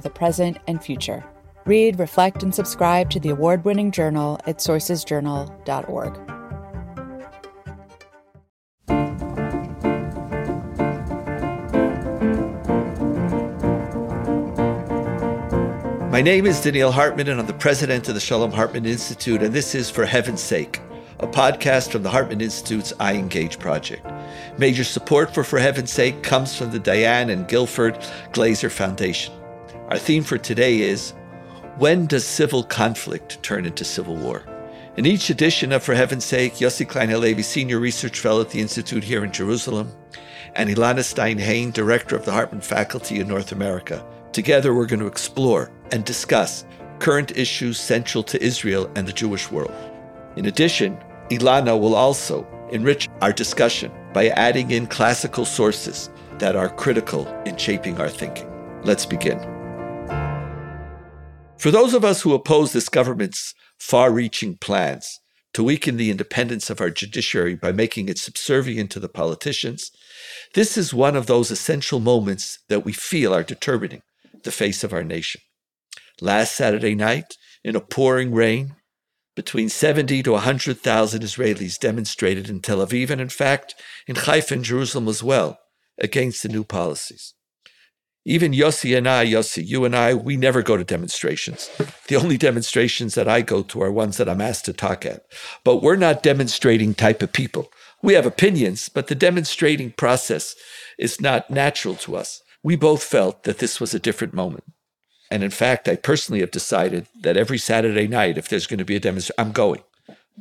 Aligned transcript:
the 0.00 0.10
present 0.10 0.58
and 0.66 0.82
future. 0.82 1.24
Read, 1.64 1.98
reflect, 1.98 2.42
and 2.42 2.54
subscribe 2.54 3.10
to 3.10 3.20
the 3.20 3.30
award 3.30 3.64
winning 3.64 3.90
journal 3.90 4.38
at 4.46 4.58
sourcesjournal.org. 4.58 6.36
My 16.16 16.22
name 16.22 16.46
is 16.46 16.60
Donniel 16.60 16.94
Hartman, 16.94 17.28
and 17.28 17.38
I'm 17.38 17.46
the 17.46 17.52
president 17.52 18.08
of 18.08 18.14
the 18.14 18.20
Shalom 18.20 18.50
Hartman 18.50 18.86
Institute, 18.86 19.42
and 19.42 19.52
this 19.52 19.74
is 19.74 19.90
For 19.90 20.06
Heaven's 20.06 20.40
Sake, 20.40 20.80
a 21.20 21.26
podcast 21.26 21.90
from 21.90 22.04
the 22.04 22.08
Hartman 22.08 22.40
Institute's 22.40 22.94
iEngage 22.94 23.58
project. 23.58 24.06
Major 24.56 24.82
support 24.82 25.34
for 25.34 25.44
For 25.44 25.58
Heaven's 25.58 25.92
Sake 25.92 26.22
comes 26.22 26.56
from 26.56 26.70
the 26.70 26.78
Diane 26.78 27.28
and 27.28 27.46
Guilford 27.46 27.96
Glazer 28.32 28.70
Foundation. 28.70 29.35
Our 29.88 29.98
theme 29.98 30.24
for 30.24 30.36
today 30.36 30.80
is 30.80 31.12
When 31.78 32.06
does 32.06 32.26
civil 32.26 32.64
conflict 32.64 33.40
turn 33.44 33.64
into 33.64 33.84
civil 33.84 34.16
war? 34.16 34.42
In 34.96 35.06
each 35.06 35.30
edition 35.30 35.70
of 35.70 35.84
For 35.84 35.94
Heaven's 35.94 36.24
Sake, 36.24 36.54
Yossi 36.54 36.88
Klein 36.88 37.08
Halevi, 37.08 37.42
Senior 37.42 37.78
Research 37.78 38.18
Fellow 38.18 38.40
at 38.40 38.50
the 38.50 38.60
Institute 38.60 39.04
here 39.04 39.22
in 39.22 39.30
Jerusalem, 39.30 39.92
and 40.56 40.68
Elana 40.68 41.04
Stein 41.04 41.38
Hain, 41.38 41.70
Director 41.70 42.16
of 42.16 42.24
the 42.24 42.32
Hartman 42.32 42.62
Faculty 42.62 43.20
in 43.20 43.28
North 43.28 43.52
America. 43.52 44.04
Together, 44.32 44.74
we're 44.74 44.86
going 44.86 44.98
to 44.98 45.06
explore 45.06 45.70
and 45.92 46.04
discuss 46.04 46.64
current 46.98 47.36
issues 47.36 47.78
central 47.78 48.24
to 48.24 48.42
Israel 48.42 48.90
and 48.96 49.06
the 49.06 49.12
Jewish 49.12 49.52
world. 49.52 49.72
In 50.34 50.46
addition, 50.46 50.98
Elana 51.30 51.78
will 51.80 51.94
also 51.94 52.44
enrich 52.72 53.08
our 53.20 53.32
discussion 53.32 53.92
by 54.12 54.30
adding 54.30 54.72
in 54.72 54.88
classical 54.88 55.44
sources 55.44 56.10
that 56.38 56.56
are 56.56 56.68
critical 56.68 57.28
in 57.46 57.56
shaping 57.56 58.00
our 58.00 58.08
thinking. 58.08 58.50
Let's 58.82 59.06
begin. 59.06 59.55
For 61.58 61.70
those 61.70 61.94
of 61.94 62.04
us 62.04 62.22
who 62.22 62.34
oppose 62.34 62.72
this 62.72 62.88
government's 62.88 63.54
far 63.78 64.12
reaching 64.12 64.56
plans 64.58 65.20
to 65.54 65.64
weaken 65.64 65.96
the 65.96 66.10
independence 66.10 66.68
of 66.68 66.82
our 66.82 66.90
judiciary 66.90 67.54
by 67.54 67.72
making 67.72 68.08
it 68.08 68.18
subservient 68.18 68.90
to 68.90 69.00
the 69.00 69.08
politicians, 69.08 69.90
this 70.54 70.76
is 70.76 70.92
one 70.92 71.16
of 71.16 71.26
those 71.26 71.50
essential 71.50 71.98
moments 71.98 72.58
that 72.68 72.84
we 72.84 72.92
feel 72.92 73.34
are 73.34 73.42
determining 73.42 74.02
the 74.42 74.52
face 74.52 74.84
of 74.84 74.92
our 74.92 75.02
nation. 75.02 75.40
Last 76.20 76.54
Saturday 76.54 76.94
night, 76.94 77.36
in 77.64 77.74
a 77.74 77.80
pouring 77.80 78.34
rain, 78.34 78.76
between 79.34 79.68
70 79.68 80.22
to 80.24 80.32
100,000 80.32 81.22
Israelis 81.22 81.78
demonstrated 81.78 82.50
in 82.50 82.60
Tel 82.60 82.86
Aviv 82.86 83.10
and, 83.10 83.20
in 83.20 83.28
fact, 83.28 83.74
in 84.06 84.16
Haifa 84.16 84.54
and 84.54 84.64
Jerusalem 84.64 85.08
as 85.08 85.22
well 85.22 85.58
against 85.98 86.42
the 86.42 86.48
new 86.48 86.64
policies. 86.64 87.34
Even 88.28 88.50
Yossi 88.50 88.98
and 88.98 89.08
I, 89.08 89.24
Yossi, 89.24 89.64
you 89.64 89.84
and 89.84 89.94
I, 89.94 90.12
we 90.12 90.36
never 90.36 90.60
go 90.60 90.76
to 90.76 90.82
demonstrations. 90.82 91.70
The 92.08 92.16
only 92.16 92.36
demonstrations 92.36 93.14
that 93.14 93.28
I 93.28 93.40
go 93.40 93.62
to 93.62 93.82
are 93.82 93.92
ones 93.92 94.16
that 94.16 94.28
I'm 94.28 94.40
asked 94.40 94.64
to 94.64 94.72
talk 94.72 95.06
at. 95.06 95.24
But 95.62 95.80
we're 95.80 95.94
not 95.94 96.24
demonstrating 96.24 96.92
type 96.92 97.22
of 97.22 97.32
people. 97.32 97.70
We 98.02 98.14
have 98.14 98.26
opinions, 98.26 98.88
but 98.88 99.06
the 99.06 99.14
demonstrating 99.14 99.92
process 99.92 100.56
is 100.98 101.20
not 101.20 101.50
natural 101.50 101.94
to 101.94 102.16
us. 102.16 102.42
We 102.64 102.74
both 102.74 103.04
felt 103.04 103.44
that 103.44 103.58
this 103.58 103.80
was 103.80 103.94
a 103.94 104.00
different 104.00 104.34
moment. 104.34 104.64
And 105.30 105.44
in 105.44 105.50
fact, 105.50 105.86
I 105.88 105.94
personally 105.94 106.40
have 106.40 106.50
decided 106.50 107.06
that 107.22 107.36
every 107.36 107.58
Saturday 107.58 108.08
night, 108.08 108.38
if 108.38 108.48
there's 108.48 108.66
going 108.66 108.78
to 108.78 108.84
be 108.84 108.96
a 108.96 109.00
demonstration, 109.00 109.36
I'm 109.38 109.52
going. 109.52 109.84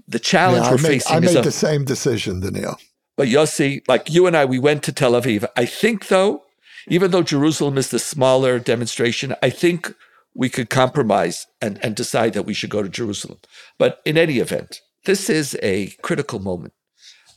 The 0.08 0.20
challenge 0.20 0.66
yeah, 0.66 0.72
we're 0.72 0.78
made, 0.78 0.88
facing 0.88 1.18
I 1.18 1.20
made 1.20 1.30
is 1.30 1.36
a, 1.36 1.42
the 1.44 1.52
same 1.52 1.86
decision, 1.86 2.42
Donniel. 2.42 2.80
But 3.16 3.28
Yossi, 3.28 3.88
like 3.88 4.10
you 4.10 4.26
and 4.26 4.36
I, 4.36 4.46
we 4.46 4.58
went 4.58 4.82
to 4.84 4.92
Tel 4.92 5.12
Aviv. 5.12 5.48
I 5.56 5.66
think, 5.66 6.08
though, 6.08 6.42
even 6.88 7.12
though 7.12 7.24
Jerusalem 7.24 7.78
is 7.78 7.90
the 7.90 8.00
smaller 8.00 8.60
demonstration, 8.60 9.36
I 9.42 9.50
think 9.50 9.94
we 10.34 10.50
could 10.50 10.70
compromise 10.70 11.48
and, 11.62 11.80
and 11.84 11.96
decide 11.96 12.34
that 12.34 12.46
we 12.46 12.54
should 12.54 12.70
go 12.70 12.84
to 12.84 12.90
Jerusalem. 12.90 13.40
But 13.80 14.02
in 14.06 14.18
any 14.18 14.40
event, 14.40 14.82
this 15.06 15.30
is 15.30 15.58
a 15.62 15.88
critical 16.02 16.40
moment. 16.40 16.74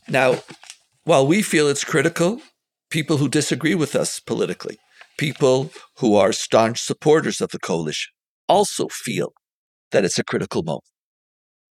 Now, 0.07 0.39
while 1.03 1.25
we 1.25 1.41
feel 1.41 1.67
it's 1.67 1.83
critical, 1.83 2.41
people 2.89 3.17
who 3.17 3.29
disagree 3.29 3.75
with 3.75 3.95
us 3.95 4.19
politically, 4.19 4.77
people 5.17 5.71
who 5.97 6.15
are 6.15 6.33
staunch 6.33 6.81
supporters 6.81 7.41
of 7.41 7.51
the 7.51 7.59
coalition, 7.59 8.11
also 8.47 8.87
feel 8.89 9.33
that 9.91 10.03
it's 10.03 10.19
a 10.19 10.23
critical 10.23 10.63
moment. 10.63 10.83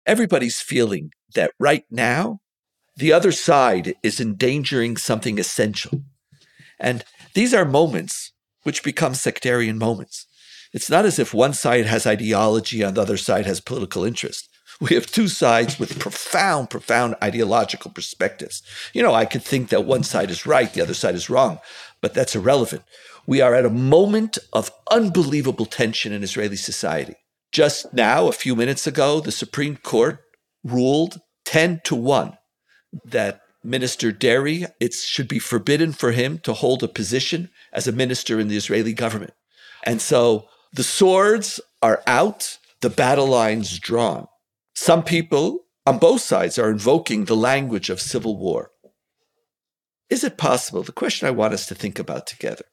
Everybody's 0.06 0.60
feeling 0.60 1.12
that 1.36 1.52
right 1.60 1.86
now, 1.90 2.40
the 2.96 3.14
other 3.14 3.32
side 3.32 3.96
is 4.04 4.20
endangering 4.20 4.98
something 4.98 5.40
essential. 5.40 6.04
And 6.80 7.04
these 7.34 7.54
are 7.54 7.66
moments 7.66 8.32
which 8.64 8.84
become 8.84 9.14
sectarian 9.14 9.78
moments. 9.78 10.28
It's 10.74 10.90
not 10.90 11.06
as 11.06 11.20
if 11.20 11.34
one 11.34 11.54
side 11.54 11.86
has 11.86 12.08
ideology 12.08 12.82
and 12.82 12.96
the 12.96 13.02
other 13.02 13.18
side 13.18 13.46
has 13.46 13.60
political 13.60 14.04
interest. 14.04 14.50
We 14.82 14.96
have 14.96 15.06
two 15.06 15.28
sides 15.28 15.80
with 15.80 16.00
profound, 16.00 16.70
profound 16.72 17.16
ideological 17.24 17.92
perspectives. 17.92 18.64
You 18.92 19.04
know, 19.04 19.14
I 19.14 19.26
could 19.26 19.44
think 19.44 19.70
that 19.70 19.86
one 19.86 20.04
side 20.04 20.32
is 20.32 20.48
right, 20.48 20.74
the 20.74 20.82
other 20.82 20.96
side 20.96 21.16
is 21.16 21.30
wrong, 21.30 21.60
but 22.02 22.16
that's 22.16 22.36
irrelevant. 22.36 22.84
We 23.28 23.40
are 23.40 23.54
at 23.54 23.66
a 23.66 23.70
moment 23.70 24.38
of 24.52 24.72
unbelievable 24.92 25.68
tension 25.68 26.12
in 26.12 26.24
Israeli 26.24 26.56
society. 26.56 27.16
Just 27.52 27.94
now, 27.94 28.28
a 28.28 28.34
few 28.34 28.56
minutes 28.56 28.88
ago, 28.88 29.20
the 29.20 29.32
Supreme 29.32 29.78
Court 29.78 30.20
ruled 30.64 31.22
10 31.46 31.82
to 31.86 31.96
1 31.96 32.36
that 33.06 33.42
Minister 33.64 34.12
Deri, 34.12 34.66
it 34.80 34.94
should 34.94 35.28
be 35.28 35.40
forbidden 35.40 35.94
for 35.94 36.12
him 36.12 36.40
to 36.40 36.54
hold 36.54 36.84
a 36.84 36.88
position 36.88 37.50
as 37.72 37.88
a 37.88 37.94
minister 37.94 38.40
in 38.40 38.50
the 38.50 38.58
Israeli 38.58 38.94
government. 38.94 39.34
And 39.86 40.02
so 40.02 40.48
the 40.74 40.84
swords 40.84 41.62
are 41.82 42.04
out, 42.06 42.58
the 42.82 42.90
battle 42.90 43.28
lines 43.28 43.80
drawn. 43.80 44.28
Some 44.76 45.04
people 45.04 45.66
on 45.86 46.00
both 46.00 46.22
sides 46.22 46.58
are 46.58 46.70
invoking 46.70 47.26
the 47.26 47.36
language 47.36 47.90
of 47.90 48.02
civil 48.02 48.38
war. 48.38 48.72
Is 50.10 50.24
it 50.24 50.38
possible? 50.38 50.84
The 50.84 50.92
question 50.92 51.28
I 51.28 51.32
want 51.32 51.54
us 51.54 51.66
to 51.68 51.76
think 51.76 52.00
about 52.00 52.28
together 52.28 52.66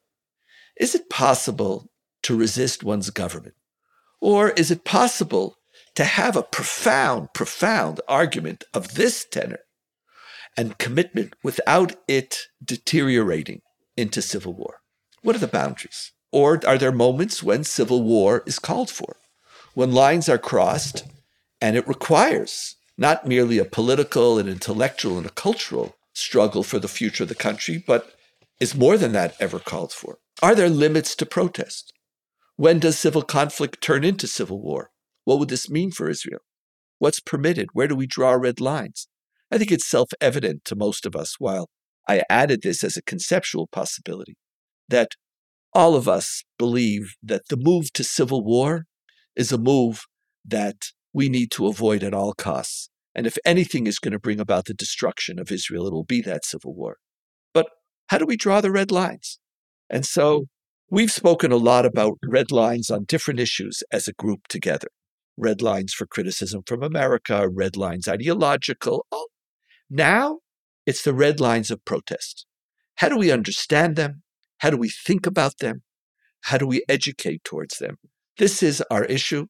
is 0.77 0.95
it 0.95 1.09
possible 1.09 1.91
to 2.23 2.37
resist 2.37 2.83
one's 2.83 3.09
government? 3.09 3.55
Or 4.19 4.49
is 4.51 4.71
it 4.71 4.85
possible 4.85 5.57
to 5.95 6.03
have 6.03 6.35
a 6.35 6.43
profound, 6.43 7.33
profound 7.33 8.01
argument 8.07 8.63
of 8.73 8.95
this 8.95 9.25
tenor 9.25 9.59
and 10.57 10.77
commitment 10.77 11.33
without 11.43 11.95
it 12.07 12.47
deteriorating 12.63 13.61
into 13.95 14.21
civil 14.21 14.53
war? 14.53 14.81
What 15.21 15.35
are 15.35 15.39
the 15.39 15.47
boundaries? 15.47 16.11
Or 16.31 16.59
are 16.65 16.77
there 16.77 16.91
moments 16.91 17.43
when 17.43 17.63
civil 17.63 18.03
war 18.03 18.43
is 18.45 18.59
called 18.59 18.89
for, 18.89 19.17
when 19.73 19.91
lines 19.91 20.29
are 20.29 20.37
crossed 20.37 21.03
and 21.59 21.75
it 21.75 21.87
requires 21.87 22.75
not 22.97 23.27
merely 23.27 23.57
a 23.57 23.65
political 23.65 24.39
and 24.39 24.47
intellectual 24.47 25.17
and 25.17 25.25
a 25.25 25.31
cultural 25.31 25.95
struggle 26.13 26.63
for 26.63 26.79
the 26.79 26.87
future 26.87 27.23
of 27.23 27.29
the 27.29 27.35
country, 27.35 27.83
but 27.85 28.15
is 28.59 28.75
more 28.75 28.97
than 28.97 29.11
that 29.13 29.35
ever 29.39 29.59
called 29.59 29.91
for? 29.91 30.19
Are 30.41 30.55
there 30.55 30.69
limits 30.69 31.15
to 31.15 31.25
protest? 31.25 31.93
When 32.55 32.79
does 32.79 32.97
civil 32.97 33.23
conflict 33.23 33.81
turn 33.81 34.03
into 34.03 34.27
civil 34.27 34.61
war? 34.61 34.91
What 35.23 35.39
would 35.39 35.49
this 35.49 35.69
mean 35.69 35.91
for 35.91 36.09
Israel? 36.09 36.41
What's 36.99 37.19
permitted? 37.19 37.69
Where 37.73 37.87
do 37.87 37.95
we 37.95 38.05
draw 38.07 38.33
red 38.33 38.59
lines? 38.61 39.07
I 39.51 39.57
think 39.57 39.71
it's 39.71 39.89
self 39.89 40.09
evident 40.21 40.63
to 40.65 40.75
most 40.75 41.05
of 41.05 41.15
us, 41.15 41.35
while 41.37 41.69
I 42.07 42.23
added 42.29 42.61
this 42.61 42.83
as 42.83 42.95
a 42.95 43.01
conceptual 43.01 43.67
possibility, 43.67 44.37
that 44.87 45.09
all 45.73 45.95
of 45.95 46.07
us 46.07 46.43
believe 46.57 47.15
that 47.21 47.43
the 47.49 47.57
move 47.57 47.91
to 47.93 48.03
civil 48.03 48.43
war 48.43 48.85
is 49.35 49.51
a 49.51 49.57
move 49.57 50.03
that 50.45 50.87
we 51.13 51.29
need 51.29 51.51
to 51.51 51.67
avoid 51.67 52.03
at 52.03 52.13
all 52.13 52.33
costs. 52.33 52.89
And 53.13 53.27
if 53.27 53.37
anything 53.45 53.87
is 53.87 53.99
going 53.99 54.13
to 54.13 54.19
bring 54.19 54.39
about 54.39 54.65
the 54.65 54.73
destruction 54.73 55.37
of 55.37 55.51
Israel, 55.51 55.87
it 55.87 55.93
will 55.93 56.05
be 56.05 56.21
that 56.21 56.45
civil 56.45 56.73
war. 56.73 56.97
But 57.53 57.67
how 58.07 58.17
do 58.17 58.25
we 58.25 58.37
draw 58.37 58.61
the 58.61 58.71
red 58.71 58.91
lines? 58.91 59.39
And 59.89 60.05
so 60.05 60.45
we've 60.89 61.11
spoken 61.11 61.51
a 61.51 61.57
lot 61.57 61.85
about 61.85 62.17
red 62.25 62.51
lines 62.51 62.89
on 62.89 63.03
different 63.03 63.41
issues 63.41 63.83
as 63.91 64.07
a 64.07 64.13
group 64.13 64.47
together 64.47 64.87
red 65.37 65.61
lines 65.61 65.93
for 65.93 66.05
criticism 66.05 66.61
from 66.65 66.83
America, 66.83 67.49
red 67.49 67.75
lines 67.75 68.07
ideological, 68.07 69.05
now 69.91 70.39
it's 70.85 71.03
the 71.03 71.13
red 71.13 71.39
lines 71.39 71.69
of 71.69 71.85
protest. 71.85 72.45
How 72.95 73.09
do 73.09 73.17
we 73.17 73.31
understand 73.31 73.95
them? 73.95 74.23
How 74.59 74.69
do 74.69 74.77
we 74.77 74.89
think 74.89 75.27
about 75.27 75.57
them? 75.59 75.83
How 76.41 76.57
do 76.57 76.65
we 76.65 76.83
educate 76.87 77.43
towards 77.43 77.77
them? 77.77 77.97
This 78.37 78.63
is 78.63 78.81
our 78.89 79.05
issue. 79.05 79.47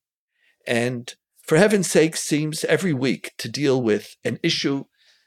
And 0.67 1.13
for 1.43 1.57
heaven's 1.57 1.89
sake, 1.89 2.15
seems 2.15 2.63
every 2.65 2.93
week 2.93 3.33
to 3.37 3.49
deal 3.49 3.81
with 3.81 4.15
an 4.23 4.39
issue, 4.43 4.85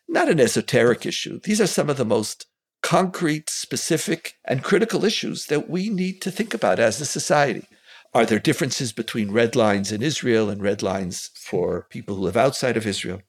not 0.09 0.29
an 0.29 0.41
esoteric 0.41 1.07
issue. 1.07 1.41
These 1.43 1.61
are 1.61 1.67
some 1.67 1.89
of 1.89 1.97
the 1.97 2.05
most 2.05 2.47
concrete, 2.83 3.49
specific, 3.49 4.35
and 4.45 4.63
critical 4.63 5.05
issues 5.05 5.47
that 5.47 5.71
we 5.71 5.89
need 5.89 6.21
to 6.23 6.31
think 6.31 6.55
about 6.55 6.79
as 6.79 7.01
a 7.01 7.07
society. 7.07 7.67
Are 8.13 8.27
there 8.27 8.39
differences 8.39 8.93
between 8.93 9.33
red 9.33 9.57
lines 9.57 9.91
in 9.91 10.03
Israel 10.03 10.51
and 10.51 10.63
red 10.63 10.83
lines 10.83 11.31
for 11.35 11.87
people 11.91 12.17
who 12.17 12.23
live 12.23 12.37
outside 12.37 12.77
of 12.77 12.87
Israel? 12.87 13.23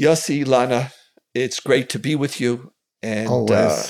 Yossi, 0.00 0.46
Lana, 0.46 0.92
it's 1.36 1.60
great 1.60 1.88
to 1.90 1.98
be 1.98 2.14
with 2.14 2.40
you. 2.40 2.72
And 3.02 3.50
uh, 3.50 3.82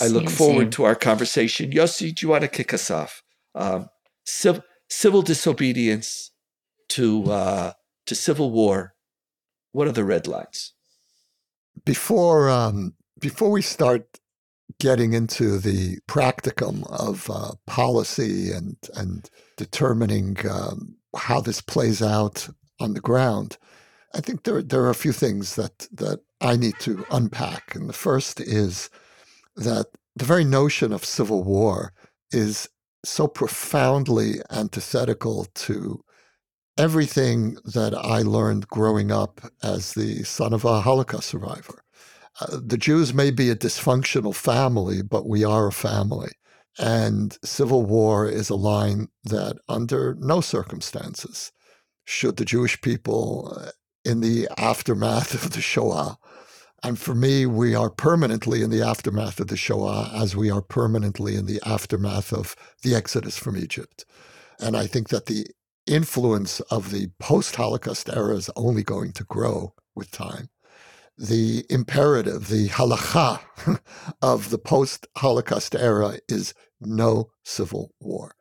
I 0.00 0.06
look 0.08 0.28
forward 0.28 0.64
same. 0.64 0.70
to 0.72 0.84
our 0.84 0.94
conversation. 0.94 1.70
Yossi, 1.70 2.14
do 2.14 2.26
you 2.26 2.30
want 2.30 2.42
to 2.42 2.48
kick 2.48 2.74
us 2.74 2.90
off? 2.90 3.22
Um, 3.54 3.88
civ- 4.24 4.62
civil 4.88 5.22
disobedience 5.22 6.30
to 6.90 7.30
uh, 7.30 7.72
to 8.06 8.14
civil 8.14 8.50
war. 8.50 8.94
What 9.72 9.88
are 9.88 9.92
the 9.92 10.04
red 10.04 10.26
lines? 10.26 10.74
Before 11.84 12.50
um, 12.50 12.94
before 13.18 13.50
we 13.50 13.62
start 13.62 14.20
getting 14.78 15.14
into 15.14 15.58
the 15.58 15.98
practicum 16.06 16.86
of 16.90 17.30
uh, 17.30 17.52
policy 17.66 18.52
and 18.52 18.76
and 18.94 19.30
determining 19.56 20.36
um, 20.48 20.96
how 21.16 21.40
this 21.40 21.62
plays 21.62 22.02
out 22.02 22.48
on 22.78 22.92
the 22.92 23.00
ground, 23.00 23.56
I 24.14 24.20
think 24.20 24.44
there 24.44 24.62
there 24.62 24.82
are 24.82 24.90
a 24.90 24.94
few 24.94 25.12
things 25.12 25.56
that 25.56 25.88
that 25.92 26.20
I 26.40 26.56
need 26.56 26.74
to 26.80 27.04
unpack. 27.10 27.74
And 27.74 27.88
the 27.88 27.94
first 27.94 28.40
is 28.40 28.90
that 29.56 29.86
the 30.14 30.24
very 30.24 30.44
notion 30.44 30.92
of 30.92 31.04
civil 31.04 31.44
war 31.44 31.92
is 32.30 32.68
so 33.04 33.28
profoundly 33.28 34.40
antithetical 34.50 35.46
to 35.54 36.02
everything 36.78 37.56
that 37.64 37.94
I 37.94 38.22
learned 38.22 38.68
growing 38.68 39.10
up 39.10 39.40
as 39.62 39.94
the 39.94 40.24
son 40.24 40.52
of 40.52 40.64
a 40.64 40.80
Holocaust 40.80 41.28
survivor. 41.28 41.82
Uh, 42.40 42.58
the 42.62 42.76
Jews 42.76 43.14
may 43.14 43.30
be 43.30 43.48
a 43.48 43.56
dysfunctional 43.56 44.34
family, 44.34 45.02
but 45.02 45.26
we 45.26 45.44
are 45.44 45.68
a 45.68 45.72
family. 45.72 46.32
And 46.78 47.38
civil 47.42 47.84
war 47.84 48.28
is 48.28 48.50
a 48.50 48.56
line 48.56 49.08
that, 49.24 49.56
under 49.68 50.16
no 50.20 50.42
circumstances, 50.42 51.50
should 52.04 52.36
the 52.36 52.44
Jewish 52.44 52.78
people 52.82 53.56
uh, 53.58 53.70
in 54.06 54.20
the 54.20 54.48
aftermath 54.56 55.34
of 55.34 55.50
the 55.50 55.60
Shoah, 55.60 56.18
and 56.82 56.98
for 56.98 57.14
me, 57.14 57.46
we 57.46 57.74
are 57.74 57.90
permanently 57.90 58.62
in 58.62 58.70
the 58.70 58.82
aftermath 58.82 59.40
of 59.40 59.48
the 59.48 59.56
Shoah 59.56 60.10
as 60.14 60.36
we 60.36 60.50
are 60.50 60.62
permanently 60.62 61.34
in 61.34 61.46
the 61.46 61.60
aftermath 61.66 62.32
of 62.32 62.54
the 62.82 62.94
Exodus 62.94 63.36
from 63.36 63.56
Egypt. 63.56 64.04
And 64.60 64.76
I 64.76 64.86
think 64.86 65.08
that 65.08 65.26
the 65.26 65.46
influence 65.86 66.60
of 66.60 66.90
the 66.90 67.10
post 67.18 67.56
Holocaust 67.56 68.08
era 68.08 68.36
is 68.36 68.50
only 68.56 68.82
going 68.82 69.12
to 69.12 69.24
grow 69.24 69.74
with 69.94 70.10
time 70.10 70.48
the 71.18 71.64
imperative, 71.70 72.48
the 72.48 72.68
halacha 72.68 73.40
of 74.22 74.50
the 74.50 74.58
post 74.58 75.06
Holocaust 75.16 75.74
era 75.74 76.18
is 76.28 76.52
no 76.80 77.30
civil 77.44 77.92
war. 78.00 78.34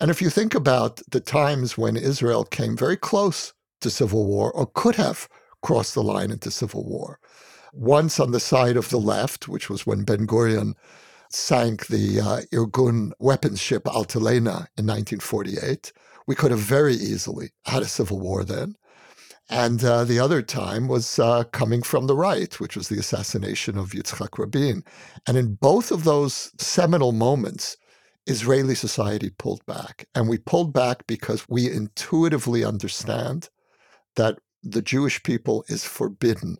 And 0.00 0.10
if 0.10 0.22
you 0.22 0.30
think 0.30 0.54
about 0.54 1.02
the 1.10 1.20
times 1.20 1.76
when 1.76 1.96
Israel 1.96 2.44
came 2.44 2.76
very 2.76 2.96
close 2.96 3.52
to 3.80 3.90
civil 3.90 4.26
war 4.26 4.52
or 4.52 4.66
could 4.66 4.96
have 4.96 5.28
crossed 5.62 5.94
the 5.94 6.02
line 6.02 6.30
into 6.30 6.50
civil 6.50 6.84
war, 6.84 7.18
once 7.72 8.18
on 8.18 8.32
the 8.32 8.40
side 8.40 8.76
of 8.76 8.90
the 8.90 8.98
left, 8.98 9.48
which 9.48 9.68
was 9.68 9.86
when 9.86 10.04
Ben 10.04 10.26
Gurion 10.26 10.74
sank 11.30 11.86
the 11.86 12.20
uh, 12.20 12.40
Irgun 12.52 13.12
weapons 13.18 13.60
ship 13.60 13.84
Altalena 13.84 14.66
in 14.76 14.86
1948, 14.86 15.92
we 16.26 16.34
could 16.34 16.50
have 16.50 16.60
very 16.60 16.94
easily 16.94 17.50
had 17.64 17.82
a 17.82 17.86
civil 17.86 18.18
war 18.18 18.44
then. 18.44 18.74
And 19.48 19.82
uh, 19.82 20.04
the 20.04 20.20
other 20.20 20.42
time 20.42 20.86
was 20.86 21.18
uh, 21.18 21.42
coming 21.44 21.82
from 21.82 22.06
the 22.06 22.16
right, 22.16 22.58
which 22.60 22.76
was 22.76 22.88
the 22.88 22.98
assassination 22.98 23.76
of 23.76 23.90
Yitzhak 23.90 24.38
Rabin. 24.38 24.84
And 25.26 25.36
in 25.36 25.54
both 25.54 25.90
of 25.90 26.04
those 26.04 26.52
seminal 26.58 27.10
moments, 27.10 27.76
Israeli 28.26 28.76
society 28.76 29.30
pulled 29.30 29.66
back. 29.66 30.06
And 30.14 30.28
we 30.28 30.38
pulled 30.38 30.72
back 30.72 31.04
because 31.08 31.48
we 31.48 31.68
intuitively 31.68 32.64
understand 32.64 33.48
that 34.16 34.38
the 34.62 34.82
Jewish 34.82 35.22
people 35.22 35.64
is 35.68 35.84
forbidden 35.84 36.58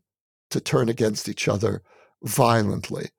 to 0.51 0.61
turn 0.61 0.89
against 0.89 1.29
each 1.29 1.49
other 1.49 1.83
violently, 2.23 3.11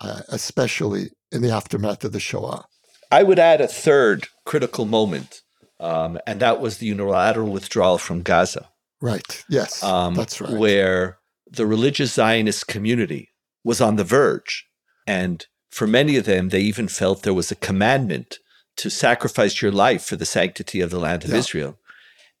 uh, 0.00 0.22
especially 0.28 1.10
in 1.32 1.42
the 1.42 1.50
aftermath 1.50 2.04
of 2.04 2.12
the 2.12 2.20
Shoah. 2.20 2.66
I 3.10 3.22
would 3.22 3.38
add 3.38 3.60
a 3.60 3.68
third 3.68 4.28
critical 4.44 4.84
moment, 4.84 5.42
um, 5.80 6.18
and 6.26 6.40
that 6.40 6.60
was 6.60 6.78
the 6.78 6.86
unilateral 6.86 7.50
withdrawal 7.50 7.98
from 7.98 8.22
Gaza. 8.22 8.68
Right. 9.00 9.44
Yes. 9.48 9.82
Um, 9.82 10.14
that's 10.14 10.40
right. 10.40 10.52
Where 10.52 11.18
the 11.50 11.66
religious 11.66 12.14
Zionist 12.14 12.66
community 12.66 13.30
was 13.64 13.80
on 13.80 13.96
the 13.96 14.04
verge. 14.04 14.66
And 15.06 15.46
for 15.70 15.86
many 15.86 16.16
of 16.16 16.24
them, 16.24 16.48
they 16.48 16.60
even 16.60 16.88
felt 16.88 17.22
there 17.22 17.34
was 17.34 17.50
a 17.50 17.56
commandment 17.56 18.38
to 18.76 18.90
sacrifice 18.90 19.62
your 19.62 19.72
life 19.72 20.04
for 20.04 20.16
the 20.16 20.26
sanctity 20.26 20.80
of 20.80 20.90
the 20.90 20.98
land 20.98 21.24
of 21.24 21.30
yeah. 21.30 21.36
Israel. 21.36 21.78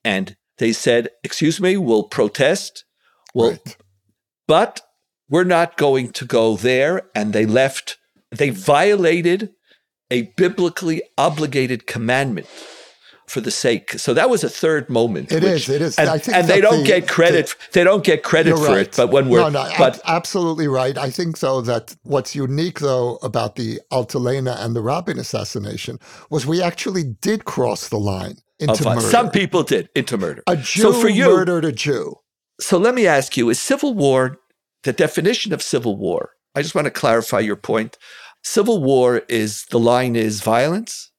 And 0.04 0.36
they 0.58 0.72
said, 0.72 1.08
Excuse 1.22 1.60
me, 1.60 1.76
we'll 1.76 2.04
protest. 2.04 2.84
Well, 3.34 3.50
right. 3.50 3.76
but 4.46 4.80
we're 5.28 5.44
not 5.44 5.76
going 5.76 6.10
to 6.12 6.24
go 6.24 6.56
there. 6.56 7.02
And 7.14 7.32
they 7.32 7.46
left, 7.46 7.98
they 8.30 8.50
violated 8.50 9.50
a 10.10 10.22
biblically 10.36 11.02
obligated 11.18 11.86
commandment 11.86 12.46
for 13.26 13.40
the 13.40 13.50
sake. 13.50 13.90
So 13.92 14.14
that 14.14 14.30
was 14.30 14.44
a 14.44 14.48
third 14.48 14.88
moment. 14.88 15.32
It 15.32 15.42
which, 15.42 15.52
is. 15.52 15.68
It 15.68 15.82
is. 15.82 15.98
And, 15.98 16.08
and 16.28 16.48
they 16.48 16.60
don't 16.60 16.80
the, 16.80 16.86
get 16.86 17.08
credit. 17.08 17.48
The, 17.48 17.56
they 17.72 17.84
don't 17.84 18.04
get 18.04 18.22
credit 18.22 18.56
for 18.56 18.66
right. 18.66 18.86
it. 18.86 18.94
But 18.96 19.10
when 19.10 19.28
we're 19.28 19.40
no, 19.40 19.48
no, 19.48 19.70
but, 19.78 20.00
absolutely 20.06 20.68
right. 20.68 20.96
I 20.96 21.10
think 21.10 21.40
though 21.40 21.60
that 21.62 21.96
what's 22.04 22.34
unique 22.34 22.78
though 22.78 23.16
about 23.22 23.56
the 23.56 23.80
Altalena 23.90 24.64
and 24.64 24.76
the 24.76 24.82
Rabin 24.82 25.18
assassination 25.18 25.98
was 26.30 26.46
we 26.46 26.62
actually 26.62 27.02
did 27.02 27.44
cross 27.44 27.88
the 27.88 27.98
line 27.98 28.38
into 28.58 28.84
murder. 28.84 29.00
Some 29.00 29.30
people 29.30 29.62
did 29.62 29.88
into 29.94 30.16
murder. 30.16 30.42
A 30.46 30.56
Jew 30.56 30.82
so 30.82 30.92
for 30.92 31.08
you, 31.08 31.26
murdered 31.26 31.64
a 31.64 31.72
Jew. 31.72 32.16
So 32.60 32.78
let 32.78 32.94
me 32.94 33.06
ask 33.06 33.36
you: 33.36 33.50
Is 33.50 33.60
civil 33.60 33.94
war 33.94 34.38
the 34.82 34.92
definition 34.92 35.52
of 35.52 35.62
civil 35.62 35.96
war? 35.96 36.30
I 36.54 36.62
just 36.62 36.74
want 36.74 36.86
to 36.86 36.90
clarify 36.90 37.40
your 37.40 37.56
point. 37.56 37.98
Civil 38.42 38.82
war 38.82 39.22
is 39.28 39.66
the 39.66 39.78
line 39.78 40.16
is 40.16 40.40
violence 40.40 41.10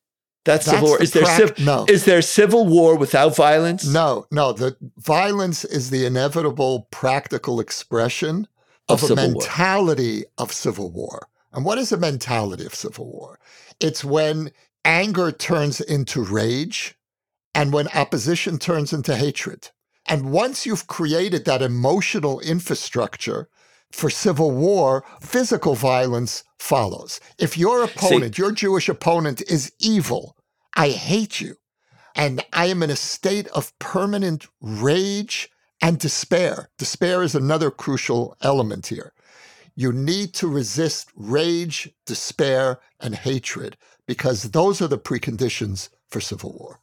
that's, 0.47 0.65
That's 0.65 0.77
civil 0.77 0.89
war. 0.89 1.01
Is 1.01 1.11
there 1.11 1.25
civ- 1.25 1.59
no. 1.59 1.85
is 1.89 2.05
there 2.05 2.21
civil 2.21 2.65
war 2.65 2.97
without 2.97 3.35
violence? 3.35 3.85
No, 3.85 4.25
no. 4.31 4.53
The 4.53 4.77
violence 4.97 5.65
is 5.65 5.89
the 5.89 6.05
inevitable 6.05 6.87
practical 6.89 7.59
expression 7.59 8.47
of, 8.87 9.03
of 9.03 9.11
a 9.11 9.15
mentality 9.15 10.19
war. 10.19 10.45
of 10.45 10.53
civil 10.53 10.89
war. 10.89 11.27
And 11.51 11.65
what 11.65 11.77
is 11.77 11.91
a 11.91 11.97
mentality 11.97 12.65
of 12.65 12.73
civil 12.73 13.11
war? 13.11 13.39
It's 13.81 14.05
when 14.05 14.51
anger 14.85 15.33
turns 15.33 15.81
into 15.81 16.23
rage 16.23 16.96
and 17.57 17.73
when 17.73 17.87
opposition 17.87 18.59
turns 18.59 18.93
into 18.93 19.15
hatred. 19.15 19.71
And 20.05 20.31
once 20.31 20.67
you've 20.67 20.85
created 20.85 21.45
that 21.45 21.63
emotional 21.63 22.39
infrastructure 22.39 23.49
for 23.91 24.11
civil 24.11 24.51
war, 24.51 25.03
physical 25.21 25.73
violence 25.73 26.43
follows. 26.59 27.19
If 27.39 27.57
your 27.57 27.83
opponent, 27.83 28.35
See, 28.35 28.41
your 28.41 28.51
Jewish 28.51 28.87
opponent, 28.87 29.41
is 29.49 29.71
evil, 29.79 30.37
I 30.75 30.89
hate 30.89 31.41
you. 31.41 31.55
And 32.15 32.45
I 32.53 32.67
am 32.67 32.83
in 32.83 32.91
a 32.91 32.95
state 32.95 33.47
of 33.47 33.77
permanent 33.79 34.45
rage 34.61 35.49
and 35.81 35.97
despair. 35.97 36.69
Despair 36.77 37.23
is 37.23 37.33
another 37.33 37.71
crucial 37.71 38.37
element 38.41 38.85
here. 38.87 39.13
You 39.75 39.91
need 39.91 40.33
to 40.35 40.47
resist 40.47 41.09
rage, 41.15 41.89
despair, 42.05 42.79
and 42.99 43.15
hatred 43.15 43.77
because 44.05 44.51
those 44.51 44.79
are 44.79 44.87
the 44.87 44.99
preconditions 44.99 45.89
for 46.07 46.21
civil 46.21 46.53
war. 46.53 46.81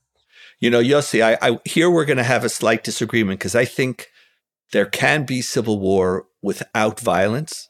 You 0.64 0.70
know, 0.70 0.80
Yossi, 0.80 1.22
I, 1.22 1.36
I 1.46 1.58
here 1.66 1.90
we're 1.90 2.06
going 2.06 2.16
to 2.16 2.22
have 2.22 2.42
a 2.42 2.48
slight 2.48 2.82
disagreement 2.82 3.38
because 3.38 3.54
I 3.54 3.66
think 3.66 4.08
there 4.72 4.86
can 4.86 5.26
be 5.26 5.42
civil 5.42 5.78
war 5.78 6.24
without 6.40 6.98
violence. 6.98 7.68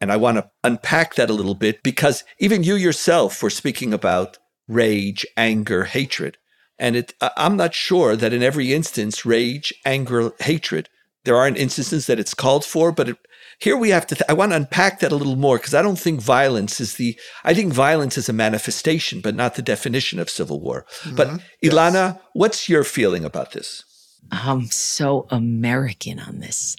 And 0.00 0.12
I 0.12 0.18
want 0.18 0.36
to 0.36 0.48
unpack 0.62 1.16
that 1.16 1.30
a 1.30 1.32
little 1.32 1.56
bit 1.56 1.82
because 1.82 2.22
even 2.38 2.62
you 2.62 2.76
yourself 2.76 3.42
were 3.42 3.50
speaking 3.50 3.92
about 3.92 4.38
rage, 4.68 5.26
anger, 5.36 5.82
hatred. 5.82 6.38
And 6.78 6.94
it, 6.94 7.12
I'm 7.20 7.56
not 7.56 7.74
sure 7.74 8.14
that 8.14 8.32
in 8.32 8.44
every 8.44 8.72
instance, 8.72 9.26
rage, 9.26 9.74
anger, 9.84 10.30
hatred, 10.38 10.88
there 11.24 11.34
aren't 11.34 11.58
instances 11.58 12.06
that 12.06 12.20
it's 12.20 12.34
called 12.34 12.64
for, 12.64 12.92
but 12.92 13.08
it, 13.08 13.16
here 13.58 13.76
we 13.76 13.90
have 13.90 14.06
to, 14.06 14.14
th- 14.14 14.28
I 14.28 14.32
want 14.32 14.52
to 14.52 14.56
unpack 14.56 15.00
that 15.00 15.12
a 15.12 15.16
little 15.16 15.36
more 15.36 15.58
because 15.58 15.74
I 15.74 15.82
don't 15.82 15.98
think 15.98 16.20
violence 16.20 16.80
is 16.80 16.94
the, 16.94 17.18
I 17.44 17.54
think 17.54 17.72
violence 17.72 18.16
is 18.16 18.28
a 18.28 18.32
manifestation, 18.32 19.20
but 19.20 19.34
not 19.34 19.56
the 19.56 19.62
definition 19.62 20.18
of 20.18 20.30
civil 20.30 20.60
war. 20.60 20.86
Mm-hmm. 21.02 21.16
But 21.16 21.28
Elana, 21.62 22.14
yes. 22.14 22.16
what's 22.34 22.68
your 22.68 22.84
feeling 22.84 23.24
about 23.24 23.52
this? 23.52 23.84
I'm 24.30 24.66
so 24.66 25.26
American 25.30 26.20
on 26.20 26.38
this. 26.40 26.76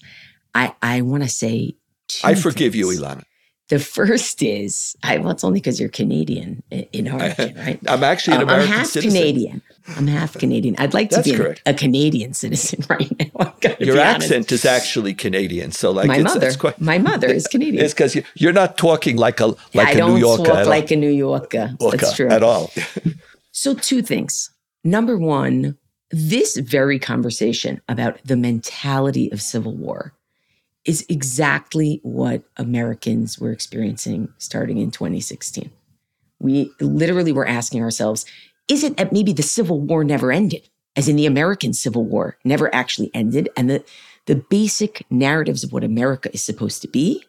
I, 0.54 0.74
I 0.82 1.02
want 1.02 1.22
to 1.22 1.28
say, 1.28 1.76
I 2.24 2.34
forgive 2.34 2.72
things. 2.72 2.76
you, 2.76 2.86
Elana. 2.98 3.24
The 3.70 3.78
first 3.78 4.42
is, 4.42 4.96
I, 5.02 5.18
well, 5.18 5.30
it's 5.30 5.44
only 5.44 5.60
because 5.60 5.80
you're 5.80 5.88
Canadian 5.88 6.62
in 6.70 7.08
origin, 7.10 7.54
right? 7.66 7.80
I'm 7.88 8.04
actually 8.04 8.34
an 8.36 8.42
Um, 8.42 8.48
American 8.48 8.72
I'm 8.72 8.78
half 8.78 8.86
citizen. 8.88 9.18
Canadian. 9.20 9.62
I'm 9.96 10.06
half 10.08 10.34
Canadian. 10.34 10.74
I'd 10.78 10.92
like 10.92 11.10
to 11.10 11.22
be 11.22 11.34
an- 11.34 11.56
a 11.66 11.72
Canadian 11.74 12.34
citizen 12.34 12.84
right 12.90 13.10
now. 13.18 13.54
Your 13.80 13.98
honest. 14.00 14.24
accent 14.26 14.52
is 14.52 14.64
actually 14.64 15.14
Canadian, 15.14 15.72
so 15.72 15.90
like 15.92 16.08
my 16.08 16.16
it's, 16.16 16.24
mother. 16.24 16.46
it's 16.48 16.56
quite. 16.56 16.80
my 16.80 16.98
mother 16.98 17.28
is 17.28 17.46
Canadian. 17.46 17.82
It's 17.84 17.94
because 17.94 18.14
you, 18.14 18.22
you're 18.34 18.52
not 18.52 18.76
talking 18.76 19.16
like 19.16 19.40
a 19.40 19.46
like 19.72 19.88
I 19.88 19.90
a 19.92 19.96
don't 19.96 20.14
New 20.14 20.20
Yorker 20.20 20.44
talk 20.44 20.66
like 20.66 20.90
a 20.90 20.96
New 20.96 21.08
Yorker. 21.10 21.74
Yorker 21.80 21.96
That's 21.96 22.14
true. 22.16 22.28
at 22.28 22.42
all. 22.42 22.70
So, 23.52 23.74
two 23.74 24.00
things. 24.02 24.50
Number 24.84 25.16
one, 25.18 25.76
this 26.10 26.56
very 26.56 26.98
conversation 26.98 27.80
about 27.88 28.18
the 28.24 28.36
mentality 28.36 29.30
of 29.32 29.42
civil 29.42 29.74
war 29.76 30.12
is 30.84 31.04
exactly 31.08 32.00
what 32.02 32.42
Americans 32.56 33.38
were 33.38 33.52
experiencing 33.52 34.32
starting 34.38 34.78
in 34.78 34.90
2016. 34.90 35.70
We 36.38 36.70
literally 36.80 37.32
were 37.32 37.46
asking 37.46 37.82
ourselves, 37.82 38.24
is 38.68 38.82
it 38.82 38.96
that 38.96 39.12
maybe 39.12 39.32
the 39.32 39.42
Civil 39.42 39.80
War 39.80 40.04
never 40.04 40.32
ended, 40.32 40.68
as 40.96 41.08
in 41.08 41.16
the 41.16 41.26
American 41.26 41.72
Civil 41.72 42.04
War 42.04 42.38
never 42.44 42.74
actually 42.74 43.10
ended, 43.12 43.50
and 43.56 43.68
the, 43.68 43.84
the 44.26 44.36
basic 44.36 45.04
narratives 45.10 45.64
of 45.64 45.72
what 45.72 45.84
America 45.84 46.32
is 46.32 46.42
supposed 46.42 46.80
to 46.82 46.88
be 46.88 47.24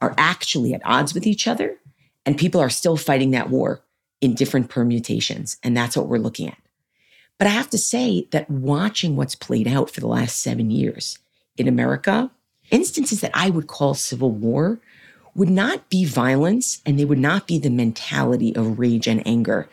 are 0.00 0.14
actually 0.18 0.74
at 0.74 0.82
odds 0.84 1.14
with 1.14 1.26
each 1.26 1.46
other, 1.46 1.76
and 2.24 2.36
people 2.36 2.60
are 2.60 2.70
still 2.70 2.96
fighting 2.96 3.30
that 3.30 3.50
war 3.50 3.82
in 4.20 4.34
different 4.34 4.68
permutations. 4.68 5.58
And 5.62 5.76
that's 5.76 5.96
what 5.96 6.08
we're 6.08 6.18
looking 6.18 6.48
at. 6.48 6.58
But 7.38 7.46
I 7.46 7.50
have 7.50 7.70
to 7.70 7.78
say 7.78 8.26
that 8.30 8.50
watching 8.50 9.16
what's 9.16 9.34
played 9.34 9.68
out 9.68 9.90
for 9.90 10.00
the 10.00 10.08
last 10.08 10.40
seven 10.40 10.70
years 10.70 11.18
in 11.56 11.68
America, 11.68 12.30
instances 12.70 13.20
that 13.20 13.30
I 13.34 13.50
would 13.50 13.66
call 13.66 13.94
civil 13.94 14.30
war 14.30 14.78
would 15.34 15.50
not 15.50 15.88
be 15.90 16.04
violence 16.04 16.80
and 16.86 16.98
they 16.98 17.04
would 17.04 17.18
not 17.18 17.46
be 17.46 17.58
the 17.58 17.70
mentality 17.70 18.54
of 18.56 18.78
rage 18.78 19.06
and 19.06 19.26
anger. 19.26 19.68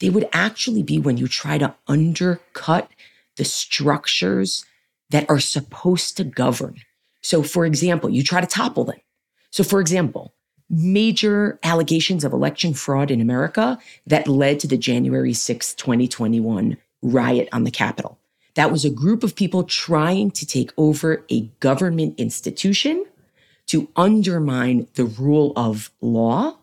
They 0.00 0.10
would 0.10 0.28
actually 0.32 0.82
be 0.82 0.98
when 0.98 1.16
you 1.16 1.26
try 1.26 1.58
to 1.58 1.74
undercut 1.88 2.88
the 3.36 3.44
structures 3.44 4.64
that 5.10 5.28
are 5.28 5.40
supposed 5.40 6.16
to 6.16 6.24
govern. 6.24 6.76
So, 7.20 7.42
for 7.42 7.66
example, 7.66 8.10
you 8.10 8.22
try 8.22 8.40
to 8.40 8.46
topple 8.46 8.84
them. 8.84 9.00
So, 9.50 9.64
for 9.64 9.80
example, 9.80 10.34
major 10.70 11.58
allegations 11.62 12.24
of 12.24 12.32
election 12.32 12.74
fraud 12.74 13.10
in 13.10 13.20
America 13.20 13.78
that 14.06 14.28
led 14.28 14.60
to 14.60 14.66
the 14.66 14.76
January 14.76 15.32
6, 15.32 15.74
2021 15.74 16.76
riot 17.02 17.48
on 17.52 17.64
the 17.64 17.70
Capitol. 17.70 18.18
That 18.58 18.72
was 18.72 18.84
a 18.84 18.90
group 18.90 19.22
of 19.22 19.36
people 19.36 19.62
trying 19.62 20.32
to 20.32 20.44
take 20.44 20.72
over 20.76 21.24
a 21.30 21.42
government 21.60 22.18
institution 22.18 23.06
to 23.66 23.88
undermine 23.94 24.88
the 24.94 25.04
rule 25.04 25.52
of 25.54 25.92
law 26.00 26.56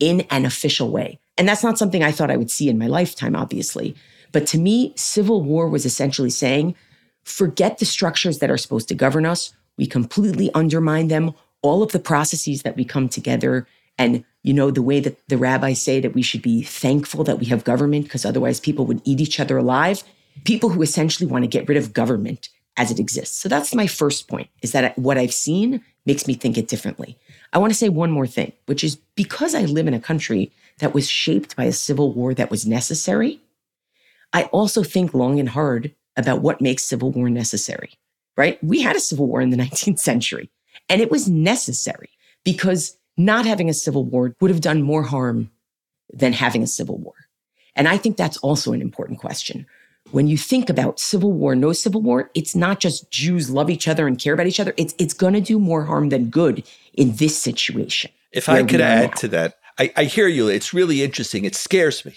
in 0.00 0.22
an 0.32 0.44
official 0.44 0.90
way. 0.90 1.20
And 1.36 1.48
that's 1.48 1.62
not 1.62 1.78
something 1.78 2.02
I 2.02 2.10
thought 2.10 2.32
I 2.32 2.36
would 2.36 2.50
see 2.50 2.68
in 2.68 2.76
my 2.76 2.88
lifetime, 2.88 3.36
obviously. 3.36 3.94
But 4.32 4.48
to 4.48 4.58
me, 4.58 4.92
civil 4.96 5.40
war 5.40 5.68
was 5.68 5.86
essentially 5.86 6.30
saying, 6.30 6.74
forget 7.22 7.78
the 7.78 7.84
structures 7.84 8.40
that 8.40 8.50
are 8.50 8.58
supposed 8.58 8.88
to 8.88 8.96
govern 8.96 9.24
us. 9.24 9.54
We 9.76 9.86
completely 9.86 10.52
undermine 10.54 11.06
them. 11.06 11.34
All 11.62 11.84
of 11.84 11.92
the 11.92 12.00
processes 12.00 12.62
that 12.62 12.74
we 12.74 12.84
come 12.84 13.08
together 13.08 13.64
and 13.96 14.24
you 14.42 14.54
know 14.54 14.72
the 14.72 14.82
way 14.82 14.98
that 14.98 15.16
the 15.28 15.38
rabbis 15.38 15.80
say 15.80 16.00
that 16.00 16.14
we 16.14 16.22
should 16.22 16.42
be 16.42 16.62
thankful 16.62 17.22
that 17.22 17.38
we 17.38 17.46
have 17.46 17.62
government 17.62 18.06
because 18.06 18.24
otherwise 18.24 18.58
people 18.58 18.86
would 18.86 19.02
eat 19.04 19.20
each 19.20 19.38
other 19.38 19.56
alive 19.56 20.02
people 20.44 20.70
who 20.70 20.82
essentially 20.82 21.28
want 21.28 21.44
to 21.44 21.48
get 21.48 21.68
rid 21.68 21.78
of 21.78 21.92
government 21.92 22.48
as 22.76 22.90
it 22.90 22.98
exists 22.98 23.36
so 23.36 23.48
that's 23.48 23.74
my 23.74 23.86
first 23.86 24.28
point 24.28 24.48
is 24.62 24.72
that 24.72 24.96
what 24.98 25.18
i've 25.18 25.34
seen 25.34 25.82
makes 26.06 26.26
me 26.26 26.34
think 26.34 26.56
it 26.56 26.68
differently 26.68 27.16
i 27.52 27.58
want 27.58 27.70
to 27.70 27.78
say 27.78 27.88
one 27.88 28.10
more 28.10 28.26
thing 28.26 28.52
which 28.66 28.84
is 28.84 28.96
because 29.14 29.54
i 29.54 29.62
live 29.62 29.86
in 29.86 29.94
a 29.94 30.00
country 30.00 30.52
that 30.78 30.94
was 30.94 31.08
shaped 31.08 31.56
by 31.56 31.64
a 31.64 31.72
civil 31.72 32.12
war 32.12 32.34
that 32.34 32.50
was 32.50 32.66
necessary 32.66 33.40
i 34.32 34.44
also 34.44 34.82
think 34.82 35.14
long 35.14 35.40
and 35.40 35.50
hard 35.50 35.94
about 36.16 36.42
what 36.42 36.60
makes 36.60 36.84
civil 36.84 37.10
war 37.10 37.28
necessary 37.28 37.92
right 38.36 38.62
we 38.62 38.80
had 38.80 38.96
a 38.96 39.00
civil 39.00 39.26
war 39.26 39.40
in 39.40 39.50
the 39.50 39.56
19th 39.64 39.98
century 39.98 40.50
and 40.88 41.00
it 41.00 41.10
was 41.10 41.28
necessary 41.28 42.10
because 42.44 42.96
not 43.16 43.44
having 43.44 43.68
a 43.68 43.74
civil 43.74 44.04
war 44.04 44.34
would 44.40 44.50
have 44.50 44.60
done 44.60 44.82
more 44.82 45.02
harm 45.02 45.50
than 46.12 46.32
having 46.32 46.62
a 46.62 46.66
civil 46.66 46.96
war. 46.96 47.14
And 47.74 47.88
I 47.88 47.96
think 47.96 48.16
that's 48.16 48.38
also 48.38 48.72
an 48.72 48.80
important 48.80 49.18
question. 49.18 49.66
When 50.10 50.26
you 50.26 50.38
think 50.38 50.70
about 50.70 50.98
civil 50.98 51.32
war, 51.32 51.54
no 51.54 51.72
civil 51.72 52.00
war, 52.02 52.30
it's 52.34 52.56
not 52.56 52.80
just 52.80 53.10
Jews 53.10 53.50
love 53.50 53.68
each 53.70 53.86
other 53.86 54.06
and 54.06 54.18
care 54.18 54.34
about 54.34 54.46
each 54.46 54.60
other. 54.60 54.72
It's, 54.76 54.94
it's 54.98 55.14
going 55.14 55.34
to 55.34 55.40
do 55.40 55.58
more 55.58 55.84
harm 55.84 56.08
than 56.08 56.30
good 56.30 56.64
in 56.94 57.16
this 57.16 57.36
situation. 57.38 58.10
If 58.32 58.48
I 58.48 58.62
could 58.62 58.80
add 58.80 59.10
now. 59.10 59.16
to 59.16 59.28
that, 59.28 59.54
I, 59.78 59.92
I 59.96 60.04
hear 60.04 60.26
you. 60.26 60.48
It's 60.48 60.72
really 60.74 61.02
interesting. 61.02 61.44
It 61.44 61.54
scares 61.54 62.04
me 62.04 62.14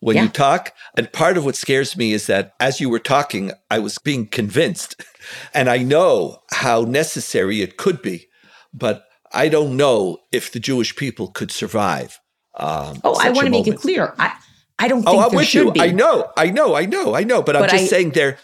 when 0.00 0.16
Yeah. 0.16 0.24
you 0.24 0.28
talk. 0.28 0.74
And 0.96 1.10
part 1.12 1.36
of 1.36 1.44
what 1.44 1.56
scares 1.56 1.96
me 1.96 2.12
is 2.12 2.26
that 2.26 2.54
as 2.60 2.80
you 2.80 2.88
were 2.90 2.98
talking, 2.98 3.52
I 3.70 3.78
was 3.78 3.98
being 3.98 4.26
convinced. 4.26 5.02
And 5.54 5.68
I 5.68 5.78
know 5.78 6.38
how 6.50 6.80
necessary 6.80 7.60
it 7.60 7.76
could 7.76 8.00
be, 8.00 8.28
but 8.72 9.04
I 9.32 9.48
don't 9.48 9.76
know 9.76 10.18
if 10.32 10.50
the 10.50 10.58
Jewish 10.58 10.96
people 10.96 11.28
could 11.28 11.52
survive. 11.52 12.18
Um, 12.54 13.00
Oh, 13.04 13.16
I 13.20 13.28
want 13.30 13.44
to 13.44 13.50
make 13.50 13.68
it 13.68 13.76
clear. 13.76 14.14
I, 14.18 14.32
I 14.80 14.88
don't 14.88 15.04
Oh, 15.06 15.12
think 15.12 15.24
I'm 15.24 15.36
with 15.36 15.46
should 15.46 15.66
you. 15.66 15.72
be. 15.72 15.80
I 15.80 15.90
know, 15.90 16.30
I 16.36 16.46
know, 16.50 16.74
I 16.74 16.84
know, 16.86 17.14
I 17.14 17.22
know. 17.22 17.42
But, 17.42 17.56
I'm 17.56 17.68
just 17.68 17.84
I- 17.84 17.86
saying 17.86 18.10
there, 18.10 18.38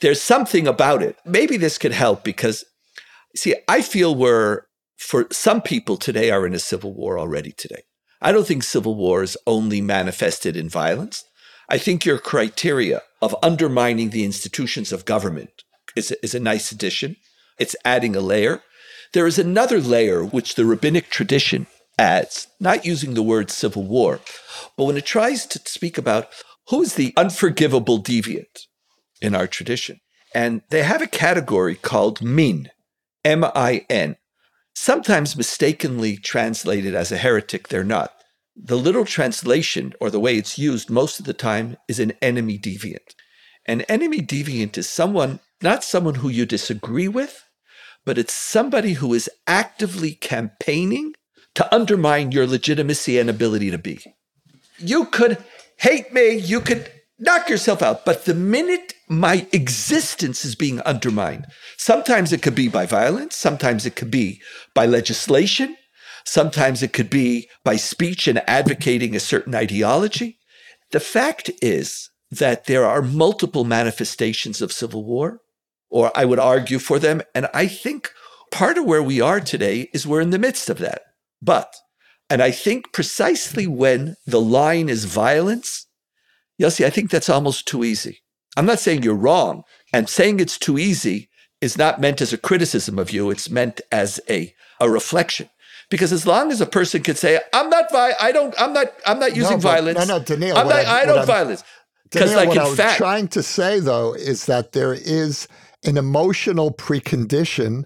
there's 0.00 0.22
something 0.22 0.66
about 0.66 1.02
it. 1.02 1.16
Maybe 1.24 1.56
this 1.56 1.76
could 1.78 1.92
help 1.92 2.24
because, 2.24 2.64
see, 3.36 3.54
I 3.68 3.82
feel 3.82 4.14
we're 4.14 4.62
for 4.96 5.26
some 5.32 5.60
people 5.62 5.96
today 5.96 6.30
are 6.30 6.46
in 6.46 6.54
a 6.54 6.58
civil 6.58 6.92
war 6.94 7.18
already 7.18 7.52
today. 7.52 7.82
I 8.22 8.32
don't 8.32 8.46
think 8.46 8.62
civil 8.62 8.94
war 8.94 9.22
is 9.22 9.36
only 9.46 9.80
manifested 9.80 10.56
in 10.56 10.68
violence. 10.68 11.24
I 11.68 11.78
think 11.78 12.04
your 12.04 12.18
criteria 12.18 13.00
of 13.22 13.34
undermining 13.42 14.10
the 14.10 14.24
institutions 14.24 14.92
of 14.92 15.04
government 15.04 15.50
is, 15.96 16.12
is 16.22 16.34
a 16.34 16.40
nice 16.40 16.70
addition. 16.72 17.16
It's 17.58 17.76
adding 17.84 18.14
a 18.14 18.20
layer. 18.20 18.62
There 19.14 19.26
is 19.26 19.38
another 19.38 19.80
layer 19.80 20.22
which 20.24 20.54
the 20.54 20.64
rabbinic 20.66 21.08
tradition 21.10 21.66
not 22.60 22.86
using 22.86 23.14
the 23.14 23.22
word 23.22 23.50
civil 23.50 23.84
war, 23.84 24.20
but 24.76 24.84
when 24.84 24.96
it 24.96 25.04
tries 25.06 25.46
to 25.46 25.60
speak 25.66 25.98
about 25.98 26.28
who 26.68 26.82
is 26.82 26.94
the 26.94 27.12
unforgivable 27.16 28.02
deviant 28.02 28.66
in 29.20 29.34
our 29.34 29.46
tradition. 29.46 30.00
And 30.34 30.62
they 30.70 30.82
have 30.82 31.02
a 31.02 31.06
category 31.06 31.74
called 31.74 32.22
min, 32.22 32.70
M 33.24 33.44
I 33.44 33.84
N, 33.90 34.16
sometimes 34.74 35.36
mistakenly 35.36 36.16
translated 36.16 36.94
as 36.94 37.12
a 37.12 37.18
heretic, 37.18 37.68
they're 37.68 37.84
not. 37.84 38.12
The 38.56 38.78
literal 38.78 39.04
translation, 39.04 39.92
or 40.00 40.10
the 40.10 40.20
way 40.20 40.36
it's 40.36 40.58
used 40.58 40.90
most 40.90 41.18
of 41.18 41.26
the 41.26 41.34
time, 41.34 41.76
is 41.88 41.98
an 41.98 42.12
enemy 42.22 42.58
deviant. 42.58 43.14
An 43.66 43.82
enemy 43.82 44.20
deviant 44.20 44.78
is 44.78 44.88
someone, 44.88 45.40
not 45.62 45.84
someone 45.84 46.16
who 46.16 46.28
you 46.28 46.46
disagree 46.46 47.08
with, 47.08 47.44
but 48.04 48.18
it's 48.18 48.34
somebody 48.34 48.94
who 48.94 49.12
is 49.12 49.28
actively 49.46 50.12
campaigning 50.12 51.14
to 51.60 51.74
undermine 51.74 52.32
your 52.32 52.46
legitimacy 52.46 53.18
and 53.18 53.28
ability 53.28 53.70
to 53.70 53.76
be. 53.76 54.00
You 54.78 55.04
could 55.04 55.36
hate 55.76 56.10
me, 56.10 56.36
you 56.36 56.58
could 56.58 56.90
knock 57.18 57.50
yourself 57.50 57.82
out, 57.82 58.06
but 58.06 58.24
the 58.24 58.32
minute 58.32 58.94
my 59.10 59.46
existence 59.52 60.42
is 60.42 60.54
being 60.54 60.80
undermined, 60.80 61.46
sometimes 61.76 62.32
it 62.32 62.40
could 62.40 62.54
be 62.54 62.68
by 62.68 62.86
violence, 62.86 63.36
sometimes 63.36 63.84
it 63.84 63.94
could 63.94 64.10
be 64.10 64.40
by 64.74 64.86
legislation, 64.86 65.76
sometimes 66.24 66.82
it 66.82 66.94
could 66.94 67.10
be 67.10 67.46
by 67.62 67.76
speech 67.76 68.26
and 68.26 68.42
advocating 68.48 69.14
a 69.14 69.20
certain 69.20 69.54
ideology. 69.54 70.38
The 70.92 71.00
fact 71.00 71.50
is 71.60 72.08
that 72.30 72.64
there 72.64 72.86
are 72.86 73.02
multiple 73.02 73.64
manifestations 73.64 74.62
of 74.62 74.72
civil 74.72 75.04
war, 75.04 75.42
or 75.90 76.10
I 76.14 76.24
would 76.24 76.38
argue 76.38 76.78
for 76.78 76.98
them. 76.98 77.20
And 77.34 77.50
I 77.52 77.66
think 77.66 78.12
part 78.50 78.78
of 78.78 78.86
where 78.86 79.02
we 79.02 79.20
are 79.20 79.40
today 79.40 79.90
is 79.92 80.06
we're 80.06 80.22
in 80.22 80.30
the 80.30 80.38
midst 80.38 80.70
of 80.70 80.78
that. 80.78 81.02
But, 81.42 81.74
and 82.28 82.42
I 82.42 82.50
think 82.50 82.92
precisely 82.92 83.66
when 83.66 84.16
the 84.26 84.40
line 84.40 84.88
is 84.88 85.04
violence, 85.06 85.86
Yossi, 86.60 86.84
I 86.84 86.90
think 86.90 87.10
that's 87.10 87.28
almost 87.28 87.66
too 87.66 87.84
easy. 87.84 88.20
I'm 88.56 88.66
not 88.66 88.78
saying 88.80 89.02
you're 89.02 89.14
wrong. 89.14 89.62
And 89.92 90.08
saying 90.08 90.40
it's 90.40 90.58
too 90.58 90.78
easy 90.78 91.28
is 91.60 91.76
not 91.78 92.00
meant 92.00 92.20
as 92.20 92.32
a 92.32 92.38
criticism 92.38 92.98
of 92.98 93.10
you, 93.10 93.30
it's 93.30 93.50
meant 93.50 93.80
as 93.90 94.20
a, 94.28 94.54
a 94.80 94.88
reflection. 94.90 95.48
Because 95.90 96.12
as 96.12 96.26
long 96.26 96.52
as 96.52 96.60
a 96.60 96.66
person 96.66 97.02
can 97.02 97.16
say, 97.16 97.40
I'm 97.52 97.68
not 97.68 97.90
vi- 97.90 98.12
I 98.20 98.30
don't 98.32 98.54
I'm 98.60 98.72
not 98.72 98.86
I'm 99.06 99.18
not 99.18 99.34
using 99.34 99.56
but- 99.56 99.62
violence. 99.62 99.98
no, 100.06 100.18
no, 100.18 100.24
Donniel, 100.24 100.54
I'm 100.56 100.68
not, 100.68 100.84
I'm- 100.86 101.02
I 101.02 101.04
don't 101.06 101.18
I'm- 101.18 101.26
violence. 101.26 101.64
Because 102.10 102.30
Donniel, 102.32 102.36
like 102.36 102.48
what 102.48 102.56
in 102.58 102.62
I 102.62 102.68
was 102.68 102.76
fact, 102.76 102.98
trying 102.98 103.28
to 103.28 103.42
say 103.42 103.80
though 103.80 104.14
is 104.14 104.46
that 104.46 104.72
there 104.72 104.92
is 104.94 105.48
an 105.84 105.96
emotional 105.96 106.72
precondition. 106.72 107.84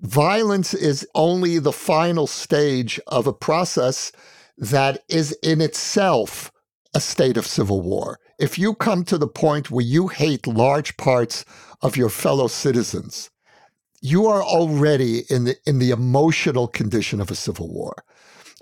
Violence 0.00 0.74
is 0.74 1.06
only 1.14 1.58
the 1.58 1.72
final 1.72 2.26
stage 2.26 3.00
of 3.06 3.26
a 3.26 3.32
process 3.32 4.12
that 4.58 5.02
is 5.08 5.32
in 5.42 5.60
itself 5.60 6.52
a 6.94 7.00
state 7.00 7.36
of 7.36 7.46
civil 7.46 7.82
war. 7.82 8.18
If 8.38 8.58
you 8.58 8.74
come 8.74 9.04
to 9.04 9.18
the 9.18 9.28
point 9.28 9.70
where 9.70 9.84
you 9.84 10.08
hate 10.08 10.46
large 10.46 10.96
parts 10.96 11.44
of 11.82 11.96
your 11.96 12.10
fellow 12.10 12.48
citizens, 12.48 13.30
you 14.02 14.26
are 14.26 14.42
already 14.42 15.22
in 15.30 15.44
the 15.44 15.56
in 15.66 15.78
the 15.78 15.90
emotional 15.90 16.68
condition 16.68 17.20
of 17.20 17.30
a 17.30 17.34
civil 17.34 17.72
war. 17.72 18.04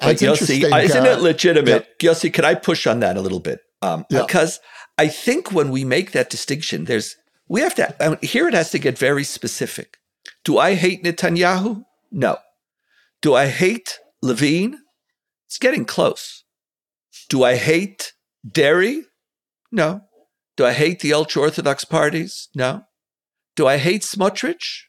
But 0.01 0.17
Yossi, 0.17 0.73
uh, 0.73 0.77
isn't 0.79 1.07
it 1.07 1.21
legitimate? 1.21 1.89
Yeah. 2.01 2.11
Yossi, 2.11 2.33
could 2.33 2.45
I 2.45 2.55
push 2.55 2.87
on 2.87 3.01
that 3.01 3.17
a 3.17 3.21
little 3.21 3.41
bit? 3.41 3.61
Um, 3.83 4.05
yeah. 4.11 4.23
Because 4.23 4.61
I 4.99 5.09
think 5.09 5.53
when 5.53 5.71
we 5.71 5.85
make 5.85 6.13
that 6.13 6.31
distinction, 6.31 6.85
there's 6.85 7.17
we 7.49 7.61
have 7.61 7.75
to 7.77 7.95
mean, 8.01 8.19
here. 8.23 8.49
It 8.49 8.55
has 8.55 8.71
to 8.71 8.79
get 8.79 8.99
very 8.99 9.25
specific. 9.25 9.99
Do 10.45 10.59
I 10.59 10.75
hate 10.75 11.03
Netanyahu? 11.03 11.85
No. 12.11 12.39
Do 13.23 13.35
I 13.35 13.47
hate 13.47 13.99
Levin? 14.23 14.79
It's 15.47 15.59
getting 15.59 15.85
close. 15.85 16.45
Do 17.29 17.43
I 17.43 17.57
hate 17.57 18.13
Deri? 18.49 19.05
No. 19.73 20.03
Do 20.57 20.65
I 20.65 20.73
hate 20.73 21.01
the 21.01 21.15
ultra 21.15 21.43
orthodox 21.43 21.85
parties? 21.85 22.49
No. 22.55 22.85
Do 23.57 23.67
I 23.67 23.79
hate 23.79 24.03
Smotrich? 24.03 24.83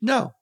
No. 0.00 0.32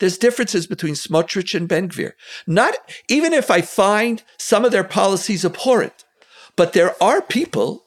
There's 0.00 0.18
differences 0.18 0.66
between 0.66 0.94
Smotrich 0.94 1.54
and 1.54 1.68
Ben 1.68 1.88
Gvir. 1.88 2.12
Not 2.46 2.74
even 3.08 3.32
if 3.32 3.50
I 3.50 3.60
find 3.60 4.22
some 4.38 4.64
of 4.64 4.72
their 4.72 4.84
policies 4.84 5.44
abhorrent, 5.44 6.04
but 6.56 6.72
there 6.72 6.94
are 7.02 7.22
people 7.22 7.84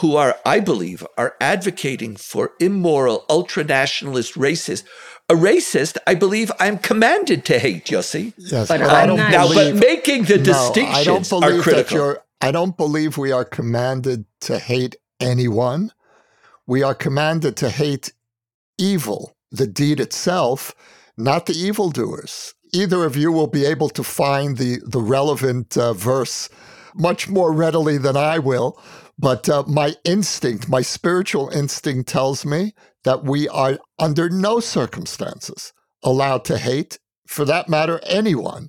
who 0.00 0.16
are, 0.16 0.36
I 0.44 0.60
believe, 0.60 1.04
are 1.16 1.34
advocating 1.40 2.16
for 2.16 2.52
immoral, 2.60 3.24
ultra 3.28 3.64
nationalist, 3.64 4.34
racist. 4.34 4.84
A 5.30 5.34
racist, 5.34 5.98
I 6.06 6.14
believe, 6.14 6.50
I'm 6.58 6.78
commanded 6.78 7.44
to 7.46 7.58
hate. 7.58 7.84
Yossi. 7.86 8.32
Yes, 8.38 8.68
but 8.68 8.80
I 8.80 9.04
don't 9.04 9.18
now, 9.18 9.46
believe, 9.46 9.74
but 9.74 9.86
making 9.86 10.24
the 10.24 10.38
no, 10.38 10.44
distinctions 10.44 10.96
I 10.96 11.04
don't 11.04 11.28
believe 11.28 11.60
are 11.60 11.62
critical. 11.62 11.82
That 11.84 11.94
you're, 11.94 12.24
I 12.40 12.50
don't 12.50 12.76
believe 12.76 13.18
we 13.18 13.30
are 13.32 13.44
commanded 13.44 14.24
to 14.42 14.58
hate 14.58 14.96
anyone. 15.20 15.92
We 16.66 16.82
are 16.82 16.94
commanded 16.94 17.56
to 17.58 17.68
hate 17.68 18.12
evil, 18.78 19.36
the 19.50 19.66
deed 19.66 20.00
itself, 20.00 20.74
not 21.16 21.46
the 21.46 21.54
evildoers. 21.54 22.54
Either 22.72 23.04
of 23.04 23.16
you 23.16 23.32
will 23.32 23.46
be 23.46 23.66
able 23.66 23.88
to 23.90 24.04
find 24.04 24.56
the, 24.56 24.78
the 24.86 25.00
relevant 25.00 25.76
uh, 25.76 25.92
verse 25.92 26.48
much 26.94 27.28
more 27.28 27.52
readily 27.52 27.98
than 27.98 28.16
I 28.16 28.38
will. 28.38 28.80
But 29.18 29.48
uh, 29.48 29.64
my 29.66 29.94
instinct, 30.04 30.68
my 30.68 30.80
spiritual 30.80 31.48
instinct 31.50 32.08
tells 32.08 32.46
me 32.46 32.72
that 33.08 33.24
we 33.24 33.48
are 33.48 33.78
under 33.98 34.28
no 34.28 34.60
circumstances 34.60 35.72
allowed 36.02 36.44
to 36.44 36.58
hate, 36.58 36.98
for 37.26 37.46
that 37.46 37.66
matter, 37.66 37.98
anyone. 38.02 38.68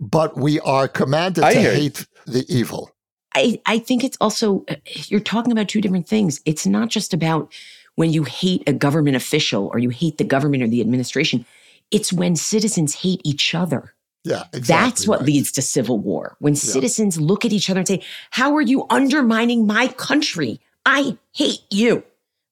But 0.00 0.38
we 0.38 0.58
are 0.60 0.88
commanded 0.88 1.44
I 1.44 1.52
to 1.52 1.60
hate 1.60 2.06
the 2.26 2.46
evil. 2.48 2.90
I, 3.34 3.60
I 3.66 3.78
think 3.78 4.02
it's 4.02 4.16
also, 4.22 4.64
uh, 4.70 4.76
you're 5.08 5.20
talking 5.20 5.52
about 5.52 5.68
two 5.68 5.82
different 5.82 6.08
things. 6.08 6.40
It's 6.46 6.66
not 6.66 6.88
just 6.88 7.12
about 7.12 7.52
when 7.96 8.10
you 8.10 8.24
hate 8.24 8.62
a 8.66 8.72
government 8.72 9.16
official 9.16 9.66
or 9.66 9.78
you 9.78 9.90
hate 9.90 10.16
the 10.16 10.24
government 10.24 10.62
or 10.62 10.68
the 10.68 10.80
administration. 10.80 11.44
It's 11.90 12.10
when 12.10 12.36
citizens 12.36 12.94
hate 12.94 13.20
each 13.22 13.54
other. 13.54 13.92
Yeah, 14.24 14.44
exactly 14.54 14.62
That's 14.62 15.06
what 15.06 15.20
right. 15.20 15.26
leads 15.26 15.52
to 15.52 15.60
civil 15.60 15.98
war. 15.98 16.36
When 16.38 16.54
yeah. 16.54 16.60
citizens 16.60 17.20
look 17.20 17.44
at 17.44 17.52
each 17.52 17.68
other 17.68 17.80
and 17.80 17.88
say, 17.88 18.02
How 18.30 18.56
are 18.56 18.62
you 18.62 18.86
undermining 18.88 19.66
my 19.66 19.88
country? 19.88 20.58
I 20.86 21.18
hate 21.32 21.64
you. 21.70 22.02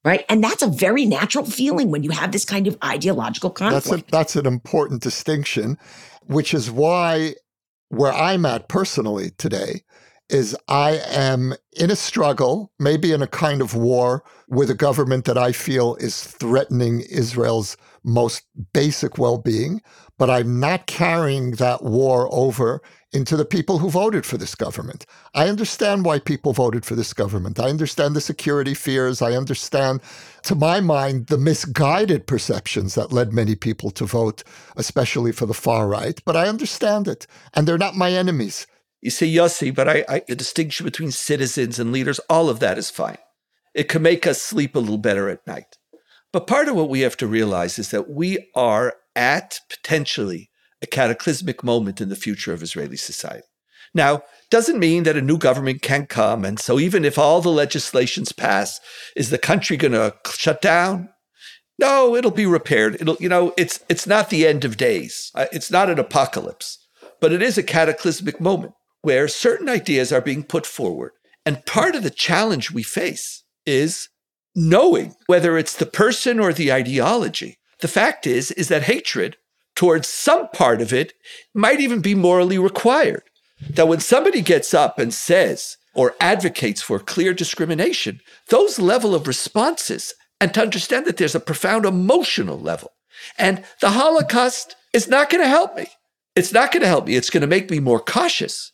Right. 0.05 0.25
And 0.27 0.43
that's 0.43 0.61
a 0.61 0.67
very 0.67 1.05
natural 1.05 1.45
feeling 1.45 1.89
when 1.89 2.03
you 2.03 2.11
have 2.11 2.33
this 2.33 2.43
kind 2.43 2.67
of 2.67 2.77
ideological 2.83 3.49
conflict. 3.49 3.85
That's, 3.85 4.01
a, 4.01 4.11
that's 4.11 4.35
an 4.35 4.45
important 4.45 5.01
distinction, 5.01 5.77
which 6.25 6.53
is 6.53 6.69
why 6.69 7.35
where 7.89 8.11
I'm 8.11 8.45
at 8.45 8.67
personally 8.67 9.31
today 9.37 9.83
is 10.29 10.57
I 10.67 10.99
am 11.07 11.53
in 11.73 11.91
a 11.91 11.95
struggle, 11.95 12.71
maybe 12.79 13.11
in 13.11 13.21
a 13.21 13.27
kind 13.27 13.61
of 13.61 13.75
war 13.75 14.23
with 14.47 14.69
a 14.69 14.75
government 14.75 15.25
that 15.25 15.37
I 15.37 15.51
feel 15.51 15.95
is 15.95 16.23
threatening 16.23 17.01
Israel's 17.01 17.77
most 18.03 18.43
basic 18.73 19.17
well 19.17 19.37
being, 19.37 19.81
but 20.23 20.29
I'm 20.29 20.57
not 20.57 20.87
carrying 20.87 21.51
that 21.55 21.83
war 21.83 22.29
over 22.31 22.81
into 23.11 23.35
the 23.35 23.43
people 23.43 23.79
who 23.79 23.89
voted 23.89 24.25
for 24.25 24.37
this 24.37 24.55
government. 24.55 25.05
I 25.33 25.49
understand 25.49 26.05
why 26.05 26.19
people 26.19 26.53
voted 26.53 26.85
for 26.85 26.95
this 26.95 27.11
government. 27.11 27.59
I 27.59 27.67
understand 27.69 28.15
the 28.15 28.21
security 28.21 28.73
fears. 28.73 29.21
I 29.21 29.33
understand, 29.33 29.99
to 30.43 30.55
my 30.55 30.79
mind, 30.79 31.27
the 31.27 31.37
misguided 31.37 32.25
perceptions 32.25 32.95
that 32.95 33.11
led 33.11 33.33
many 33.33 33.53
people 33.53 33.91
to 33.91 34.05
vote, 34.05 34.45
especially 34.77 35.33
for 35.33 35.45
the 35.45 35.53
far 35.53 35.89
right. 35.89 36.21
But 36.23 36.37
I 36.37 36.47
understand 36.47 37.09
it. 37.09 37.27
And 37.53 37.67
they're 37.67 37.77
not 37.77 37.97
my 37.97 38.13
enemies. 38.13 38.65
You 39.01 39.11
see, 39.11 39.35
Yossi, 39.35 39.75
but 39.75 39.89
I, 39.89 40.05
I, 40.07 40.21
the 40.25 40.37
distinction 40.37 40.85
between 40.85 41.11
citizens 41.11 41.79
and 41.79 41.91
leaders, 41.91 42.21
all 42.29 42.47
of 42.47 42.61
that 42.61 42.77
is 42.77 42.89
fine. 42.89 43.17
It 43.75 43.89
can 43.89 44.01
make 44.01 44.25
us 44.25 44.41
sleep 44.41 44.73
a 44.73 44.79
little 44.79 44.97
better 44.97 45.27
at 45.27 45.45
night. 45.45 45.77
But 46.31 46.47
part 46.47 46.69
of 46.69 46.77
what 46.77 46.87
we 46.87 47.01
have 47.01 47.17
to 47.17 47.27
realize 47.27 47.77
is 47.77 47.91
that 47.91 48.09
we 48.09 48.49
are 48.55 48.95
at 49.15 49.59
potentially 49.69 50.49
a 50.81 50.87
cataclysmic 50.87 51.63
moment 51.63 52.01
in 52.01 52.09
the 52.09 52.15
future 52.15 52.53
of 52.53 52.61
Israeli 52.61 52.97
society. 52.97 53.47
Now, 53.93 54.23
doesn't 54.49 54.79
mean 54.79 55.03
that 55.03 55.17
a 55.17 55.21
new 55.21 55.37
government 55.37 55.81
can 55.81 56.07
come. 56.07 56.43
And 56.43 56.59
so 56.59 56.79
even 56.79 57.05
if 57.05 57.17
all 57.17 57.41
the 57.41 57.49
legislations 57.49 58.31
pass, 58.31 58.79
is 59.15 59.29
the 59.29 59.37
country 59.37 59.77
going 59.77 59.93
to 59.93 60.15
shut 60.31 60.61
down? 60.61 61.09
No, 61.79 62.15
it'll 62.15 62.31
be 62.31 62.45
repaired. 62.45 62.97
It'll, 62.99 63.17
you 63.19 63.29
know, 63.29 63.53
it's 63.57 63.83
it's 63.89 64.05
not 64.05 64.29
the 64.29 64.45
end 64.47 64.63
of 64.63 64.77
days. 64.77 65.31
It's 65.51 65.71
not 65.71 65.89
an 65.89 65.99
apocalypse, 65.99 66.77
but 67.19 67.31
it 67.31 67.41
is 67.41 67.57
a 67.57 67.63
cataclysmic 67.63 68.39
moment 68.39 68.73
where 69.01 69.27
certain 69.27 69.67
ideas 69.67 70.11
are 70.11 70.21
being 70.21 70.43
put 70.43 70.65
forward. 70.65 71.11
And 71.45 71.65
part 71.65 71.95
of 71.95 72.03
the 72.03 72.09
challenge 72.09 72.71
we 72.71 72.83
face 72.83 73.43
is 73.65 74.09
knowing 74.55 75.15
whether 75.25 75.57
it's 75.57 75.75
the 75.75 75.85
person 75.85 76.39
or 76.39 76.53
the 76.53 76.71
ideology. 76.71 77.57
The 77.83 77.89
fact 77.89 78.25
is, 78.25 78.49
is 78.51 78.69
that 78.69 78.83
hatred 78.83 79.35
towards 79.75 80.07
some 80.07 80.47
part 80.51 80.81
of 80.81 80.93
it 80.93 81.11
might 81.53 81.81
even 81.81 81.99
be 81.99 82.15
morally 82.15 82.57
required. 82.57 83.23
That 83.71 83.89
when 83.89 83.99
somebody 83.99 84.41
gets 84.41 84.73
up 84.73 84.97
and 84.97 85.13
says 85.13 85.75
or 85.93 86.15
advocates 86.21 86.81
for 86.81 86.97
clear 86.97 87.33
discrimination, 87.33 88.21
those 88.47 88.79
level 88.79 89.13
of 89.13 89.27
responses, 89.27 90.13
and 90.39 90.53
to 90.53 90.61
understand 90.61 91.05
that 91.07 91.17
there's 91.17 91.35
a 91.35 91.41
profound 91.41 91.85
emotional 91.85 92.57
level. 92.57 92.93
And 93.37 93.65
the 93.81 93.89
Holocaust 93.89 94.77
is 94.93 95.09
not 95.09 95.29
going 95.29 95.43
to 95.43 95.49
help 95.49 95.75
me. 95.75 95.87
It's 96.37 96.53
not 96.53 96.71
going 96.71 96.83
to 96.83 96.87
help 96.87 97.07
me. 97.07 97.17
It's 97.17 97.29
going 97.29 97.41
to 97.41 97.47
make 97.47 97.69
me 97.69 97.81
more 97.81 97.99
cautious. 97.99 98.71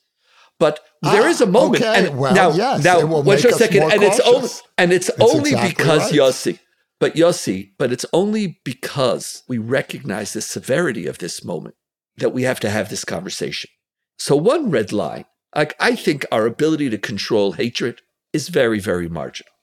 But 0.60 0.82
there 1.02 1.24
ah, 1.24 1.30
is 1.30 1.42
a 1.42 1.48
moment. 1.48 1.82
Okay. 1.82 2.06
And 2.06 2.20
well, 2.20 2.36
now, 2.36 2.52
yes, 2.52 2.84
now, 2.84 3.04
wait 3.22 3.44
a 3.44 3.54
second, 3.54 3.92
and 3.92 4.02
cautious. 4.02 4.20
it's 4.20 4.28
only 4.28 4.50
and 4.78 4.94
it's 4.94 5.08
That's 5.08 5.34
only 5.34 5.52
exactly 5.54 5.70
because 5.70 6.12
right. 6.12 6.20
Yossi, 6.20 6.60
but 7.00 7.16
Yossi, 7.16 7.72
but 7.78 7.92
it's 7.92 8.06
only 8.12 8.60
because 8.64 9.44
we 9.48 9.58
recognize 9.58 10.34
the 10.34 10.42
severity 10.42 11.08
of 11.08 11.20
this 11.20 11.44
moment 11.44 11.76
that 12.18 12.34
we 12.34 12.44
have 12.44 12.60
to 12.60 12.70
have 12.70 12.90
this 12.90 13.06
conversation. 13.06 13.70
So 14.18 14.36
one 14.36 14.70
red 14.70 14.92
line, 14.92 15.26
like 15.56 15.76
I 15.80 15.96
think 15.96 16.26
our 16.32 16.46
ability 16.46 16.90
to 16.90 16.98
control 16.98 17.54
hatred 17.54 18.02
is 18.34 18.50
very, 18.50 18.80
very 18.80 19.08
marginal, 19.08 19.54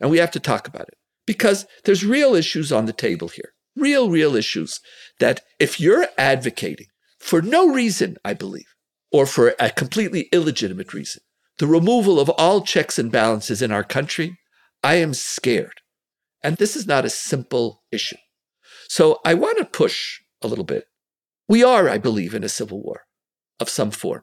and 0.00 0.10
we 0.10 0.18
have 0.18 0.30
to 0.32 0.40
talk 0.40 0.66
about 0.66 0.88
it 0.88 0.96
because 1.26 1.66
there's 1.84 2.04
real 2.04 2.34
issues 2.34 2.72
on 2.72 2.86
the 2.86 2.92
table 2.92 3.28
here, 3.28 3.52
real, 3.76 4.10
real 4.10 4.34
issues 4.34 4.80
that 5.20 5.42
if 5.60 5.78
you're 5.78 6.06
advocating 6.16 6.86
for 7.18 7.42
no 7.42 7.68
reason, 7.68 8.16
I 8.24 8.34
believe 8.34 8.66
or 9.12 9.26
for 9.26 9.54
a 9.58 9.70
completely 9.70 10.28
illegitimate 10.32 10.92
reason, 10.92 11.22
the 11.58 11.66
removal 11.66 12.20
of 12.20 12.28
all 12.30 12.60
checks 12.60 12.98
and 12.98 13.10
balances 13.10 13.62
in 13.62 13.72
our 13.72 13.84
country, 13.84 14.36
I 14.82 14.96
am 14.96 15.14
scared. 15.14 15.80
And 16.46 16.58
this 16.58 16.76
is 16.76 16.86
not 16.86 17.04
a 17.04 17.10
simple 17.10 17.82
issue. 17.90 18.18
So 18.88 19.18
I 19.24 19.34
want 19.34 19.58
to 19.58 19.64
push 19.64 20.20
a 20.42 20.46
little 20.46 20.64
bit. 20.64 20.84
We 21.48 21.64
are, 21.64 21.88
I 21.88 21.98
believe, 21.98 22.36
in 22.36 22.44
a 22.44 22.48
civil 22.48 22.80
war 22.80 23.00
of 23.58 23.68
some 23.68 23.90
form, 23.90 24.22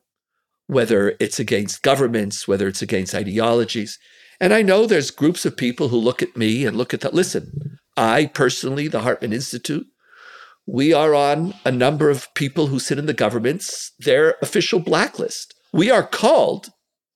whether 0.67 1.17
it's 1.19 1.37
against 1.37 1.81
governments, 1.81 2.47
whether 2.47 2.65
it's 2.69 2.81
against 2.81 3.13
ideologies. 3.13 3.99
And 4.39 4.53
I 4.53 4.61
know 4.61 4.85
there's 4.85 5.11
groups 5.11 5.43
of 5.43 5.57
people 5.57 5.89
who 5.89 5.97
look 5.97 6.21
at 6.21 6.37
me 6.37 6.65
and 6.65 6.77
look 6.77 6.93
at 6.93 7.01
that. 7.01 7.13
Listen, 7.13 7.79
I 7.97 8.27
personally, 8.27 8.87
the 8.87 9.01
Hartman 9.01 9.33
Institute, 9.33 9.87
we 10.65 10.93
are 10.93 11.13
on 11.13 11.53
a 11.65 11.71
number 11.71 12.09
of 12.09 12.33
people 12.35 12.67
who 12.67 12.79
sit 12.79 12.97
in 12.97 13.05
the 13.05 13.13
government's 13.13 13.91
their 13.99 14.37
official 14.41 14.79
blacklist. 14.79 15.53
We 15.73 15.91
are 15.91 16.07
called, 16.07 16.69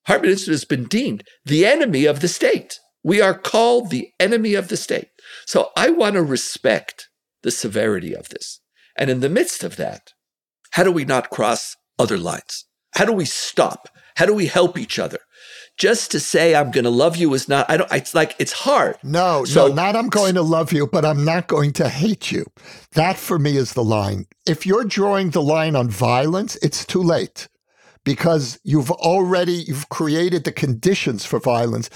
Hartman 0.06 0.32
Institute 0.32 0.52
has 0.52 0.66
been 0.66 0.84
deemed 0.84 1.24
the 1.46 1.66
enemy 1.66 2.04
of 2.04 2.20
the 2.20 2.28
state. 2.28 2.78
We 3.08 3.22
are 3.22 3.34
called 3.34 3.90
the 3.90 4.12
enemy 4.20 4.54
of 4.54 4.68
the 4.68 4.76
state. 4.76 5.08
So 5.46 5.70
I 5.78 5.92
want 5.92 6.16
to 6.16 6.22
respect 6.22 7.08
the 7.42 7.52
severity 7.52 8.14
of 8.14 8.28
this. 8.28 8.60
And 8.98 9.10
in 9.10 9.22
the 9.22 9.30
midst 9.30 9.64
of 9.64 9.78
that, 9.78 10.12
how 10.72 10.84
do 10.84 10.92
we 10.92 11.06
not 11.06 11.30
cross 11.30 11.78
other 11.98 12.18
lines? 12.18 12.66
How 12.96 13.06
do 13.06 13.14
we 13.14 13.24
stop? 13.24 13.88
How 14.18 14.26
do 14.26 14.34
we 14.34 14.48
help 14.48 14.78
each 14.78 15.00
other? 15.00 15.20
just 15.78 16.10
to 16.10 16.20
say 16.20 16.56
I'm 16.56 16.72
going 16.72 16.86
to 16.86 16.90
love 16.90 17.18
you 17.18 17.34
is 17.36 17.48
not. 17.48 17.70
I 17.70 17.78
don't. 17.78 17.92
It's 17.92 18.16
like 18.16 18.36
it's 18.40 18.52
hard. 18.52 18.98
No, 19.04 19.46
so, 19.46 19.68
no, 19.68 19.74
not 19.76 19.96
I'm 19.96 20.10
going 20.10 20.34
to 20.34 20.42
love 20.42 20.74
you, 20.74 20.88
but 20.88 21.06
I'm 21.06 21.24
not 21.24 21.48
going 21.48 21.72
to 21.74 21.88
hate 21.88 22.32
you. 22.32 22.46
That 22.94 23.16
for 23.16 23.38
me 23.38 23.58
is 23.58 23.74
the 23.74 23.84
line. 23.84 24.26
If 24.48 24.66
you're 24.66 24.84
drawing 24.84 25.30
the 25.30 25.42
line 25.42 25.76
on 25.76 25.90
violence, 25.90 26.56
it's 26.64 26.84
too 26.84 27.04
late 27.04 27.48
because 28.04 28.58
you've 28.64 28.90
already 28.90 29.66
you've 29.68 29.90
created 29.90 30.46
the 30.46 30.52
conditions 30.52 31.26
for 31.26 31.40
violence. 31.40 31.90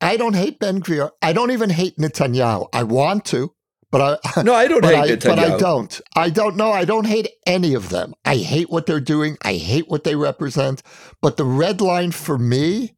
I 0.00 0.16
don't 0.16 0.34
hate 0.34 0.58
Ben 0.58 0.80
Gvir. 0.80 1.10
I 1.22 1.32
don't 1.32 1.50
even 1.50 1.70
hate 1.70 1.96
Netanyahu. 1.96 2.68
I 2.72 2.82
want 2.82 3.24
to, 3.26 3.54
But 3.90 4.20
I 4.24 4.42
no, 4.42 4.54
I 4.54 4.68
don't 4.68 4.84
hate 4.84 5.24
I, 5.24 5.28
But 5.28 5.38
I 5.38 5.56
don't. 5.56 6.00
I 6.16 6.30
don't 6.30 6.56
know. 6.56 6.72
I 6.72 6.84
don't 6.84 7.06
hate 7.06 7.28
any 7.46 7.74
of 7.74 7.88
them. 7.88 8.14
I 8.24 8.36
hate 8.36 8.70
what 8.70 8.86
they're 8.86 9.00
doing. 9.00 9.38
I 9.42 9.54
hate 9.54 9.88
what 9.88 10.04
they 10.04 10.16
represent. 10.16 10.82
But 11.22 11.36
the 11.36 11.44
red 11.44 11.80
line 11.80 12.12
for 12.12 12.38
me 12.38 12.96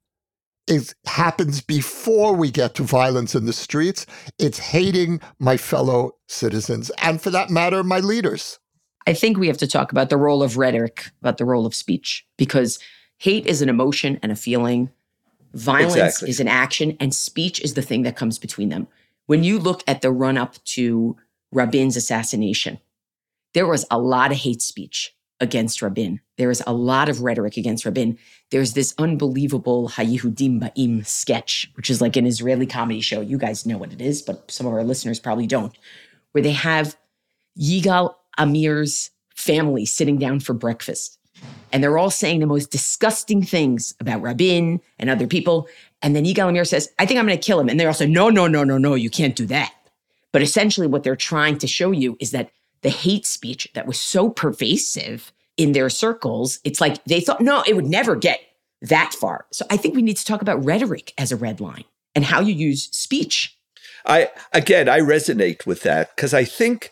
is 0.66 0.94
happens 1.06 1.60
before 1.60 2.34
we 2.34 2.50
get 2.50 2.74
to 2.74 2.82
violence 2.82 3.34
in 3.34 3.46
the 3.46 3.52
streets. 3.52 4.04
It's 4.38 4.58
hating 4.58 5.20
my 5.38 5.56
fellow 5.56 6.16
citizens, 6.28 6.90
and 7.02 7.20
for 7.20 7.30
that 7.30 7.50
matter, 7.50 7.84
my 7.84 8.00
leaders. 8.00 8.58
I 9.06 9.14
think 9.14 9.38
we 9.38 9.46
have 9.46 9.58
to 9.58 9.68
talk 9.68 9.92
about 9.92 10.10
the 10.10 10.16
role 10.16 10.42
of 10.42 10.56
rhetoric, 10.56 11.10
about 11.20 11.38
the 11.38 11.44
role 11.44 11.64
of 11.64 11.74
speech, 11.74 12.26
because 12.36 12.80
hate 13.18 13.46
is 13.46 13.62
an 13.62 13.68
emotion 13.68 14.18
and 14.22 14.32
a 14.32 14.36
feeling. 14.36 14.90
Violence 15.56 15.94
Exactly. 15.96 16.28
is 16.30 16.40
an 16.40 16.48
action, 16.48 16.96
and 17.00 17.14
speech 17.14 17.60
is 17.60 17.74
the 17.74 17.82
thing 17.82 18.02
that 18.02 18.16
comes 18.16 18.38
between 18.38 18.68
them. 18.68 18.86
When 19.26 19.42
you 19.42 19.58
look 19.58 19.82
at 19.86 20.02
the 20.02 20.10
run 20.12 20.36
up 20.36 20.62
to 20.76 21.16
Rabin's 21.50 21.96
assassination, 21.96 22.78
there 23.54 23.66
was 23.66 23.86
a 23.90 23.98
lot 23.98 24.32
of 24.32 24.38
hate 24.38 24.60
speech 24.60 25.14
against 25.40 25.82
Rabin. 25.82 26.20
There 26.36 26.50
is 26.50 26.62
a 26.66 26.72
lot 26.72 27.08
of 27.08 27.22
rhetoric 27.22 27.56
against 27.56 27.84
Rabin. 27.84 28.18
There's 28.50 28.74
this 28.74 28.94
unbelievable 28.98 29.88
Hayehudim 29.88 30.60
Ba'im 30.60 31.06
sketch, 31.06 31.70
which 31.74 31.90
is 31.90 32.00
like 32.00 32.16
an 32.16 32.26
Israeli 32.26 32.66
comedy 32.66 33.00
show. 33.00 33.20
You 33.20 33.38
guys 33.38 33.66
know 33.66 33.78
what 33.78 33.92
it 33.92 34.00
is, 34.00 34.22
but 34.22 34.50
some 34.50 34.66
of 34.66 34.72
our 34.72 34.84
listeners 34.84 35.20
probably 35.20 35.46
don't, 35.46 35.76
where 36.32 36.42
they 36.42 36.52
have 36.52 36.96
Yigal 37.58 38.14
Amir's 38.38 39.10
family 39.34 39.86
sitting 39.86 40.18
down 40.18 40.40
for 40.40 40.52
breakfast. 40.52 41.18
And 41.76 41.84
they're 41.84 41.98
all 41.98 42.10
saying 42.10 42.40
the 42.40 42.46
most 42.46 42.70
disgusting 42.70 43.42
things 43.42 43.94
about 44.00 44.22
Rabin 44.22 44.80
and 44.98 45.10
other 45.10 45.26
people. 45.26 45.68
And 46.00 46.16
then 46.16 46.24
Yigal 46.24 46.48
Amir 46.48 46.64
says, 46.64 46.90
I 46.98 47.04
think 47.04 47.20
I'm 47.20 47.26
going 47.26 47.38
to 47.38 47.46
kill 47.46 47.60
him. 47.60 47.68
And 47.68 47.78
they're 47.78 47.88
all 47.88 47.92
saying, 47.92 48.14
no, 48.14 48.30
no, 48.30 48.46
no, 48.46 48.64
no, 48.64 48.78
no, 48.78 48.94
you 48.94 49.10
can't 49.10 49.36
do 49.36 49.44
that. 49.48 49.74
But 50.32 50.40
essentially, 50.40 50.86
what 50.86 51.02
they're 51.02 51.14
trying 51.14 51.58
to 51.58 51.66
show 51.66 51.90
you 51.90 52.16
is 52.18 52.30
that 52.30 52.50
the 52.80 52.88
hate 52.88 53.26
speech 53.26 53.68
that 53.74 53.86
was 53.86 54.00
so 54.00 54.30
pervasive 54.30 55.34
in 55.58 55.72
their 55.72 55.90
circles, 55.90 56.60
it's 56.64 56.80
like 56.80 57.04
they 57.04 57.20
thought, 57.20 57.42
no, 57.42 57.62
it 57.66 57.76
would 57.76 57.84
never 57.84 58.16
get 58.16 58.40
that 58.80 59.12
far. 59.12 59.44
So 59.52 59.66
I 59.68 59.76
think 59.76 59.94
we 59.94 60.00
need 60.00 60.16
to 60.16 60.24
talk 60.24 60.40
about 60.40 60.64
rhetoric 60.64 61.12
as 61.18 61.30
a 61.30 61.36
red 61.36 61.60
line 61.60 61.84
and 62.14 62.24
how 62.24 62.40
you 62.40 62.54
use 62.54 62.88
speech. 62.96 63.54
I 64.06 64.30
again, 64.54 64.88
I 64.88 65.00
resonate 65.00 65.66
with 65.66 65.82
that 65.82 66.16
because 66.16 66.32
I 66.32 66.46
think 66.46 66.90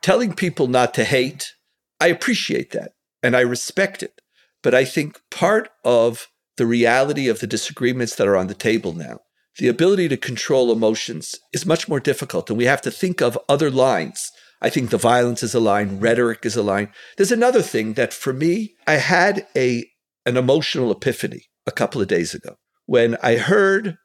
telling 0.00 0.32
people 0.32 0.66
not 0.66 0.94
to 0.94 1.04
hate, 1.04 1.52
I 2.00 2.06
appreciate 2.06 2.70
that 2.70 2.94
and 3.24 3.34
I 3.34 3.40
respect 3.40 4.02
it. 4.02 4.20
But 4.62 4.74
I 4.74 4.84
think 4.84 5.20
part 5.30 5.70
of 5.82 6.28
the 6.58 6.66
reality 6.66 7.26
of 7.26 7.40
the 7.40 7.46
disagreements 7.46 8.14
that 8.16 8.28
are 8.28 8.36
on 8.36 8.48
the 8.48 8.54
table 8.54 8.92
now, 8.92 9.20
the 9.58 9.68
ability 9.68 10.08
to 10.10 10.16
control 10.16 10.70
emotions 10.70 11.34
is 11.52 11.64
much 11.64 11.88
more 11.88 12.00
difficult. 12.00 12.50
And 12.50 12.58
we 12.58 12.66
have 12.66 12.82
to 12.82 12.90
think 12.90 13.22
of 13.22 13.38
other 13.48 13.70
lines. 13.70 14.30
I 14.60 14.68
think 14.68 14.90
the 14.90 14.98
violence 14.98 15.42
is 15.42 15.54
a 15.54 15.60
line, 15.60 16.00
rhetoric 16.00 16.44
is 16.44 16.54
a 16.54 16.62
line. 16.62 16.92
There's 17.16 17.32
another 17.32 17.62
thing 17.62 17.94
that 17.94 18.12
for 18.12 18.32
me, 18.32 18.74
I 18.86 18.94
had 18.94 19.46
a 19.56 19.86
an 20.26 20.36
emotional 20.36 20.90
epiphany 20.90 21.44
a 21.66 21.72
couple 21.72 22.00
of 22.00 22.08
days 22.08 22.34
ago 22.34 22.56
when 22.86 23.16
I 23.22 23.36
heard 23.36 23.96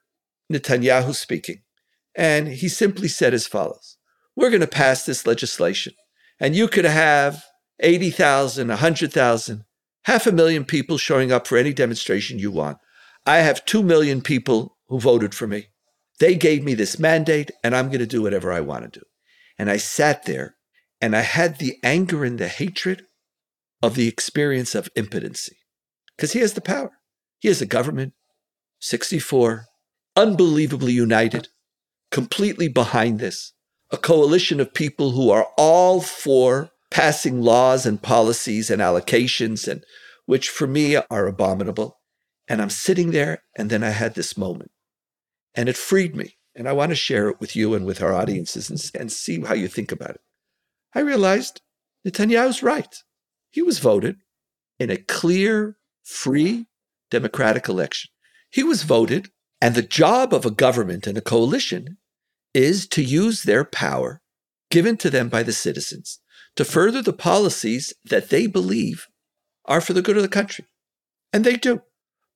Netanyahu 0.52 1.14
speaking. 1.14 1.62
And 2.16 2.48
he 2.48 2.68
simply 2.68 3.08
said 3.08 3.34
as 3.34 3.48
follows 3.48 3.98
We're 4.36 4.50
going 4.50 4.62
to 4.62 4.68
pass 4.68 5.06
this 5.06 5.28
legislation, 5.28 5.94
and 6.40 6.56
you 6.56 6.68
could 6.70 6.86
have 6.86 7.44
80,000, 7.80 8.68
100,000, 8.68 9.64
half 10.04 10.28
a 10.28 10.32
million 10.32 10.66
people 10.66 10.98
showing 10.98 11.32
up 11.32 11.48
for 11.48 11.58
any 11.58 11.74
demonstration 11.74 12.40
you 12.40 12.52
want. 12.52 12.78
I 13.26 13.38
have 13.38 13.66
2 13.66 13.84
million 13.84 14.22
people 14.22 14.78
who 14.88 15.00
voted 15.00 15.34
for 15.36 15.48
me. 15.48 15.68
They 16.20 16.36
gave 16.36 16.64
me 16.64 16.74
this 16.74 17.00
mandate, 17.00 17.52
and 17.64 17.76
I'm 17.76 17.88
going 17.88 18.00
to 18.00 18.08
do 18.08 18.22
whatever 18.22 18.52
I 18.52 18.60
want 18.60 18.84
to 18.84 19.00
do. 19.00 19.06
And 19.58 19.70
I 19.70 19.78
sat 19.78 20.26
there 20.26 20.56
and 21.02 21.16
I 21.16 21.22
had 21.22 21.60
the 21.60 21.78
anger 21.84 22.24
and 22.24 22.38
the 22.38 22.48
hatred 22.48 23.04
of 23.82 23.96
the 23.96 24.08
experience 24.08 24.76
of 24.76 24.90
impotency 24.96 25.58
because 26.16 26.34
he 26.34 26.40
has 26.40 26.54
the 26.54 26.62
power. 26.62 26.92
He 27.40 27.48
has 27.48 27.62
a 27.62 27.66
government, 27.66 28.14
64, 28.82 29.66
unbelievably 30.16 30.92
united, 30.92 31.48
completely 32.12 32.68
behind 32.68 33.20
this, 33.20 33.54
a 33.92 33.98
coalition 33.98 34.60
of 34.60 34.74
people 34.74 35.12
who 35.12 35.30
are 35.30 35.48
all 35.58 36.02
for 36.02 36.72
passing 36.92 37.42
laws 37.42 37.86
and 37.86 38.02
policies 38.02 38.70
and 38.70 38.82
allocations, 38.82 39.68
and 39.68 39.84
which 40.26 40.50
for 40.50 40.68
me 40.68 40.96
are 40.96 41.28
abominable. 41.28 42.00
And 42.48 42.62
I'm 42.62 42.70
sitting 42.70 43.12
there, 43.12 43.44
and 43.56 43.70
then 43.70 43.84
I 43.84 43.90
had 43.90 44.16
this 44.16 44.38
moment, 44.38 44.72
and 45.54 45.70
it 45.70 45.78
freed 45.78 46.16
me. 46.16 46.36
And 46.56 46.68
I 46.68 46.74
want 46.74 46.90
to 46.90 46.96
share 46.96 47.30
it 47.30 47.40
with 47.40 47.56
you 47.56 47.74
and 47.74 47.86
with 47.86 48.02
our 48.02 48.14
audiences 48.14 48.70
and, 48.70 48.80
and 49.00 49.12
see 49.12 49.40
how 49.40 49.54
you 49.54 49.68
think 49.68 49.92
about 49.92 50.12
it. 50.12 50.22
I 50.94 51.00
realized 51.00 51.62
Netanyahu's 52.06 52.64
right. 52.64 52.94
He 53.52 53.62
was 53.62 53.80
voted 53.80 54.18
in 54.80 54.90
a 54.90 54.98
clear, 54.98 55.78
free, 56.04 56.66
democratic 57.12 57.70
election. 57.70 58.10
He 58.50 58.64
was 58.64 58.84
voted, 58.84 59.30
and 59.62 59.76
the 59.76 59.84
job 59.84 60.34
of 60.34 60.46
a 60.46 60.52
government 60.52 61.06
and 61.06 61.18
a 61.18 61.22
coalition 61.22 61.98
is 62.54 62.88
to 62.88 63.04
use 63.04 63.44
their 63.44 63.64
power 63.64 64.22
given 64.72 64.98
to 64.98 65.10
them 65.10 65.30
by 65.30 65.44
the 65.44 65.54
citizens 65.54 66.20
to 66.60 66.66
further 66.66 67.02
the 67.02 67.14
policies 67.14 67.94
that 68.04 68.28
they 68.28 68.46
believe 68.46 69.08
are 69.64 69.80
for 69.80 69.94
the 69.94 70.02
good 70.02 70.18
of 70.18 70.24
the 70.24 70.28
country. 70.28 70.66
And 71.32 71.46
they 71.46 71.56
do. 71.56 71.84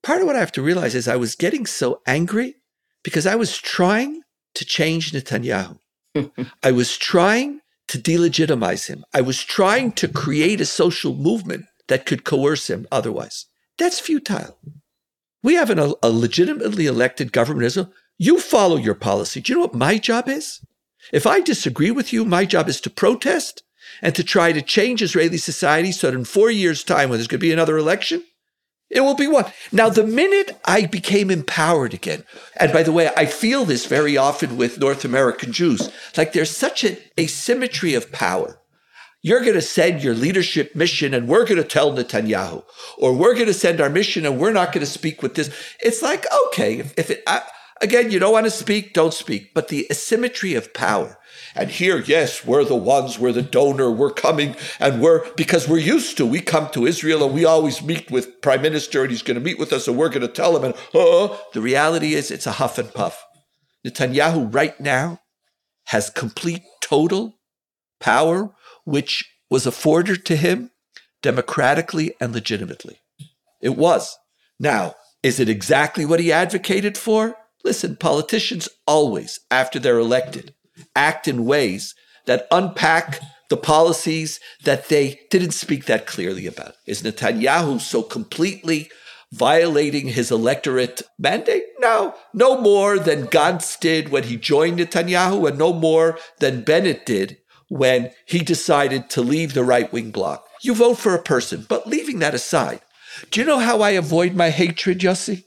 Part 0.01 0.21
of 0.21 0.27
what 0.27 0.37
I 0.37 0.39
have 0.39 0.53
to 0.53 0.61
realize 0.61 0.95
is 0.95 1.09
I 1.09 1.17
was 1.17 1.35
getting 1.35 1.65
so 1.65 1.99
angry 2.07 2.55
because 3.03 3.27
I 3.27 3.35
was 3.35 3.57
trying 3.57 4.21
to 4.55 4.63
change 4.63 5.11
Netanyahu. 5.11 5.77
I 6.63 6.71
was 6.71 6.97
trying 6.97 7.59
to 7.89 7.97
delegitimize 7.97 8.87
him. 8.87 9.03
I 9.13 9.19
was 9.19 9.43
trying 9.43 9.91
to 9.91 10.07
create 10.07 10.61
a 10.61 10.65
social 10.65 11.13
movement 11.13 11.65
that 11.89 12.05
could 12.05 12.23
coerce 12.23 12.69
him 12.69 12.87
otherwise. 12.93 13.47
That's 13.77 13.99
futile. 13.99 14.57
We 15.43 15.55
have 15.55 15.69
an, 15.69 15.79
a 15.79 16.09
legitimately 16.09 16.85
elected 16.85 17.33
government. 17.33 17.65
Israel. 17.65 17.91
You 18.17 18.39
follow 18.39 18.77
your 18.77 18.95
policy. 18.95 19.41
Do 19.41 19.51
you 19.51 19.57
know 19.57 19.65
what 19.65 19.75
my 19.75 19.97
job 19.97 20.29
is? 20.29 20.61
If 21.11 21.27
I 21.27 21.41
disagree 21.41 21.91
with 21.91 22.13
you, 22.13 22.23
my 22.23 22.45
job 22.45 22.69
is 22.69 22.79
to 22.79 22.89
protest 22.89 23.63
and 24.01 24.15
to 24.15 24.23
try 24.23 24.51
to 24.51 24.61
change 24.61 25.01
Israeli 25.01 25.37
society 25.37 25.91
so 25.91 26.09
that 26.09 26.17
in 26.17 26.25
four 26.25 26.51
years' 26.51 26.83
time, 26.83 27.09
when 27.09 27.19
there's 27.19 27.27
going 27.27 27.39
to 27.39 27.45
be 27.45 27.53
another 27.53 27.77
election, 27.77 28.23
it 28.89 29.01
will 29.01 29.15
be 29.15 29.27
one. 29.27 29.45
Now, 29.71 29.89
the 29.89 30.05
minute 30.05 30.59
I 30.65 30.85
became 30.85 31.31
empowered 31.31 31.93
again, 31.93 32.23
and 32.57 32.71
by 32.71 32.83
the 32.83 32.91
way, 32.91 33.09
I 33.17 33.25
feel 33.25 33.65
this 33.65 33.87
very 33.87 34.17
often 34.17 34.55
with 34.55 34.79
North 34.79 35.03
American 35.03 35.51
Jews, 35.51 35.89
like 36.15 36.33
there's 36.33 36.55
such 36.55 36.83
an 36.83 36.97
asymmetry 37.19 37.95
of 37.95 38.11
power. 38.11 38.59
You're 39.23 39.41
going 39.41 39.53
to 39.53 39.61
send 39.61 40.03
your 40.03 40.13
leadership 40.13 40.75
mission 40.75 41.13
and 41.13 41.29
we're 41.29 41.45
going 41.45 41.61
to 41.61 41.63
tell 41.63 41.93
Netanyahu, 41.93 42.63
or 42.97 43.13
we're 43.13 43.33
going 43.33 43.47
to 43.47 43.53
send 43.53 43.79
our 43.81 43.89
mission 43.89 44.25
and 44.25 44.37
we're 44.37 44.51
not 44.51 44.73
going 44.73 44.85
to 44.85 44.91
speak 44.91 45.23
with 45.23 45.35
this. 45.35 45.49
It's 45.79 46.01
like, 46.01 46.25
okay, 46.47 46.79
if, 46.79 46.93
if 46.97 47.09
it, 47.09 47.23
I, 47.25 47.41
again, 47.81 48.11
you 48.11 48.19
don't 48.19 48.33
want 48.33 48.45
to 48.45 48.51
speak, 48.51 48.93
don't 48.93 49.13
speak. 49.13 49.53
But 49.53 49.69
the 49.69 49.87
asymmetry 49.89 50.55
of 50.55 50.73
power. 50.73 51.17
And 51.55 51.69
here, 51.69 51.99
yes, 51.99 52.45
we're 52.45 52.63
the 52.63 52.75
ones, 52.75 53.19
we're 53.19 53.31
the 53.31 53.41
donor, 53.41 53.91
we're 53.91 54.11
coming, 54.11 54.55
and 54.79 55.01
we're, 55.01 55.31
because 55.35 55.67
we're 55.67 55.77
used 55.77 56.17
to, 56.17 56.25
we 56.25 56.41
come 56.41 56.69
to 56.71 56.85
Israel 56.85 57.23
and 57.23 57.33
we 57.33 57.45
always 57.45 57.81
meet 57.81 58.09
with 58.09 58.41
prime 58.41 58.61
minister 58.61 59.03
and 59.03 59.11
he's 59.11 59.21
going 59.21 59.35
to 59.35 59.43
meet 59.43 59.59
with 59.59 59.71
us 59.71 59.87
and 59.87 59.97
we're 59.97 60.09
going 60.09 60.21
to 60.21 60.27
tell 60.27 60.57
him. 60.57 60.63
And 60.63 60.75
oh, 60.93 61.39
the 61.53 61.61
reality 61.61 62.15
is 62.15 62.31
it's 62.31 62.47
a 62.47 62.53
huff 62.53 62.77
and 62.77 62.91
puff. 62.93 63.23
Netanyahu 63.85 64.53
right 64.53 64.79
now 64.79 65.19
has 65.85 66.09
complete, 66.09 66.63
total 66.81 67.35
power, 67.99 68.53
which 68.85 69.29
was 69.49 69.67
afforded 69.67 70.25
to 70.25 70.35
him 70.35 70.71
democratically 71.21 72.13
and 72.19 72.33
legitimately. 72.33 72.99
It 73.61 73.77
was. 73.77 74.17
Now, 74.59 74.95
is 75.21 75.39
it 75.39 75.49
exactly 75.49 76.05
what 76.05 76.19
he 76.19 76.31
advocated 76.31 76.97
for? 76.97 77.35
Listen, 77.63 77.95
politicians 77.95 78.67
always, 78.85 79.39
after 79.49 79.79
they're 79.79 79.99
elected, 79.99 80.53
act 80.95 81.27
in 81.27 81.45
ways 81.45 81.95
that 82.25 82.47
unpack 82.51 83.19
the 83.49 83.57
policies 83.57 84.39
that 84.63 84.89
they 84.89 85.19
didn't 85.29 85.51
speak 85.51 85.85
that 85.85 86.07
clearly 86.07 86.47
about. 86.47 86.75
Is 86.87 87.03
Netanyahu 87.03 87.79
so 87.79 88.01
completely 88.01 88.89
violating 89.31 90.07
his 90.07 90.31
electorate 90.31 91.01
mandate? 91.19 91.63
No, 91.79 92.15
no 92.33 92.59
more 92.59 92.97
than 92.97 93.27
Gantz 93.27 93.79
did 93.79 94.09
when 94.09 94.23
he 94.23 94.37
joined 94.37 94.79
Netanyahu, 94.79 95.47
and 95.47 95.57
no 95.57 95.73
more 95.73 96.17
than 96.39 96.63
Bennett 96.63 97.05
did 97.05 97.37
when 97.69 98.11
he 98.25 98.39
decided 98.39 99.09
to 99.11 99.21
leave 99.21 99.53
the 99.53 99.63
right 99.63 99.91
wing 99.91 100.11
bloc. 100.11 100.45
You 100.61 100.73
vote 100.73 100.95
for 100.95 101.13
a 101.13 101.21
person, 101.21 101.65
but 101.67 101.87
leaving 101.87 102.19
that 102.19 102.33
aside, 102.33 102.81
do 103.31 103.39
you 103.41 103.45
know 103.45 103.59
how 103.59 103.81
I 103.81 103.91
avoid 103.91 104.33
my 104.33 104.49
hatred, 104.49 104.99
Yossi? 104.99 105.43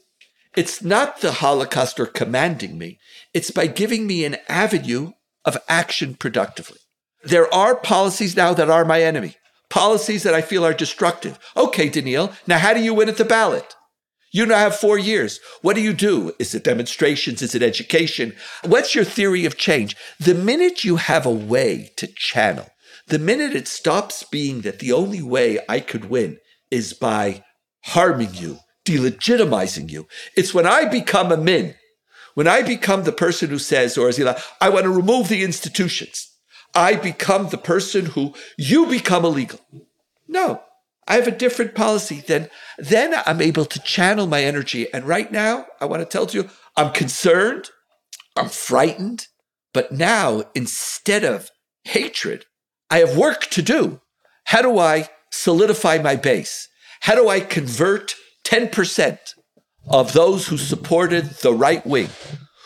It's 0.55 0.81
not 0.81 1.21
the 1.21 1.33
Holocaust 1.33 1.99
or 1.99 2.05
commanding 2.05 2.77
me, 2.77 2.99
it's 3.33 3.51
by 3.51 3.67
giving 3.67 4.07
me 4.07 4.25
an 4.25 4.37
avenue 4.47 5.11
of 5.47 5.57
action 5.67 6.13
productively. 6.13 6.77
There 7.23 7.51
are 7.51 7.75
policies 7.75 8.35
now 8.35 8.53
that 8.53 8.69
are 8.69 8.85
my 8.85 9.01
enemy, 9.01 9.35
policies 9.69 10.21
that 10.23 10.35
I 10.35 10.41
feel 10.41 10.63
are 10.63 10.73
destructive. 10.73 11.39
Okay, 11.55 11.89
Donniel, 11.89 12.35
now 12.45 12.59
how 12.59 12.73
do 12.73 12.81
you 12.81 12.93
win 12.93 13.09
at 13.09 13.17
the 13.17 13.25
ballot? 13.25 13.73
You 14.31 14.45
now 14.45 14.57
have 14.57 14.75
four 14.75 14.99
years. 14.99 15.39
What 15.61 15.75
do 15.75 15.81
you 15.81 15.93
do? 15.93 16.33
Is 16.37 16.53
it 16.53 16.65
demonstrations? 16.65 17.41
Is 17.41 17.55
it 17.55 17.63
education? 17.63 18.35
What's 18.65 18.93
your 18.93 19.05
theory 19.05 19.45
of 19.45 19.57
change? 19.57 19.95
The 20.19 20.35
minute 20.35 20.83
you 20.83 20.97
have 20.97 21.25
a 21.25 21.31
way 21.31 21.91
to 21.95 22.07
channel, 22.07 22.67
the 23.07 23.19
minute 23.19 23.55
it 23.55 23.69
stops 23.69 24.23
being 24.23 24.61
that 24.61 24.79
the 24.79 24.91
only 24.91 25.21
way 25.21 25.59
I 25.69 25.79
could 25.79 26.09
win 26.09 26.39
is 26.69 26.93
by 26.93 27.45
harming 27.85 28.35
you, 28.35 28.59
delegitimizing 28.85 29.89
you, 29.89 30.07
it's 30.35 30.53
when 30.53 30.67
I 30.67 30.85
become 30.85 31.31
a 31.31 31.37
min, 31.37 31.75
when 32.37 32.47
I 32.47 32.61
become 32.61 33.01
the 33.01 33.11
person 33.11 33.49
who 33.49 33.57
says, 33.57 33.97
or 33.97 34.09
Azila, 34.09 34.39
I 34.61 34.69
want 34.69 34.83
to 34.83 34.91
remove 34.91 35.27
the 35.27 35.43
institutions. 35.43 36.37
I 36.75 36.93
become 36.93 37.49
the 37.49 37.57
person 37.57 38.05
who 38.05 38.35
you 38.59 38.85
become 38.85 39.25
illegal. 39.25 39.59
No, 40.27 40.61
I 41.07 41.15
have 41.15 41.27
a 41.27 41.31
different 41.31 41.73
policy. 41.73 42.23
Then, 42.27 42.51
then 42.77 43.15
I'm 43.25 43.41
able 43.41 43.65
to 43.65 43.79
channel 43.79 44.27
my 44.27 44.43
energy. 44.43 44.85
And 44.93 45.07
right 45.07 45.31
now, 45.31 45.65
I 45.81 45.85
want 45.85 46.01
to 46.01 46.05
tell 46.05 46.27
you, 46.29 46.47
I'm 46.75 46.93
concerned, 46.93 47.71
I'm 48.35 48.49
frightened, 48.49 49.25
but 49.73 49.91
now 49.91 50.43
instead 50.53 51.23
of 51.23 51.49
hatred, 51.85 52.45
I 52.91 52.99
have 52.99 53.17
work 53.17 53.47
to 53.47 53.63
do. 53.63 53.99
How 54.43 54.61
do 54.61 54.77
I 54.77 55.09
solidify 55.31 55.97
my 56.03 56.15
base? 56.15 56.69
How 56.99 57.15
do 57.15 57.29
I 57.29 57.39
convert 57.39 58.13
10% 58.45 59.33
of 59.89 60.13
those 60.13 60.47
who 60.47 60.57
supported 60.57 61.25
the 61.41 61.53
right 61.53 61.85
wing, 61.85 62.09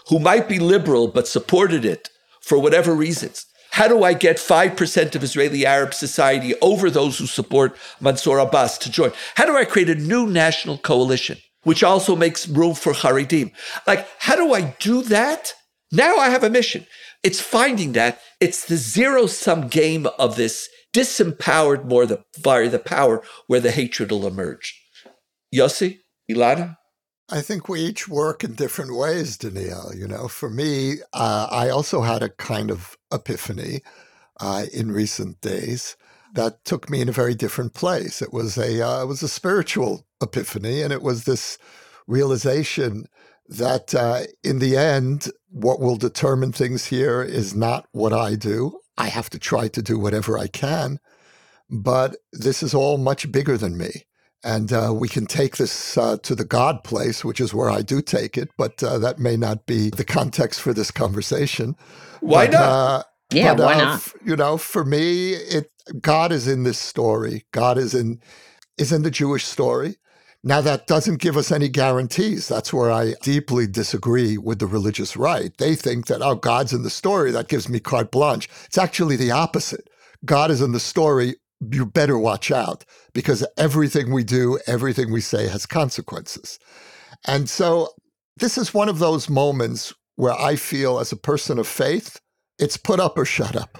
who 0.07 0.19
might 0.19 0.49
be 0.49 0.59
liberal 0.59 1.07
but 1.07 1.27
supported 1.27 1.85
it 1.85 2.09
for 2.41 2.59
whatever 2.59 2.93
reasons? 2.93 3.45
How 3.71 3.87
do 3.87 4.03
I 4.03 4.13
get 4.13 4.35
5% 4.35 5.15
of 5.15 5.23
Israeli 5.23 5.65
Arab 5.65 5.93
society 5.93 6.53
over 6.61 6.89
those 6.89 7.17
who 7.17 7.25
support 7.25 7.77
Mansour 8.01 8.37
Abbas 8.39 8.77
to 8.79 8.91
join? 8.91 9.13
How 9.35 9.45
do 9.45 9.55
I 9.55 9.63
create 9.63 9.89
a 9.89 9.95
new 9.95 10.27
national 10.27 10.77
coalition, 10.77 11.37
which 11.63 11.81
also 11.81 12.15
makes 12.15 12.49
room 12.49 12.75
for 12.75 12.91
Haredim? 12.91 13.51
Like, 13.87 14.05
how 14.19 14.35
do 14.35 14.53
I 14.53 14.75
do 14.79 15.03
that? 15.03 15.53
Now 15.91 16.17
I 16.17 16.29
have 16.29 16.43
a 16.43 16.49
mission. 16.49 16.85
It's 17.23 17.39
finding 17.39 17.93
that 17.93 18.19
it's 18.41 18.65
the 18.65 18.77
zero 18.77 19.25
sum 19.27 19.67
game 19.67 20.07
of 20.19 20.35
this 20.35 20.67
disempowered 20.93 21.85
more 21.85 22.05
the 22.05 22.23
via 22.39 22.67
the 22.67 22.79
power 22.79 23.23
where 23.47 23.59
the 23.61 23.71
hatred 23.71 24.11
will 24.11 24.27
emerge. 24.27 24.77
Yossi, 25.53 25.99
Elana? 26.29 26.77
I 27.31 27.41
think 27.41 27.69
we 27.69 27.79
each 27.79 28.09
work 28.09 28.43
in 28.43 28.55
different 28.55 28.95
ways, 28.95 29.37
Donniel. 29.37 29.97
You 29.97 30.07
know, 30.07 30.27
for 30.27 30.49
me, 30.49 30.97
uh, 31.13 31.47
I 31.49 31.69
also 31.69 32.01
had 32.01 32.21
a 32.21 32.29
kind 32.29 32.69
of 32.69 32.97
epiphany 33.13 33.81
uh, 34.41 34.65
in 34.73 34.91
recent 34.91 35.39
days 35.39 35.95
that 36.33 36.65
took 36.65 36.89
me 36.89 36.99
in 37.01 37.07
a 37.07 37.13
very 37.13 37.33
different 37.33 37.73
place. 37.73 38.21
It 38.21 38.33
was 38.33 38.57
a 38.57 38.85
uh, 38.85 39.03
it 39.03 39.07
was 39.07 39.23
a 39.23 39.29
spiritual 39.29 40.05
epiphany, 40.21 40.81
and 40.81 40.91
it 40.91 41.01
was 41.01 41.23
this 41.23 41.57
realization 42.05 43.05
that 43.47 43.95
uh, 43.95 44.23
in 44.43 44.59
the 44.59 44.75
end, 44.75 45.29
what 45.49 45.79
will 45.79 45.97
determine 45.97 46.51
things 46.51 46.85
here 46.85 47.21
is 47.21 47.55
not 47.55 47.87
what 47.93 48.11
I 48.13 48.35
do. 48.35 48.79
I 48.97 49.07
have 49.07 49.29
to 49.31 49.39
try 49.39 49.69
to 49.69 49.81
do 49.81 49.97
whatever 49.97 50.37
I 50.37 50.47
can, 50.47 50.99
but 51.69 52.17
this 52.33 52.61
is 52.61 52.73
all 52.73 52.97
much 52.97 53.31
bigger 53.31 53.57
than 53.57 53.77
me. 53.77 54.05
And 54.43 54.73
uh, 54.73 54.93
we 54.95 55.09
can 55.09 55.25
take 55.27 55.57
this 55.57 55.97
uh, 55.97 56.17
to 56.23 56.35
the 56.35 56.45
God 56.45 56.83
place, 56.83 57.25
which 57.25 57.41
is 57.41 57.53
where 57.53 57.69
I 57.69 57.81
do 57.83 58.01
take 58.01 58.37
it, 58.37 58.49
but 58.57 58.83
uh, 58.83 58.99
that 58.99 59.19
may 59.19 59.37
not 59.37 59.67
be 59.67 59.89
the 59.91 60.05
context 60.05 60.61
for 60.61 60.73
this 60.73 60.91
conversation. 60.91 61.75
Why 62.21 62.47
but, 62.47 62.53
not? 62.53 62.61
uh, 62.61 63.03
Yeah, 63.31 63.53
but, 63.53 63.63
why 63.63 63.75
uh, 63.75 63.83
not? 63.83 63.95
f- 63.95 64.15
You 64.25 64.35
know, 64.37 64.57
for 64.57 64.85
me, 64.85 65.33
it 65.33 65.71
God 66.01 66.31
is 66.31 66.47
in 66.47 66.63
this 66.63 66.79
story. 66.79 67.45
God 67.53 67.77
is 67.77 67.93
in 67.95 68.21
is 68.77 68.93
in 68.93 69.03
the 69.03 69.11
Jewish 69.11 69.45
story. 69.45 69.97
Now 70.43 70.61
that 70.61 70.87
doesn't 70.87 71.21
give 71.21 71.37
us 71.37 71.51
any 71.51 71.69
guarantees. 71.69 72.47
That's 72.49 72.73
where 72.73 72.91
I 72.91 73.15
deeply 73.23 73.67
disagree 73.67 74.37
with 74.37 74.59
the 74.59 74.67
religious 74.67 75.17
right. 75.17 75.57
They 75.59 75.75
think 75.75 76.07
that 76.07 76.21
oh, 76.23 76.35
God's 76.35 76.73
in 76.73 76.83
the 76.83 76.91
story. 76.91 77.31
That 77.31 77.49
gives 77.49 77.69
me 77.69 77.81
carte 77.81 78.11
blanche. 78.11 78.49
It's 78.67 78.79
actually 78.79 79.17
the 79.17 79.31
opposite. 79.31 79.89
God 80.25 80.51
is 80.51 80.61
in 80.61 80.73
the 80.73 80.81
story. 80.81 81.37
You 81.69 81.85
better 81.85 82.17
watch 82.17 82.51
out 82.51 82.85
because 83.13 83.45
everything 83.57 84.11
we 84.11 84.23
do, 84.23 84.59
everything 84.65 85.11
we 85.11 85.21
say 85.21 85.47
has 85.47 85.65
consequences. 85.65 86.57
And 87.27 87.49
so 87.49 87.89
this 88.37 88.57
is 88.57 88.73
one 88.73 88.89
of 88.89 88.99
those 88.99 89.29
moments 89.29 89.93
where 90.15 90.33
I 90.33 90.55
feel, 90.55 90.99
as 90.99 91.11
a 91.11 91.17
person 91.17 91.59
of 91.59 91.67
faith, 91.67 92.19
it's 92.57 92.77
put 92.77 92.99
up 92.99 93.17
or 93.17 93.25
shut 93.25 93.55
up. 93.55 93.79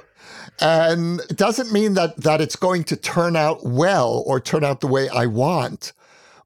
And 0.60 1.22
it 1.22 1.38
doesn't 1.38 1.72
mean 1.72 1.96
that 1.96 2.18
that 2.18 2.42
it's 2.42 2.56
going 2.56 2.84
to 2.86 2.96
turn 2.96 3.36
out 3.36 3.66
well 3.66 4.24
or 4.26 4.40
turn 4.40 4.64
out 4.64 4.82
the 4.82 4.88
way 4.88 5.10
I 5.10 5.26
want, 5.26 5.94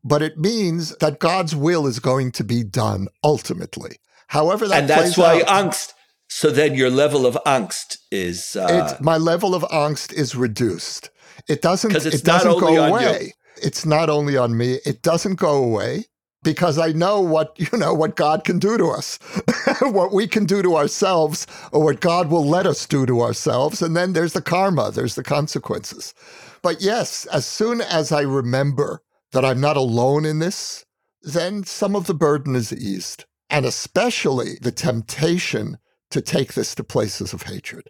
but 0.04 0.22
it 0.22 0.38
means 0.38 0.96
that 0.98 1.20
God's 1.20 1.56
will 1.56 1.88
is 1.88 2.00
going 2.00 2.32
to 2.34 2.44
be 2.44 2.64
done 2.64 3.08
ultimately. 3.24 3.98
However, 4.28 4.68
that 4.68 4.82
and 4.82 4.90
that's 4.90 5.18
why 5.18 5.42
out, 5.42 5.72
angst. 5.72 5.94
So 6.30 6.50
then 6.50 6.76
your 6.76 6.90
level 6.90 7.26
of 7.26 7.38
angst 7.46 7.98
is 8.12 8.56
uh, 8.56 8.98
my 9.02 9.18
level 9.18 9.54
of 9.54 9.64
angst 9.64 10.14
is 10.14 10.36
reduced. 10.36 11.10
It 11.48 11.62
doesn't. 11.62 11.96
it 11.96 12.24
doesn't 12.24 12.60
go 12.60 12.84
away. 12.84 13.34
It's 13.62 13.86
not 13.86 14.10
only 14.10 14.38
on 14.38 14.58
me. 14.58 14.80
It 14.86 15.02
doesn't 15.02 15.36
go 15.36 15.64
away 15.64 16.06
because 16.44 16.78
I 16.78 16.92
know 16.92 17.20
what 17.20 17.56
you 17.58 17.78
know 17.78 17.94
what 17.94 18.16
God 18.16 18.46
can 18.46 18.60
do 18.60 18.78
to 18.78 18.90
us, 18.92 19.20
what 19.82 20.14
we 20.14 20.28
can 20.28 20.46
do 20.46 20.62
to 20.62 20.78
ourselves, 20.78 21.46
or 21.74 21.84
what 21.84 22.00
God 22.00 22.30
will 22.30 22.46
let 22.46 22.66
us 22.66 22.86
do 22.86 23.06
to 23.06 23.22
ourselves, 23.22 23.82
and 23.82 23.98
then 23.98 24.14
there's 24.14 24.34
the 24.34 24.42
karma. 24.42 24.92
There's 24.92 25.16
the 25.16 25.24
consequences. 25.24 26.14
But 26.62 26.82
yes, 26.82 27.26
as 27.28 27.46
soon 27.46 27.82
as 27.82 28.12
I 28.12 28.22
remember 28.22 29.02
that 29.34 29.46
I'm 29.46 29.62
not 29.62 29.78
alone 29.78 30.26
in 30.26 30.40
this, 30.40 30.86
then 31.22 31.64
some 31.64 31.96
of 31.96 32.08
the 32.08 32.14
burden 32.14 32.56
is 32.56 32.72
eased, 32.74 33.26
and 33.50 33.66
especially 33.66 34.58
the 34.62 34.72
temptation 34.72 35.78
to 36.12 36.22
take 36.22 36.54
this 36.54 36.74
to 36.76 36.84
places 36.84 37.34
of 37.34 37.44
hatred. 37.44 37.90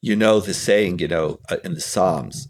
you 0.00 0.16
know 0.16 0.40
the 0.40 0.54
saying, 0.54 0.98
you 0.98 1.08
know, 1.08 1.38
uh, 1.50 1.58
in 1.62 1.74
the 1.74 1.80
Psalms, 1.80 2.48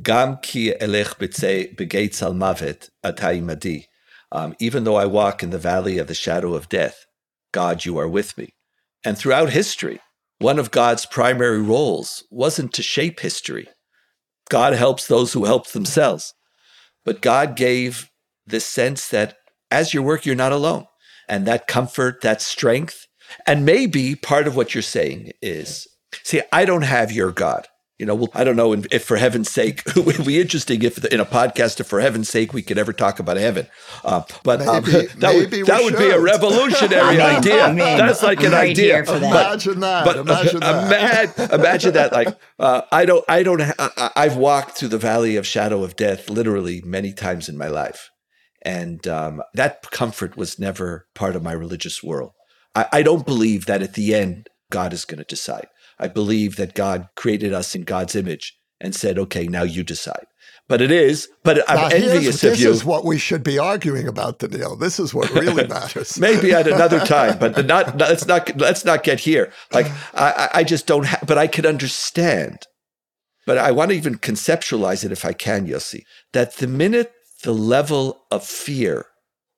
Gam 0.00 0.38
ki 0.42 0.72
elech 0.80 1.16
b'gates 1.18 2.22
al 2.22 2.34
mavet 2.34 2.90
atai 3.04 3.42
madi. 3.42 3.88
Um, 4.30 4.54
even 4.58 4.84
though 4.84 4.96
I 4.96 5.06
walk 5.06 5.42
in 5.42 5.50
the 5.50 5.58
valley 5.58 5.98
of 5.98 6.06
the 6.06 6.14
shadow 6.14 6.54
of 6.54 6.68
death, 6.68 7.04
God, 7.52 7.84
you 7.84 7.98
are 7.98 8.08
with 8.08 8.38
me. 8.38 8.54
And 9.04 9.18
throughout 9.18 9.50
history, 9.50 10.00
one 10.38 10.58
of 10.58 10.70
God's 10.70 11.04
primary 11.04 11.60
roles 11.60 12.24
wasn't 12.30 12.72
to 12.74 12.82
shape 12.82 13.20
history. 13.20 13.68
God 14.48 14.72
helps 14.72 15.06
those 15.06 15.32
who 15.32 15.44
help 15.44 15.68
themselves. 15.68 16.34
But 17.04 17.20
God 17.20 17.56
gave 17.56 18.10
this 18.46 18.64
sense 18.64 19.08
that 19.08 19.36
as 19.70 19.94
you 19.94 20.02
work, 20.02 20.24
you're 20.26 20.34
not 20.34 20.52
alone. 20.52 20.86
And 21.28 21.46
that 21.46 21.66
comfort, 21.66 22.20
that 22.22 22.42
strength. 22.42 23.06
And 23.46 23.64
maybe 23.64 24.14
part 24.14 24.46
of 24.46 24.56
what 24.56 24.74
you're 24.74 24.82
saying 24.82 25.32
is 25.40 25.86
see, 26.22 26.42
I 26.52 26.64
don't 26.64 26.82
have 26.82 27.12
your 27.12 27.32
God. 27.32 27.66
You 27.98 28.06
know, 28.06 28.14
well, 28.16 28.30
I 28.34 28.42
don't 28.42 28.56
know 28.56 28.72
if, 28.72 29.04
for 29.04 29.16
heaven's 29.16 29.50
sake, 29.50 29.82
it 29.96 30.04
would 30.04 30.24
be 30.26 30.40
interesting 30.40 30.82
if 30.82 31.04
in 31.04 31.20
a 31.20 31.24
podcast, 31.24 31.78
if 31.78 31.86
for 31.86 32.00
heaven's 32.00 32.28
sake, 32.28 32.52
we 32.52 32.62
could 32.62 32.78
ever 32.78 32.92
talk 32.92 33.20
about 33.20 33.36
heaven. 33.36 33.68
Uh, 34.02 34.22
but 34.42 34.60
um, 34.66 34.82
Maybe- 34.84 35.06
that 35.18 35.34
would 35.34 35.50
maybe 35.50 35.62
we 35.62 35.68
that 35.68 35.84
would 35.84 35.96
be 35.98 36.10
a 36.10 36.18
revolutionary 36.18 37.00
I 37.00 37.10
mean, 37.12 37.38
idea. 37.38 37.64
I 37.64 37.68
mean, 37.68 37.98
That's 37.98 38.22
like 38.22 38.42
an 38.42 38.52
right 38.52 38.70
idea. 38.70 39.04
for 39.04 39.18
that. 39.20 39.46
Imagine 39.46 39.80
that. 39.80 40.04
But 40.04 40.16
imagine 40.16 40.60
that. 40.60 40.86
imagine, 40.86 41.60
imagine 41.60 41.92
that. 41.92 42.12
Like 42.12 42.28
uh, 42.58 42.82
I 42.90 43.04
don't, 43.04 43.24
I 43.28 43.42
don't. 43.42 43.60
Ha- 43.60 43.92
I, 43.96 44.10
I've 44.16 44.36
walked 44.36 44.78
through 44.78 44.88
the 44.88 44.98
valley 44.98 45.36
of 45.36 45.46
shadow 45.46 45.84
of 45.84 45.94
death 45.94 46.28
literally 46.28 46.82
many 46.84 47.12
times 47.12 47.48
in 47.48 47.56
my 47.56 47.68
life, 47.68 48.10
and 48.62 49.06
um, 49.06 49.42
that 49.54 49.90
comfort 49.90 50.36
was 50.36 50.58
never 50.58 51.06
part 51.14 51.36
of 51.36 51.42
my 51.42 51.52
religious 51.52 52.02
world. 52.02 52.32
I, 52.74 52.86
I 52.90 53.02
don't 53.02 53.26
believe 53.26 53.66
that 53.66 53.82
at 53.82 53.94
the 53.94 54.14
end 54.14 54.48
God 54.70 54.92
is 54.92 55.04
going 55.04 55.18
to 55.18 55.24
decide. 55.24 55.66
I 55.98 56.08
believe 56.08 56.56
that 56.56 56.74
God 56.74 57.08
created 57.16 57.52
us 57.52 57.74
in 57.74 57.82
God's 57.82 58.14
image 58.16 58.56
and 58.80 58.94
said, 58.94 59.18
"Okay, 59.18 59.46
now 59.46 59.62
you 59.62 59.82
decide." 59.82 60.26
But 60.68 60.80
it 60.80 60.90
is. 60.90 61.28
But 61.44 61.68
I'm 61.68 61.90
here's- 61.90 62.12
envious 62.14 62.44
of 62.44 62.50
you. 62.58 62.66
this 62.68 62.76
is 62.76 62.84
what 62.84 63.04
we 63.04 63.18
should 63.18 63.42
be 63.42 63.58
arguing 63.58 64.06
about, 64.08 64.38
Donniel. 64.38 64.78
This 64.78 64.98
is 65.00 65.12
what 65.12 65.30
really 65.34 65.66
matters. 65.78 66.18
Maybe 66.18 66.52
at 66.52 66.66
another 66.68 67.00
time, 67.00 67.38
but 67.38 67.66
not, 67.66 67.96
not- 67.96 67.98
let's 68.08 68.26
not 68.26 68.56
let's 68.58 68.84
not 68.84 69.02
get 69.02 69.20
here. 69.20 69.52
Like 69.72 69.86
I, 70.14 70.32
I- 70.32 70.50
I 70.60 70.64
just 70.64 70.86
don't. 70.86 71.06
have 71.06 71.24
but 71.26 71.38
I 71.38 71.46
can 71.46 71.66
understand. 71.66 72.66
But 73.44 73.58
I 73.58 73.72
want 73.72 73.90
to 73.90 73.96
even 73.96 74.18
conceptualize 74.18 75.04
it, 75.04 75.10
if 75.10 75.24
I 75.24 75.32
can, 75.32 75.66
Yossi, 75.66 76.02
that 76.32 76.56
the 76.58 76.68
minute 76.68 77.12
the 77.42 77.52
level 77.52 78.22
of 78.30 78.44
fear 78.46 79.06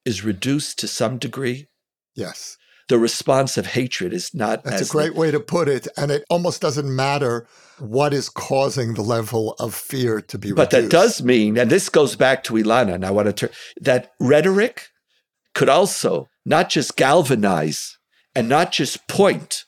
is 0.07 0.25
reduced 0.25 0.79
to 0.79 0.89
some 0.89 1.19
degree, 1.19 1.69
Yes, 2.17 2.57
the 2.89 2.99
response 2.99 3.57
of 3.57 3.67
hatred 3.67 4.13
is 4.13 4.35
not 4.35 4.65
that's 4.65 4.83
as 4.83 4.91
a 4.91 4.93
great 4.93 5.15
way 5.15 5.31
to 5.31 5.41
put 5.41 5.69
it. 5.69 5.89
And 5.97 6.11
it 6.11 6.25
almost 6.29 6.61
doesn't 6.61 6.95
matter 6.95 7.47
what 7.79 8.13
is 8.13 8.29
causing 8.29 8.95
the 8.95 9.03
level 9.03 9.55
of 9.59 9.75
fear 9.75 10.21
to 10.21 10.39
be 10.39 10.53
But 10.53 10.71
that 10.71 10.91
does 10.91 11.23
mean, 11.23 11.57
and 11.59 11.71
this 11.71 11.89
goes 11.89 12.17
back 12.17 12.45
to 12.45 12.55
Elana, 12.55 12.95
and 12.95 13.05
I 13.05 13.11
want 13.11 13.27
to 13.27 13.33
turn 13.33 13.51
that 13.81 14.13
rhetoric 14.21 14.89
could 15.55 15.69
also 15.69 16.29
not 16.45 16.69
just 16.69 16.97
galvanize 16.97 17.99
and 18.35 18.49
not 18.49 18.73
just 18.73 19.07
point 19.09 19.65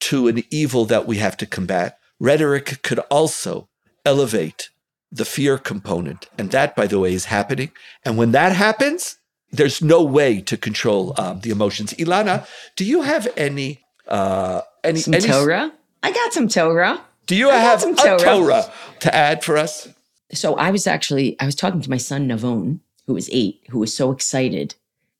to 0.00 0.28
an 0.28 0.42
evil 0.50 0.84
that 0.86 1.06
we 1.06 1.18
have 1.18 1.36
to 1.38 1.46
combat. 1.46 1.98
Rhetoric 2.18 2.82
could 2.82 2.98
also 3.10 3.68
elevate 4.04 4.70
the 5.10 5.24
fear 5.24 5.58
component. 5.58 6.28
And 6.38 6.50
that, 6.50 6.76
by 6.76 6.86
the 6.86 6.98
way, 6.98 7.12
is 7.12 7.26
happening. 7.26 7.72
And 8.04 8.16
when 8.16 8.32
that 8.32 8.52
happens, 8.52 9.18
there's 9.52 9.82
no 9.82 10.02
way 10.02 10.40
to 10.42 10.56
control 10.56 11.14
um, 11.18 11.40
the 11.40 11.50
emotions. 11.50 11.92
Elana, 11.94 12.46
do 12.76 12.84
you 12.84 13.02
have 13.02 13.28
any 13.36 13.80
uh, 14.08 14.62
any 14.84 15.00
some 15.00 15.14
any, 15.14 15.26
Torah? 15.26 15.72
I 16.02 16.12
got 16.12 16.32
some 16.32 16.48
Torah. 16.48 17.00
Do 17.26 17.36
you 17.36 17.50
I 17.50 17.56
have 17.56 17.80
some 17.80 17.94
a 17.94 17.96
Torah. 17.96 18.18
Torah 18.18 18.72
to 19.00 19.14
add 19.14 19.44
for 19.44 19.56
us? 19.56 19.88
So 20.32 20.54
I 20.54 20.70
was 20.70 20.86
actually 20.86 21.38
I 21.40 21.46
was 21.46 21.54
talking 21.54 21.80
to 21.80 21.90
my 21.90 21.96
son 21.96 22.28
Navon, 22.28 22.80
who 23.06 23.14
was 23.14 23.28
eight, 23.32 23.62
who 23.70 23.78
was 23.78 23.94
so 23.94 24.10
excited 24.10 24.74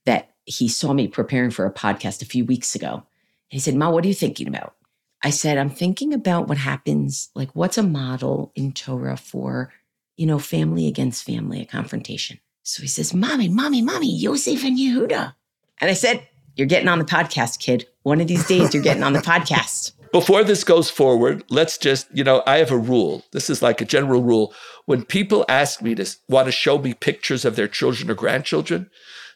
that 0.06 0.30
he 0.44 0.68
saw 0.68 0.92
me 0.92 1.08
preparing 1.08 1.50
for 1.50 1.66
a 1.66 1.72
podcast 1.72 2.22
a 2.22 2.26
few 2.26 2.44
weeks 2.44 2.74
ago. 2.74 2.94
And 2.94 3.04
he 3.56 3.58
said, 3.58 3.74
"Ma, 3.74 3.90
what 3.90 4.04
are 4.04 4.08
you 4.08 4.14
thinking 4.14 4.48
about?" 4.48 4.74
I 5.22 5.30
said, 5.30 5.58
"I'm 5.58 5.70
thinking 5.70 6.14
about 6.14 6.48
what 6.48 6.58
happens. 6.58 7.30
Like, 7.34 7.54
what's 7.54 7.78
a 7.78 7.82
model 7.82 8.52
in 8.54 8.72
Torah 8.72 9.16
for, 9.16 9.72
you 10.16 10.26
know, 10.26 10.38
family 10.38 10.86
against 10.86 11.24
family, 11.24 11.60
a 11.60 11.66
confrontation?" 11.66 12.38
So 12.70 12.83
he 12.83 12.88
says, 12.88 13.12
"Mommy, 13.12 13.48
mommy, 13.48 13.83
mommy, 13.83 14.14
Yosef 14.14 14.62
and 14.62 14.78
Yehuda." 14.78 15.35
And 15.80 15.90
I 15.90 15.94
said, 15.94 16.28
"You're 16.54 16.68
getting 16.68 16.87
on 16.87 17.00
the 17.00 17.04
podcast, 17.04 17.59
kid. 17.59 17.87
One 18.04 18.20
of 18.20 18.28
these 18.28 18.46
days, 18.46 18.72
you're 18.72 18.83
getting 18.83 19.02
on 19.02 19.12
the 19.12 19.18
podcast." 19.18 19.90
Before 20.12 20.44
this 20.44 20.62
goes 20.62 20.88
forward, 20.88 21.42
let's 21.50 21.76
just, 21.76 22.06
you 22.12 22.22
know, 22.22 22.44
I 22.46 22.59
have 22.59 22.70
a 22.70 22.78
rule. 22.78 23.24
This 23.33 23.50
is 23.50 23.61
like 23.61 23.80
a 23.80 23.85
general 23.85 24.22
rule. 24.22 24.54
When 24.87 25.04
people 25.04 25.44
ask 25.48 25.83
me 25.83 25.96
to 25.96 26.06
want 26.28 26.46
to 26.46 26.52
show 26.52 26.78
me 26.78 26.94
pictures 26.94 27.44
of 27.44 27.56
their 27.56 27.68
children 27.68 28.09
or 28.09 28.14
grandchildren, 28.14 28.88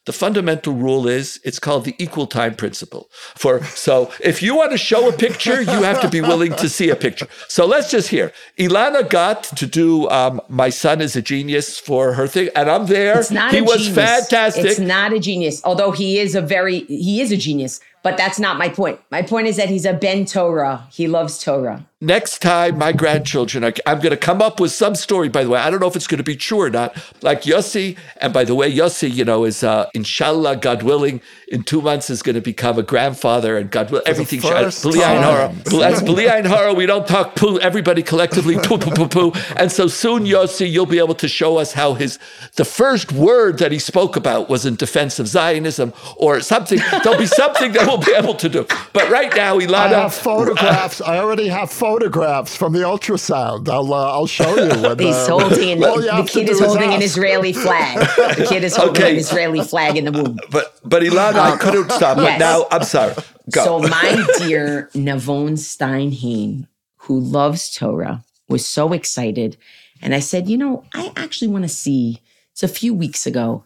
the 0.07 0.13
fundamental 0.13 0.75
rule 0.75 1.09
is 1.09 1.41
it's 1.45 1.59
called 1.59 1.85
the 1.85 1.95
equal 1.99 2.27
time 2.27 2.55
principle. 2.55 3.09
For 3.37 3.65
so 3.65 4.13
if 4.21 4.43
you 4.43 4.57
want 4.57 4.73
to 4.73 4.79
show 4.79 5.09
a 5.09 5.13
picture, 5.13 5.63
you 5.63 5.83
have 5.83 6.01
to 6.03 6.09
be 6.09 6.21
willing 6.21 6.55
to 6.57 6.69
see 6.69 6.91
a 6.91 6.97
picture. 6.97 7.27
So 7.49 7.67
let's 7.67 7.91
just 7.91 8.09
hear. 8.09 8.33
Elana 8.59 9.09
got 9.09 9.45
to 9.45 9.67
do 9.67 10.09
um, 10.11 10.41
my 10.49 10.69
son 10.69 11.01
is 11.01 11.17
a 11.17 11.23
genius 11.23 11.79
for 11.79 12.13
her 12.15 12.27
thing, 12.27 12.51
and 12.55 12.71
I'm 12.71 12.87
there. 12.87 13.19
It's 13.19 13.31
not 13.31 13.53
he 13.53 13.59
a 13.59 13.65
was 13.65 13.87
genius. 13.87 13.95
fantastic. 13.95 14.65
It's 14.67 14.79
not 14.79 15.13
a 15.13 15.19
genius, 15.19 15.63
although 15.65 15.91
he 15.91 16.19
is 16.19 16.35
a 16.35 16.43
very 16.43 16.81
he 16.81 17.21
is 17.21 17.33
a 17.33 17.37
genius. 17.37 17.81
But 18.03 18.19
that's 18.19 18.39
not 18.39 18.59
my 18.59 18.69
point. 18.69 19.01
My 19.11 19.23
point 19.23 19.47
is 19.47 19.57
that 19.57 19.71
he's 19.71 19.87
a 19.87 19.95
Ben 19.95 20.27
Torah. 20.27 20.87
He 20.93 21.09
loves 21.09 21.43
Torah. 21.43 21.87
Next 22.05 22.43
time 22.43 22.77
my 22.77 22.93
grandchildren, 22.93 23.65
I, 23.65 23.73
I'm 23.87 23.99
going 23.99 24.11
to 24.11 24.19
come 24.19 24.43
up 24.43 24.61
with 24.61 24.73
some 24.73 24.95
story, 24.95 25.31
by 25.31 25.43
the 25.43 25.49
way. 25.49 25.59
I 25.59 25.71
don't 25.71 25.81
know 25.81 25.87
if 25.87 25.97
it's 25.97 26.07
going 26.07 26.19
to 26.19 26.25
be 26.25 26.37
true 26.37 26.61
or 26.61 26.69
not. 26.69 26.95
Like 27.23 27.43
Yossi, 27.45 27.97
and 28.19 28.31
by 28.31 28.45
the 28.45 28.55
way, 28.55 28.71
Yossi, 28.71 29.11
you 29.11 29.25
know, 29.25 29.45
is 29.45 29.65
uh, 29.65 29.89
inshallah, 29.95 30.57
God 30.57 30.83
willing, 30.83 31.23
in 31.49 31.63
two 31.63 31.81
months 31.81 32.11
is 32.11 32.23
going 32.23 32.35
to 32.35 32.43
become 32.43 32.79
a 32.79 32.83
grandfather 32.83 33.57
and 33.57 33.71
God 33.71 33.91
will, 33.91 34.03
everything. 34.05 34.43
first 34.43 34.85
B'li 34.85 35.01
ayin 35.01 35.23
hara. 35.23 35.49
time. 35.49 35.63
That's 35.65 36.03
B'li 36.03 36.29
ayin 36.29 36.45
hara. 36.45 36.75
We 36.75 36.85
don't 36.85 37.07
talk 37.07 37.37
poo, 37.37 37.59
everybody 37.61 38.03
collectively 38.03 38.57
poo, 38.57 38.77
poo, 38.77 38.91
poo, 38.91 39.09
poo. 39.09 39.33
And 39.57 39.73
so 39.73 39.87
soon, 39.87 40.25
Yossi, 40.25 40.71
you'll 40.71 40.85
be 40.85 40.99
able 40.99 41.15
to 41.15 41.29
show 41.29 41.57
us 41.57 41.73
how 41.73 41.95
his, 41.95 42.19
the 42.57 42.67
first 42.67 43.13
word 43.13 43.57
that 43.61 43.73
he 43.73 43.79
spoke 43.79 44.15
about 44.15 44.51
was 44.51 44.67
in 44.67 44.77
defense 44.77 45.19
of 45.19 45.27
Zionism 45.27 45.95
or 46.19 46.41
something. 46.43 46.81
There'll 47.03 47.19
be 47.19 47.25
something 47.27 47.73
that 47.73 47.87
we'll 47.87 47.97
be 47.97 48.13
able 48.13 48.35
to 48.35 48.49
do. 48.51 48.67
But 48.93 49.09
right 49.09 49.35
now, 49.35 49.59
Elana. 49.59 49.95
I 49.95 50.01
have 50.03 50.15
photographs. 50.15 51.01
I 51.01 51.17
already 51.17 51.49
have 51.49 51.71
photographs 51.71 51.94
from 52.01 52.73
the 52.73 52.81
ultrasound. 52.81 53.69
I'll 53.69 53.93
uh, 53.93 54.13
I'll 54.13 54.27
show 54.27 54.55
you. 54.57 54.83
When, 54.83 54.99
He's 54.99 55.15
uh, 55.15 55.39
holding 55.39 55.85
all 55.85 56.01
you 56.05 56.23
the 56.23 56.29
kid 56.29 56.49
is 56.49 56.61
holding 56.61 56.93
an. 56.93 57.03
Israeli 57.03 57.53
flag. 57.53 57.99
The 58.37 58.47
kid 58.49 58.65
is 58.65 58.77
holding 58.81 59.03
Okay. 59.03 59.13
an 59.13 59.19
Israeli 59.19 59.63
flag 59.63 59.97
in 59.97 60.05
the 60.05 60.13
womb. 60.13 60.39
But 60.51 60.79
but 60.85 61.03
Elana, 61.03 61.39
I 61.39 61.57
couldn't 61.57 61.91
stop. 61.91 62.17
But 62.17 62.39
now 62.39 62.67
I'm 62.71 62.85
sorry. 62.85 63.15
Go. 63.51 63.65
So 63.65 63.79
my 63.81 64.27
dear 64.39 64.91
Navon 64.95 65.53
Steinhain, 65.59 66.67
who 66.97 67.19
loves 67.21 67.73
Torah, 67.75 68.25
was 68.49 68.67
so 68.67 68.93
excited. 68.93 69.57
And 70.03 70.15
I 70.15 70.21
said, 70.21 70.49
you 70.49 70.59
know, 70.59 70.85
I 70.95 71.13
actually 71.17 71.49
want 71.49 71.65
to 71.65 71.69
see. 71.69 72.21
It's 72.53 72.63
a 72.63 72.69
few 72.69 72.95
weeks 72.95 73.27
ago 73.27 73.65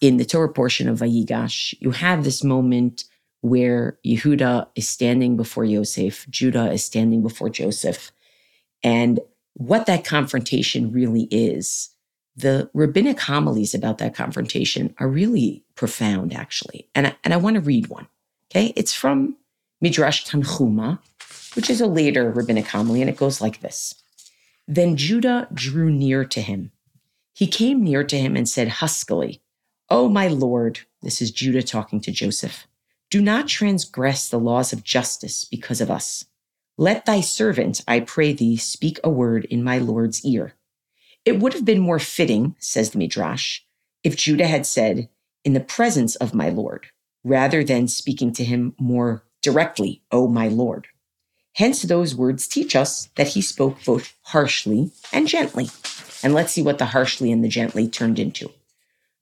in 0.00 0.16
the 0.18 0.24
Torah 0.24 0.52
portion 0.52 0.88
of 0.88 0.98
Vayigash, 0.98 1.74
you 1.80 1.90
have 1.90 2.24
this 2.24 2.44
moment 2.44 3.04
where 3.48 3.98
Yehuda 4.04 4.68
is 4.74 4.88
standing 4.88 5.36
before 5.36 5.64
Yosef, 5.64 6.26
Judah 6.28 6.72
is 6.72 6.84
standing 6.84 7.22
before 7.22 7.48
Joseph. 7.48 8.10
And 8.82 9.20
what 9.54 9.86
that 9.86 10.04
confrontation 10.04 10.92
really 10.92 11.28
is, 11.30 11.90
the 12.34 12.68
rabbinic 12.74 13.20
homilies 13.20 13.74
about 13.74 13.98
that 13.98 14.14
confrontation 14.14 14.94
are 14.98 15.08
really 15.08 15.64
profound, 15.74 16.34
actually. 16.34 16.88
And 16.94 17.06
I, 17.06 17.16
and 17.24 17.32
I 17.32 17.38
want 17.38 17.54
to 17.54 17.60
read 17.60 17.86
one. 17.86 18.08
Okay, 18.50 18.72
it's 18.76 18.92
from 18.92 19.36
Midrash 19.80 20.24
Tanchuma, 20.24 20.98
which 21.54 21.70
is 21.70 21.80
a 21.80 21.86
later 21.86 22.30
rabbinic 22.30 22.66
homily, 22.66 23.00
and 23.00 23.08
it 23.08 23.16
goes 23.16 23.40
like 23.40 23.60
this 23.60 23.94
Then 24.66 24.96
Judah 24.96 25.48
drew 25.54 25.90
near 25.90 26.24
to 26.24 26.40
him. 26.40 26.72
He 27.32 27.46
came 27.46 27.82
near 27.84 28.02
to 28.04 28.18
him 28.18 28.34
and 28.36 28.48
said 28.48 28.68
huskily, 28.68 29.40
O 29.88 30.08
my 30.08 30.28
Lord, 30.28 30.80
this 31.02 31.22
is 31.22 31.30
Judah 31.30 31.62
talking 31.62 32.00
to 32.00 32.10
Joseph, 32.10 32.66
do 33.16 33.22
not 33.22 33.48
transgress 33.48 34.28
the 34.28 34.38
laws 34.38 34.74
of 34.74 34.84
justice 34.84 35.46
because 35.46 35.80
of 35.80 35.90
us. 35.90 36.26
Let 36.76 37.06
thy 37.06 37.22
servant, 37.22 37.80
I 37.88 38.00
pray 38.00 38.34
thee, 38.34 38.58
speak 38.58 39.00
a 39.02 39.08
word 39.08 39.46
in 39.46 39.64
my 39.64 39.78
Lord's 39.78 40.22
ear. 40.22 40.52
It 41.24 41.38
would 41.40 41.54
have 41.54 41.64
been 41.64 41.80
more 41.80 41.98
fitting, 41.98 42.56
says 42.58 42.90
the 42.90 42.98
Midrash, 42.98 43.60
if 44.04 44.16
Judah 44.16 44.46
had 44.46 44.66
said, 44.66 45.08
In 45.46 45.54
the 45.54 45.60
presence 45.60 46.14
of 46.16 46.34
my 46.34 46.50
Lord, 46.50 46.88
rather 47.24 47.64
than 47.64 47.88
speaking 47.88 48.34
to 48.34 48.44
him 48.44 48.74
more 48.78 49.24
directly, 49.40 50.02
O 50.12 50.28
my 50.28 50.48
Lord. 50.48 50.86
Hence, 51.54 51.80
those 51.80 52.14
words 52.14 52.46
teach 52.46 52.76
us 52.76 53.08
that 53.14 53.28
he 53.28 53.40
spoke 53.40 53.82
both 53.86 54.14
harshly 54.24 54.90
and 55.10 55.26
gently. 55.26 55.70
And 56.22 56.34
let's 56.34 56.52
see 56.52 56.62
what 56.62 56.76
the 56.76 56.84
harshly 56.84 57.32
and 57.32 57.42
the 57.42 57.48
gently 57.48 57.88
turned 57.88 58.18
into. 58.18 58.52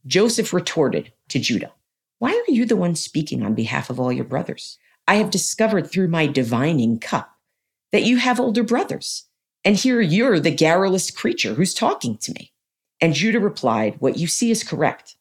Joseph 0.05 0.53
retorted 0.53 1.13
to 1.29 1.39
Judah, 1.39 1.71
Why 2.19 2.31
are 2.33 2.53
you 2.53 2.65
the 2.65 2.77
one 2.77 2.95
speaking 2.95 3.43
on 3.43 3.55
behalf 3.55 3.91
of 3.91 3.99
all 4.01 4.13
your 4.13 4.25
brothers? 4.25 4.79
I 5.07 5.17
have 5.17 5.31
discovered 5.31 5.91
through 5.91 6.09
my 6.09 6.27
divining 6.27 6.99
cup 6.99 7.35
that 7.93 8.05
you 8.05 8.17
have 8.17 8.41
older 8.41 8.63
brothers, 8.63 9.25
and 9.65 9.77
here 9.77 10.01
you're 10.01 10.41
the 10.41 10.51
garrulous 10.51 11.11
creature 11.11 11.55
who's 11.55 11.75
talking 11.75 12.17
to 12.19 12.33
me. 12.33 12.53
And 13.01 13.15
Judah 13.15 13.41
replied, 13.41 13.97
What 14.01 14.17
you 14.17 14.27
see 14.27 14.51
is 14.51 14.65
correct, 14.65 15.17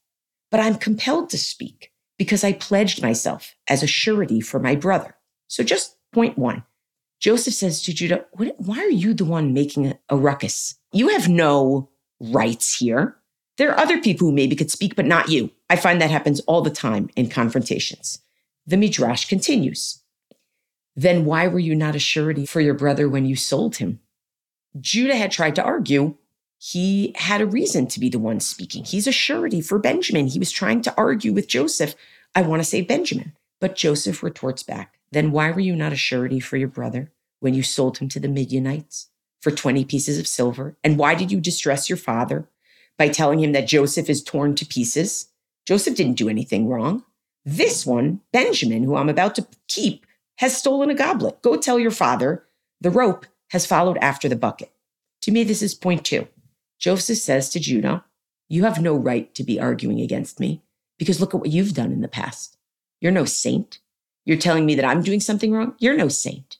but 0.51 0.59
I'm 0.59 0.75
compelled 0.75 1.29
to 1.31 1.37
speak 1.37 1.91
because 2.17 2.43
I 2.43 2.53
pledged 2.53 3.01
myself 3.01 3.55
as 3.67 3.83
a 3.83 3.87
surety 3.87 4.39
for 4.39 4.59
my 4.59 4.75
brother. 4.75 5.15
So, 5.47 5.63
just 5.63 5.97
point 6.13 6.37
one 6.37 6.63
Joseph 7.19 7.53
says 7.53 7.81
to 7.83 7.93
Judah, 7.93 8.25
"What- 8.33 8.59
Why 8.59 8.79
are 8.79 8.89
you 8.89 9.13
the 9.13 9.25
one 9.25 9.53
making 9.53 9.93
a 10.09 10.17
ruckus? 10.17 10.75
You 10.91 11.07
have 11.09 11.29
no 11.29 11.89
rights 12.19 12.77
here. 12.79 13.17
There 13.57 13.71
are 13.71 13.79
other 13.79 14.01
people 14.01 14.27
who 14.27 14.33
maybe 14.33 14.55
could 14.55 14.71
speak, 14.71 14.95
but 14.95 15.05
not 15.05 15.29
you. 15.29 15.51
I 15.69 15.75
find 15.75 16.01
that 16.01 16.11
happens 16.11 16.39
all 16.41 16.61
the 16.61 16.69
time 16.69 17.09
in 17.15 17.29
confrontations. 17.29 18.19
The 18.65 18.77
Midrash 18.77 19.25
continues. 19.25 20.01
Then 20.95 21.25
why 21.25 21.47
were 21.47 21.59
you 21.59 21.75
not 21.75 21.95
a 21.95 21.99
surety 21.99 22.45
for 22.45 22.61
your 22.61 22.73
brother 22.73 23.09
when 23.09 23.25
you 23.25 23.35
sold 23.35 23.77
him? 23.77 23.99
Judah 24.79 25.15
had 25.15 25.31
tried 25.31 25.55
to 25.55 25.63
argue 25.63 26.15
he 26.57 27.13
had 27.15 27.41
a 27.41 27.45
reason 27.45 27.87
to 27.87 27.99
be 27.99 28.09
the 28.09 28.19
one 28.19 28.39
speaking. 28.39 28.85
He's 28.85 29.05
a 29.05 29.11
surety 29.11 29.59
for 29.59 29.77
Benjamin. 29.77 30.27
He 30.27 30.39
was 30.39 30.51
trying 30.51 30.81
to 30.83 30.93
argue 30.97 31.33
with 31.33 31.47
Joseph, 31.47 31.93
I 32.33 32.41
want 32.41 32.61
to 32.61 32.67
say 32.67 32.81
Benjamin. 32.81 33.33
But 33.59 33.75
Joseph 33.75 34.23
retorts 34.23 34.63
back, 34.63 34.95
Then 35.11 35.31
why 35.31 35.51
were 35.51 35.59
you 35.59 35.75
not 35.75 35.93
a 35.93 35.97
surety 35.97 36.39
for 36.39 36.57
your 36.57 36.69
brother 36.69 37.11
when 37.39 37.53
you 37.53 37.63
sold 37.63 37.97
him 37.97 38.07
to 38.09 38.19
the 38.19 38.29
Midianites 38.29 39.09
for 39.41 39.51
20 39.51 39.83
pieces 39.85 40.17
of 40.17 40.27
silver? 40.27 40.77
And 40.83 40.97
why 40.97 41.15
did 41.15 41.31
you 41.31 41.41
distress 41.41 41.89
your 41.89 41.97
father 41.97 42.47
by 42.97 43.09
telling 43.09 43.39
him 43.39 43.51
that 43.53 43.67
Joseph 43.67 44.09
is 44.09 44.23
torn 44.23 44.55
to 44.55 44.65
pieces? 44.65 45.29
Joseph 45.65 45.95
didn't 45.95 46.13
do 46.13 46.29
anything 46.29 46.67
wrong. 46.67 47.03
This 47.45 47.85
one, 47.85 48.21
Benjamin, 48.31 48.83
who 48.83 48.95
I'm 48.95 49.09
about 49.09 49.35
to 49.35 49.47
keep, 49.67 50.05
has 50.37 50.55
stolen 50.57 50.89
a 50.89 50.95
goblet. 50.95 51.41
Go 51.41 51.57
tell 51.57 51.79
your 51.79 51.91
father 51.91 52.45
the 52.81 52.89
rope 52.89 53.25
has 53.51 53.65
followed 53.65 53.97
after 53.97 54.27
the 54.27 54.35
bucket. 54.35 54.71
To 55.21 55.31
me, 55.31 55.43
this 55.43 55.61
is 55.61 55.73
point 55.73 56.05
two. 56.05 56.27
Joseph 56.79 57.17
says 57.17 57.49
to 57.49 57.59
Judah, 57.59 58.03
You 58.49 58.63
have 58.63 58.81
no 58.81 58.95
right 58.95 59.33
to 59.35 59.43
be 59.43 59.59
arguing 59.59 60.01
against 60.01 60.39
me 60.39 60.61
because 60.97 61.21
look 61.21 61.33
at 61.33 61.39
what 61.39 61.51
you've 61.51 61.73
done 61.73 61.91
in 61.91 62.01
the 62.01 62.07
past. 62.07 62.57
You're 62.99 63.11
no 63.11 63.25
saint. 63.25 63.79
You're 64.25 64.37
telling 64.37 64.65
me 64.65 64.75
that 64.75 64.85
I'm 64.85 65.01
doing 65.01 65.19
something 65.19 65.51
wrong? 65.51 65.75
You're 65.79 65.97
no 65.97 66.07
saint. 66.07 66.57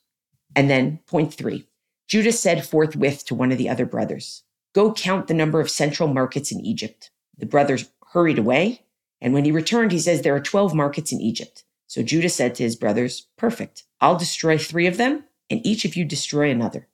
And 0.56 0.69
then 0.69 1.00
point 1.08 1.34
three 1.34 1.67
Judah 2.08 2.32
said 2.32 2.65
forthwith 2.65 3.26
to 3.26 3.36
one 3.36 3.52
of 3.52 3.58
the 3.58 3.69
other 3.69 3.86
brothers, 3.86 4.43
Go 4.73 4.91
count 4.91 5.27
the 5.27 5.33
number 5.33 5.59
of 5.59 5.69
central 5.69 6.12
markets 6.12 6.51
in 6.51 6.59
Egypt. 6.62 7.12
The 7.38 7.45
brothers 7.45 7.89
hurried 8.12 8.39
away. 8.39 8.81
And 9.21 9.33
when 9.33 9.45
he 9.45 9.52
returned, 9.52 9.91
he 9.91 10.00
says, 10.00 10.21
There 10.21 10.35
are 10.35 10.41
12 10.41 10.73
markets 10.73 11.12
in 11.12 11.21
Egypt. 11.21 11.63
So 11.87 12.02
Judah 12.02 12.29
said 12.29 12.56
to 12.56 12.63
his 12.63 12.75
brothers, 12.75 13.27
Perfect. 13.37 13.83
I'll 14.02 14.17
destroy 14.17 14.58
three 14.58 14.87
of 14.87 14.98
them, 14.98 15.23
and 15.50 15.65
each 15.65 15.85
of 15.85 15.95
you 15.95 16.06
destroy 16.06 16.50
another. 16.50 16.87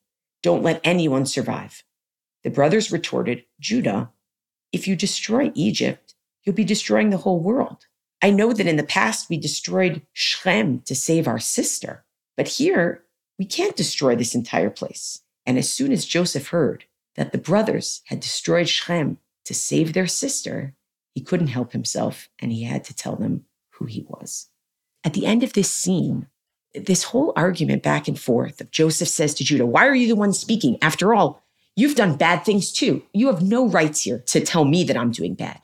Don't 0.43 0.63
let 0.63 0.81
anyone 0.83 1.25
survive. 1.25 1.83
The 2.43 2.49
brothers 2.49 2.91
retorted, 2.91 3.45
Judah, 3.59 4.11
if 4.71 4.87
you 4.87 4.95
destroy 4.95 5.51
Egypt, 5.55 6.15
you'll 6.43 6.55
be 6.55 6.63
destroying 6.63 7.09
the 7.09 7.17
whole 7.17 7.39
world. 7.39 7.85
I 8.21 8.29
know 8.29 8.53
that 8.53 8.67
in 8.67 8.75
the 8.75 8.83
past 8.83 9.29
we 9.29 9.37
destroyed 9.37 10.01
Shechem 10.13 10.81
to 10.81 10.95
save 10.95 11.27
our 11.27 11.39
sister, 11.39 12.03
but 12.35 12.47
here 12.47 13.03
we 13.37 13.45
can't 13.45 13.75
destroy 13.75 14.15
this 14.15 14.35
entire 14.35 14.69
place. 14.69 15.21
And 15.45 15.57
as 15.57 15.71
soon 15.71 15.91
as 15.91 16.05
Joseph 16.05 16.49
heard 16.49 16.85
that 17.19 17.33
the 17.33 17.37
brothers 17.37 18.01
had 18.05 18.21
destroyed 18.21 18.69
Shechem 18.69 19.17
to 19.43 19.53
save 19.53 19.91
their 19.91 20.07
sister, 20.07 20.73
He 21.13 21.21
couldn't 21.21 21.47
help 21.47 21.73
himself 21.73 22.29
and 22.39 22.49
he 22.49 22.63
had 22.63 22.85
to 22.85 22.95
tell 22.95 23.17
them 23.17 23.43
who 23.71 23.85
he 23.87 24.05
was. 24.07 24.47
At 25.03 25.13
the 25.13 25.25
end 25.25 25.43
of 25.43 25.51
this 25.51 25.69
scene, 25.69 26.27
this 26.73 27.03
whole 27.03 27.33
argument 27.35 27.83
back 27.83 28.07
and 28.07 28.17
forth 28.17 28.61
of 28.61 28.71
Joseph 28.71 29.09
says 29.09 29.33
to 29.33 29.43
Judah, 29.43 29.65
Why 29.65 29.85
are 29.85 29.95
you 29.95 30.07
the 30.07 30.15
one 30.15 30.31
speaking? 30.31 30.77
After 30.81 31.13
all, 31.13 31.43
you've 31.75 31.95
done 31.95 32.15
bad 32.15 32.45
things 32.45 32.71
too. 32.71 33.03
You 33.13 33.27
have 33.27 33.41
no 33.41 33.67
rights 33.67 34.03
here 34.03 34.19
to 34.27 34.39
tell 34.39 34.63
me 34.63 34.85
that 34.85 34.95
I'm 34.95 35.11
doing 35.11 35.33
bad. 35.33 35.61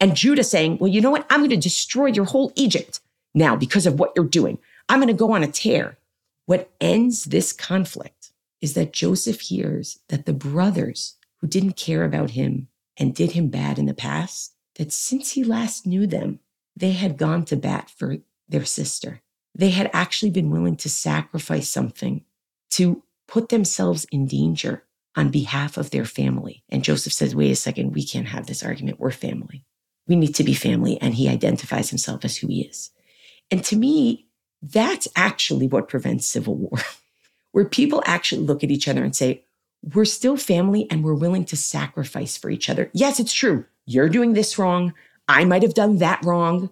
And 0.00 0.16
Judah 0.16 0.42
saying, 0.42 0.78
Well, 0.78 0.90
you 0.90 1.00
know 1.00 1.12
what? 1.12 1.26
I'm 1.30 1.40
going 1.40 1.50
to 1.50 1.56
destroy 1.56 2.06
your 2.06 2.24
whole 2.24 2.52
Egypt 2.56 2.98
now 3.36 3.54
because 3.54 3.86
of 3.86 4.00
what 4.00 4.14
you're 4.16 4.24
doing. 4.24 4.58
I'm 4.88 4.98
going 4.98 5.06
to 5.06 5.14
go 5.14 5.30
on 5.30 5.44
a 5.44 5.48
tear. 5.48 5.96
What 6.46 6.72
ends 6.80 7.26
this 7.26 7.52
conflict 7.52 8.32
is 8.60 8.74
that 8.74 8.92
Joseph 8.92 9.40
hears 9.40 9.98
that 10.08 10.26
the 10.26 10.32
brothers 10.32 11.16
who 11.40 11.46
didn't 11.46 11.76
care 11.76 12.04
about 12.04 12.30
him 12.30 12.68
and 12.96 13.14
did 13.14 13.32
him 13.32 13.48
bad 13.48 13.78
in 13.78 13.86
the 13.86 13.94
past, 13.94 14.54
that 14.76 14.92
since 14.92 15.32
he 15.32 15.44
last 15.44 15.86
knew 15.86 16.06
them, 16.06 16.40
they 16.76 16.92
had 16.92 17.16
gone 17.16 17.44
to 17.46 17.56
bat 17.56 17.90
for 17.90 18.18
their 18.48 18.64
sister. 18.64 19.22
They 19.54 19.70
had 19.70 19.90
actually 19.92 20.30
been 20.30 20.50
willing 20.50 20.76
to 20.76 20.88
sacrifice 20.88 21.68
something 21.68 22.24
to 22.70 23.02
put 23.26 23.48
themselves 23.48 24.06
in 24.10 24.26
danger 24.26 24.84
on 25.16 25.30
behalf 25.30 25.76
of 25.76 25.90
their 25.90 26.04
family. 26.04 26.62
And 26.68 26.84
Joseph 26.84 27.12
says, 27.12 27.34
wait 27.34 27.50
a 27.50 27.56
second, 27.56 27.92
we 27.92 28.04
can't 28.04 28.28
have 28.28 28.46
this 28.46 28.62
argument. 28.62 29.00
We're 29.00 29.10
family. 29.10 29.64
We 30.06 30.16
need 30.16 30.34
to 30.36 30.44
be 30.44 30.54
family. 30.54 31.00
And 31.00 31.14
he 31.14 31.28
identifies 31.28 31.90
himself 31.90 32.24
as 32.24 32.36
who 32.36 32.46
he 32.46 32.62
is. 32.62 32.90
And 33.50 33.64
to 33.64 33.76
me, 33.76 34.28
that's 34.62 35.08
actually 35.16 35.66
what 35.66 35.88
prevents 35.88 36.26
civil 36.26 36.54
war, 36.54 36.78
where 37.52 37.64
people 37.64 38.02
actually 38.06 38.42
look 38.42 38.62
at 38.62 38.70
each 38.70 38.88
other 38.88 39.02
and 39.02 39.14
say, 39.14 39.44
we're 39.94 40.04
still 40.04 40.36
family 40.36 40.86
and 40.90 41.04
we're 41.04 41.14
willing 41.14 41.44
to 41.46 41.56
sacrifice 41.56 42.36
for 42.36 42.50
each 42.50 42.68
other. 42.68 42.90
Yes, 42.92 43.20
it's 43.20 43.32
true. 43.32 43.64
You're 43.86 44.08
doing 44.08 44.32
this 44.32 44.58
wrong. 44.58 44.92
I 45.28 45.44
might 45.44 45.62
have 45.62 45.74
done 45.74 45.98
that 45.98 46.24
wrong. 46.24 46.70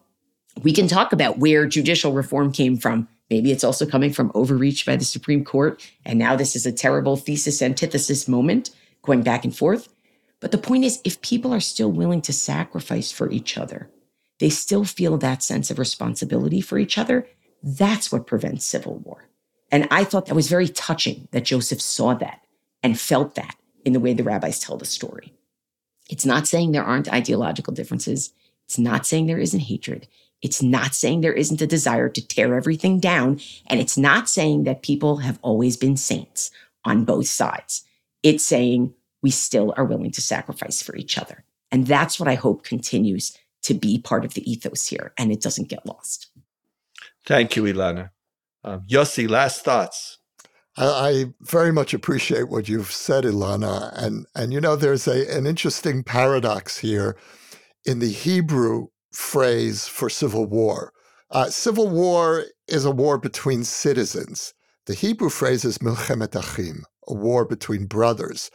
We 0.63 0.73
can 0.73 0.89
talk 0.89 1.13
about 1.13 1.39
where 1.39 1.67
judicial 1.67 2.13
reform 2.13 2.53
came 2.53 2.77
from. 2.77 3.09
Maybe 3.31 3.53
it's 3.53 3.65
also 3.65 3.87
coming 3.87 4.13
from 4.13 4.33
overreach 4.35 4.87
by 4.87 4.97
the 4.97 5.05
Supreme 5.05 5.45
Court. 5.45 5.85
And 6.05 6.19
now 6.19 6.37
this 6.37 6.57
is 6.57 6.67
a 6.67 6.73
terrible 6.73 7.17
thesis 7.17 7.61
antithesis 7.61 8.29
moment 8.29 8.71
going 9.03 9.23
back 9.23 9.45
and 9.45 9.57
forth. 9.57 9.89
But 10.41 10.53
the 10.53 10.59
point 10.59 10.85
is, 10.85 11.01
if 11.05 11.21
people 11.23 11.53
are 11.53 11.61
still 11.61 11.91
willing 11.91 12.23
to 12.23 12.33
sacrifice 12.33 13.11
for 13.11 13.31
each 13.31 13.57
other, 13.57 13.91
they 14.39 14.51
still 14.51 14.85
feel 14.85 15.17
that 15.19 15.43
sense 15.43 15.71
of 15.71 15.79
responsibility 15.79 16.61
for 16.61 16.79
each 16.79 16.99
other. 16.99 17.27
That's 17.63 18.13
what 18.13 18.27
prevents 18.27 18.65
civil 18.65 18.99
war. 18.99 19.29
And 19.71 19.89
I 19.91 20.05
thought 20.05 20.27
that 20.27 20.35
was 20.35 20.49
very 20.49 20.69
touching 20.69 21.29
that 21.33 21.45
Joseph 21.45 21.81
saw 21.81 22.15
that 22.15 22.45
and 22.83 22.99
felt 22.99 23.35
that 23.35 23.57
in 23.85 23.93
the 23.93 24.01
way 24.01 24.15
the 24.15 24.25
rabbis 24.25 24.61
tell 24.61 24.77
the 24.77 24.85
story. 24.85 25.33
It's 26.09 26.27
not 26.27 26.47
saying 26.47 26.73
there 26.73 26.85
aren't 26.85 27.13
ideological 27.13 27.73
differences. 27.73 28.33
It's 28.65 28.79
not 28.79 29.07
saying 29.07 29.27
there 29.27 29.39
isn't 29.39 29.61
hatred. 29.61 30.07
It's 30.43 30.63
not 30.63 30.95
saying 30.95 31.21
there 31.21 31.33
isn't 31.33 31.63
a 31.63 31.67
desire 31.67 32.09
to 32.09 32.27
tear 32.27 32.55
everything 32.55 33.01
down. 33.01 33.41
And 33.67 33.81
it's 33.81 33.97
not 33.97 34.29
saying 34.29 34.65
that 34.65 34.83
people 34.83 35.19
have 35.19 35.39
always 35.43 35.77
been 35.77 35.97
saints 35.97 36.51
on 36.85 37.05
both 37.05 37.27
sides. 37.27 37.85
It's 38.23 38.45
saying 38.45 38.95
we 39.23 39.31
still 39.31 39.75
are 39.77 39.85
willing 39.85 40.13
to 40.13 40.21
sacrifice 40.21 40.83
for 40.83 40.95
each 40.95 41.19
other. 41.19 41.45
And 41.73 41.87
that's 41.87 42.21
what 42.21 42.29
I 42.29 42.35
hope 42.35 42.63
continues 42.63 43.37
to 43.63 43.75
be 43.75 43.99
part 43.99 44.25
of 44.25 44.35
the 44.35 44.49
ethos 44.49 44.87
here 44.87 45.13
and 45.19 45.33
it 45.33 45.41
doesn't 45.41 45.69
get 45.69 45.85
lost. 45.85 46.29
Thank 47.25 47.57
you, 47.57 47.65
Elana. 47.65 48.11
Um, 48.67 48.83
Yossi, 48.91 49.31
last 49.31 49.65
thoughts. 49.65 50.19
I, 50.77 50.87
I 50.87 51.25
very 51.41 51.73
much 51.73 51.95
appreciate 51.95 52.49
what 52.49 52.69
you've 52.69 52.93
said, 52.93 53.25
Elana. 53.25 53.93
And, 53.95 54.27
and 54.35 54.53
you 54.53 54.61
know, 54.61 54.77
there's 54.77 55.07
a, 55.07 55.35
an 55.35 55.47
interesting 55.47 56.03
paradox 56.03 56.79
here 56.79 57.17
in 57.85 58.01
the 58.01 58.11
Hebrew 58.11 58.89
phrase 59.13 59.87
for 59.87 60.11
civil 60.11 60.47
war. 60.47 60.93
Uh, 61.31 61.49
civil 61.49 61.89
war 61.89 62.45
is 62.69 62.85
a 62.85 62.91
war 62.91 63.19
between 63.19 63.65
citizens. 63.65 64.53
The 64.87 64.95
Hebrew 64.95 65.31
phrase 65.31 65.65
is 65.65 65.79
milchemet 65.79 66.35
achim, 66.35 66.85
a 67.09 67.15
war 67.15 67.45
between 67.45 67.87
brothers. 67.87 68.51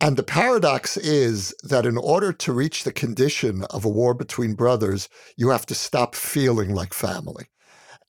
And 0.00 0.16
the 0.16 0.24
paradox 0.24 0.96
is 0.96 1.54
that 1.62 1.86
in 1.86 1.96
order 1.96 2.32
to 2.32 2.52
reach 2.52 2.84
the 2.84 2.92
condition 2.92 3.64
of 3.70 3.84
a 3.84 3.88
war 3.88 4.14
between 4.14 4.54
brothers, 4.54 5.08
you 5.36 5.50
have 5.50 5.66
to 5.66 5.74
stop 5.74 6.16
feeling 6.16 6.74
like 6.74 6.92
family. 6.92 7.46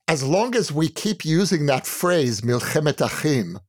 As 0.07 0.23
long 0.23 0.55
as 0.55 0.71
we 0.71 0.87
keep 0.87 1.25
using 1.25 1.65
that 1.65 1.87
phrase, 1.87 2.41
milchemet 2.41 3.01
achim, 3.01 3.59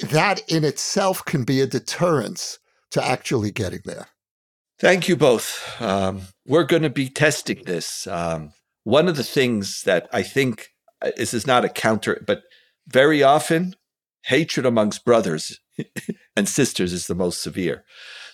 that 0.00 0.40
in 0.50 0.64
itself 0.64 1.24
can 1.24 1.44
be 1.44 1.60
a 1.60 1.66
deterrence 1.66 2.58
to 2.92 3.04
actually 3.04 3.50
getting 3.50 3.82
there. 3.84 4.08
Thank 4.80 5.08
you 5.08 5.16
both. 5.16 5.80
Um, 5.80 6.22
we're 6.46 6.64
going 6.64 6.82
to 6.82 6.90
be 6.90 7.08
testing 7.08 7.62
this. 7.64 8.06
Um, 8.06 8.52
one 8.84 9.06
of 9.06 9.16
the 9.16 9.24
things 9.24 9.82
that 9.84 10.08
I 10.12 10.22
think 10.22 10.68
uh, 11.00 11.10
this 11.16 11.34
is 11.34 11.46
not 11.46 11.64
a 11.64 11.68
counter, 11.68 12.22
but 12.26 12.42
very 12.88 13.22
often 13.22 13.74
hatred 14.24 14.66
amongst 14.66 15.04
brothers 15.04 15.60
and 16.36 16.48
sisters 16.48 16.92
is 16.92 17.06
the 17.06 17.14
most 17.14 17.42
severe. 17.42 17.84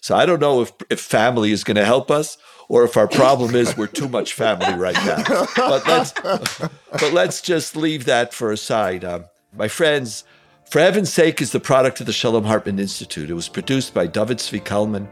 So 0.00 0.16
I 0.16 0.26
don't 0.26 0.40
know 0.40 0.62
if, 0.62 0.72
if 0.90 1.00
family 1.00 1.50
is 1.50 1.64
going 1.64 1.76
to 1.76 1.84
help 1.84 2.11
us 2.11 2.38
or 2.69 2.85
if 2.85 2.97
our 2.97 3.09
problem 3.09 3.55
is 3.55 3.77
we're 3.77 3.87
too 3.87 4.09
much 4.09 4.35
family 4.35 4.75
right 4.75 4.95
now. 5.07 5.47
But 5.57 5.87
let's, 5.87 6.12
but 6.12 7.12
let's 7.12 7.41
just 7.41 7.77
leave 7.77 8.05
that 8.05 8.35
for 8.35 8.53
aside. 8.53 9.05
Um, 9.05 9.25
my 9.57 9.69
friends, 9.69 10.25
For 10.64 10.81
Heaven's 10.81 11.12
Sake 11.12 11.41
is 11.41 11.53
the 11.53 11.61
product 11.61 12.01
of 12.01 12.07
the 12.07 12.12
Shalom 12.12 12.45
Hartman 12.45 12.79
Institute. 12.79 13.31
It 13.31 13.35
was 13.35 13.49
produced 13.49 13.95
by 13.95 14.07
David 14.07 14.39
Zvi 14.39 14.62
Kalman 14.62 15.09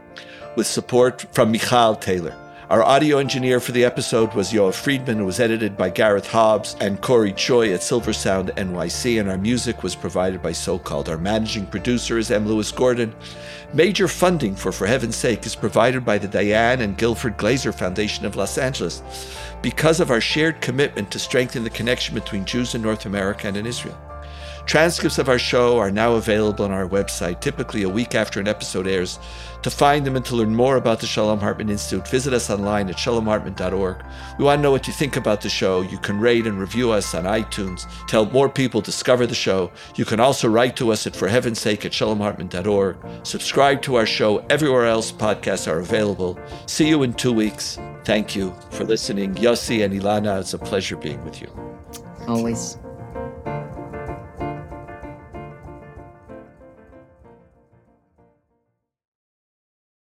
with 0.55 0.67
support 0.67 1.25
from 1.33 1.51
Michal 1.51 1.95
Taylor. 1.95 2.35
Our 2.69 2.83
audio 2.83 3.19
engineer 3.19 3.61
for 3.61 3.71
the 3.71 3.85
episode 3.85 4.33
was 4.33 4.51
Yoav 4.51 4.73
Friedman. 4.73 5.21
It 5.21 5.23
was 5.23 5.39
edited 5.39 5.77
by 5.77 5.89
Gareth 5.89 6.29
Hobbs 6.29 6.75
and 6.81 7.01
Corey 7.01 7.31
Choi 7.31 7.73
at 7.73 7.81
Silver 7.81 8.11
Sound 8.11 8.49
NYC, 8.57 9.21
and 9.21 9.29
our 9.29 9.37
music 9.37 9.83
was 9.83 9.95
provided 9.95 10.41
by 10.41 10.51
So 10.51 10.77
Called. 10.77 11.07
Our 11.07 11.17
managing 11.17 11.65
producer 11.67 12.17
is 12.17 12.29
M. 12.29 12.45
Lewis 12.45 12.69
Gordon. 12.73 13.15
Major 13.73 14.09
funding 14.09 14.53
for 14.53 14.73
For 14.73 14.85
Heaven's 14.85 15.15
Sake 15.15 15.45
is 15.45 15.55
provided 15.55 16.03
by 16.03 16.17
the 16.17 16.27
Diane 16.27 16.81
and 16.81 16.97
Guilford 16.97 17.37
Glazer 17.37 17.73
Foundation 17.73 18.25
of 18.25 18.35
Los 18.35 18.57
Angeles 18.57 19.01
because 19.61 20.01
of 20.01 20.11
our 20.11 20.19
shared 20.19 20.59
commitment 20.59 21.09
to 21.11 21.19
strengthen 21.19 21.63
the 21.63 21.69
connection 21.69 22.15
between 22.15 22.43
Jews 22.43 22.75
in 22.75 22.81
North 22.81 23.05
America 23.05 23.47
and 23.47 23.55
in 23.55 23.65
Israel. 23.65 23.97
Transcripts 24.67 25.17
of 25.17 25.29
our 25.29 25.39
show 25.39 25.77
are 25.77 25.89
now 25.89 26.15
available 26.15 26.65
on 26.65 26.71
our 26.71 26.89
website, 26.89 27.39
typically 27.39 27.83
a 27.83 27.89
week 27.89 28.15
after 28.15 28.41
an 28.41 28.49
episode 28.49 28.85
airs. 28.85 29.17
To 29.63 29.69
find 29.69 30.05
them 30.05 30.17
and 30.17 30.25
to 30.25 30.35
learn 30.35 30.53
more 30.53 30.75
about 30.75 30.99
the 30.99 31.05
Shalom 31.05 31.39
Hartman 31.39 31.69
Institute, 31.69 32.05
visit 32.09 32.33
us 32.33 32.49
online 32.49 32.89
at 32.89 32.97
shalomhartman.org. 32.97 34.03
We 34.37 34.43
want 34.43 34.59
to 34.59 34.61
know 34.61 34.71
what 34.71 34.85
you 34.85 34.91
think 34.91 35.15
about 35.15 35.39
the 35.39 35.47
show. 35.47 35.81
You 35.83 35.97
can 35.97 36.19
rate 36.19 36.45
and 36.45 36.59
review 36.59 36.91
us 36.91 37.15
on 37.15 37.23
iTunes 37.23 37.83
to 38.07 38.11
help 38.11 38.33
more 38.33 38.49
people 38.49 38.81
discover 38.81 39.25
the 39.25 39.33
show. 39.33 39.71
You 39.95 40.03
can 40.03 40.19
also 40.19 40.49
write 40.49 40.75
to 40.75 40.91
us 40.91 41.07
at 41.07 41.15
For 41.15 41.29
Heaven's 41.29 41.61
Sake 41.61 41.85
at 41.85 41.93
shalomhartman.org. 41.93 42.97
Subscribe 43.23 43.81
to 43.83 43.95
our 43.95 44.05
show 44.05 44.39
everywhere 44.49 44.85
else 44.85 45.13
podcasts 45.13 45.71
are 45.71 45.79
available. 45.79 46.37
See 46.65 46.89
you 46.89 47.03
in 47.03 47.13
two 47.13 47.31
weeks. 47.31 47.79
Thank 48.03 48.35
you 48.35 48.53
for 48.71 48.83
listening. 48.83 49.33
Yossi 49.35 49.85
and 49.85 49.93
Elana, 49.93 50.41
it's 50.41 50.53
a 50.53 50.59
pleasure 50.59 50.97
being 50.97 51.23
with 51.23 51.41
you. 51.41 51.49
Always. 52.27 52.77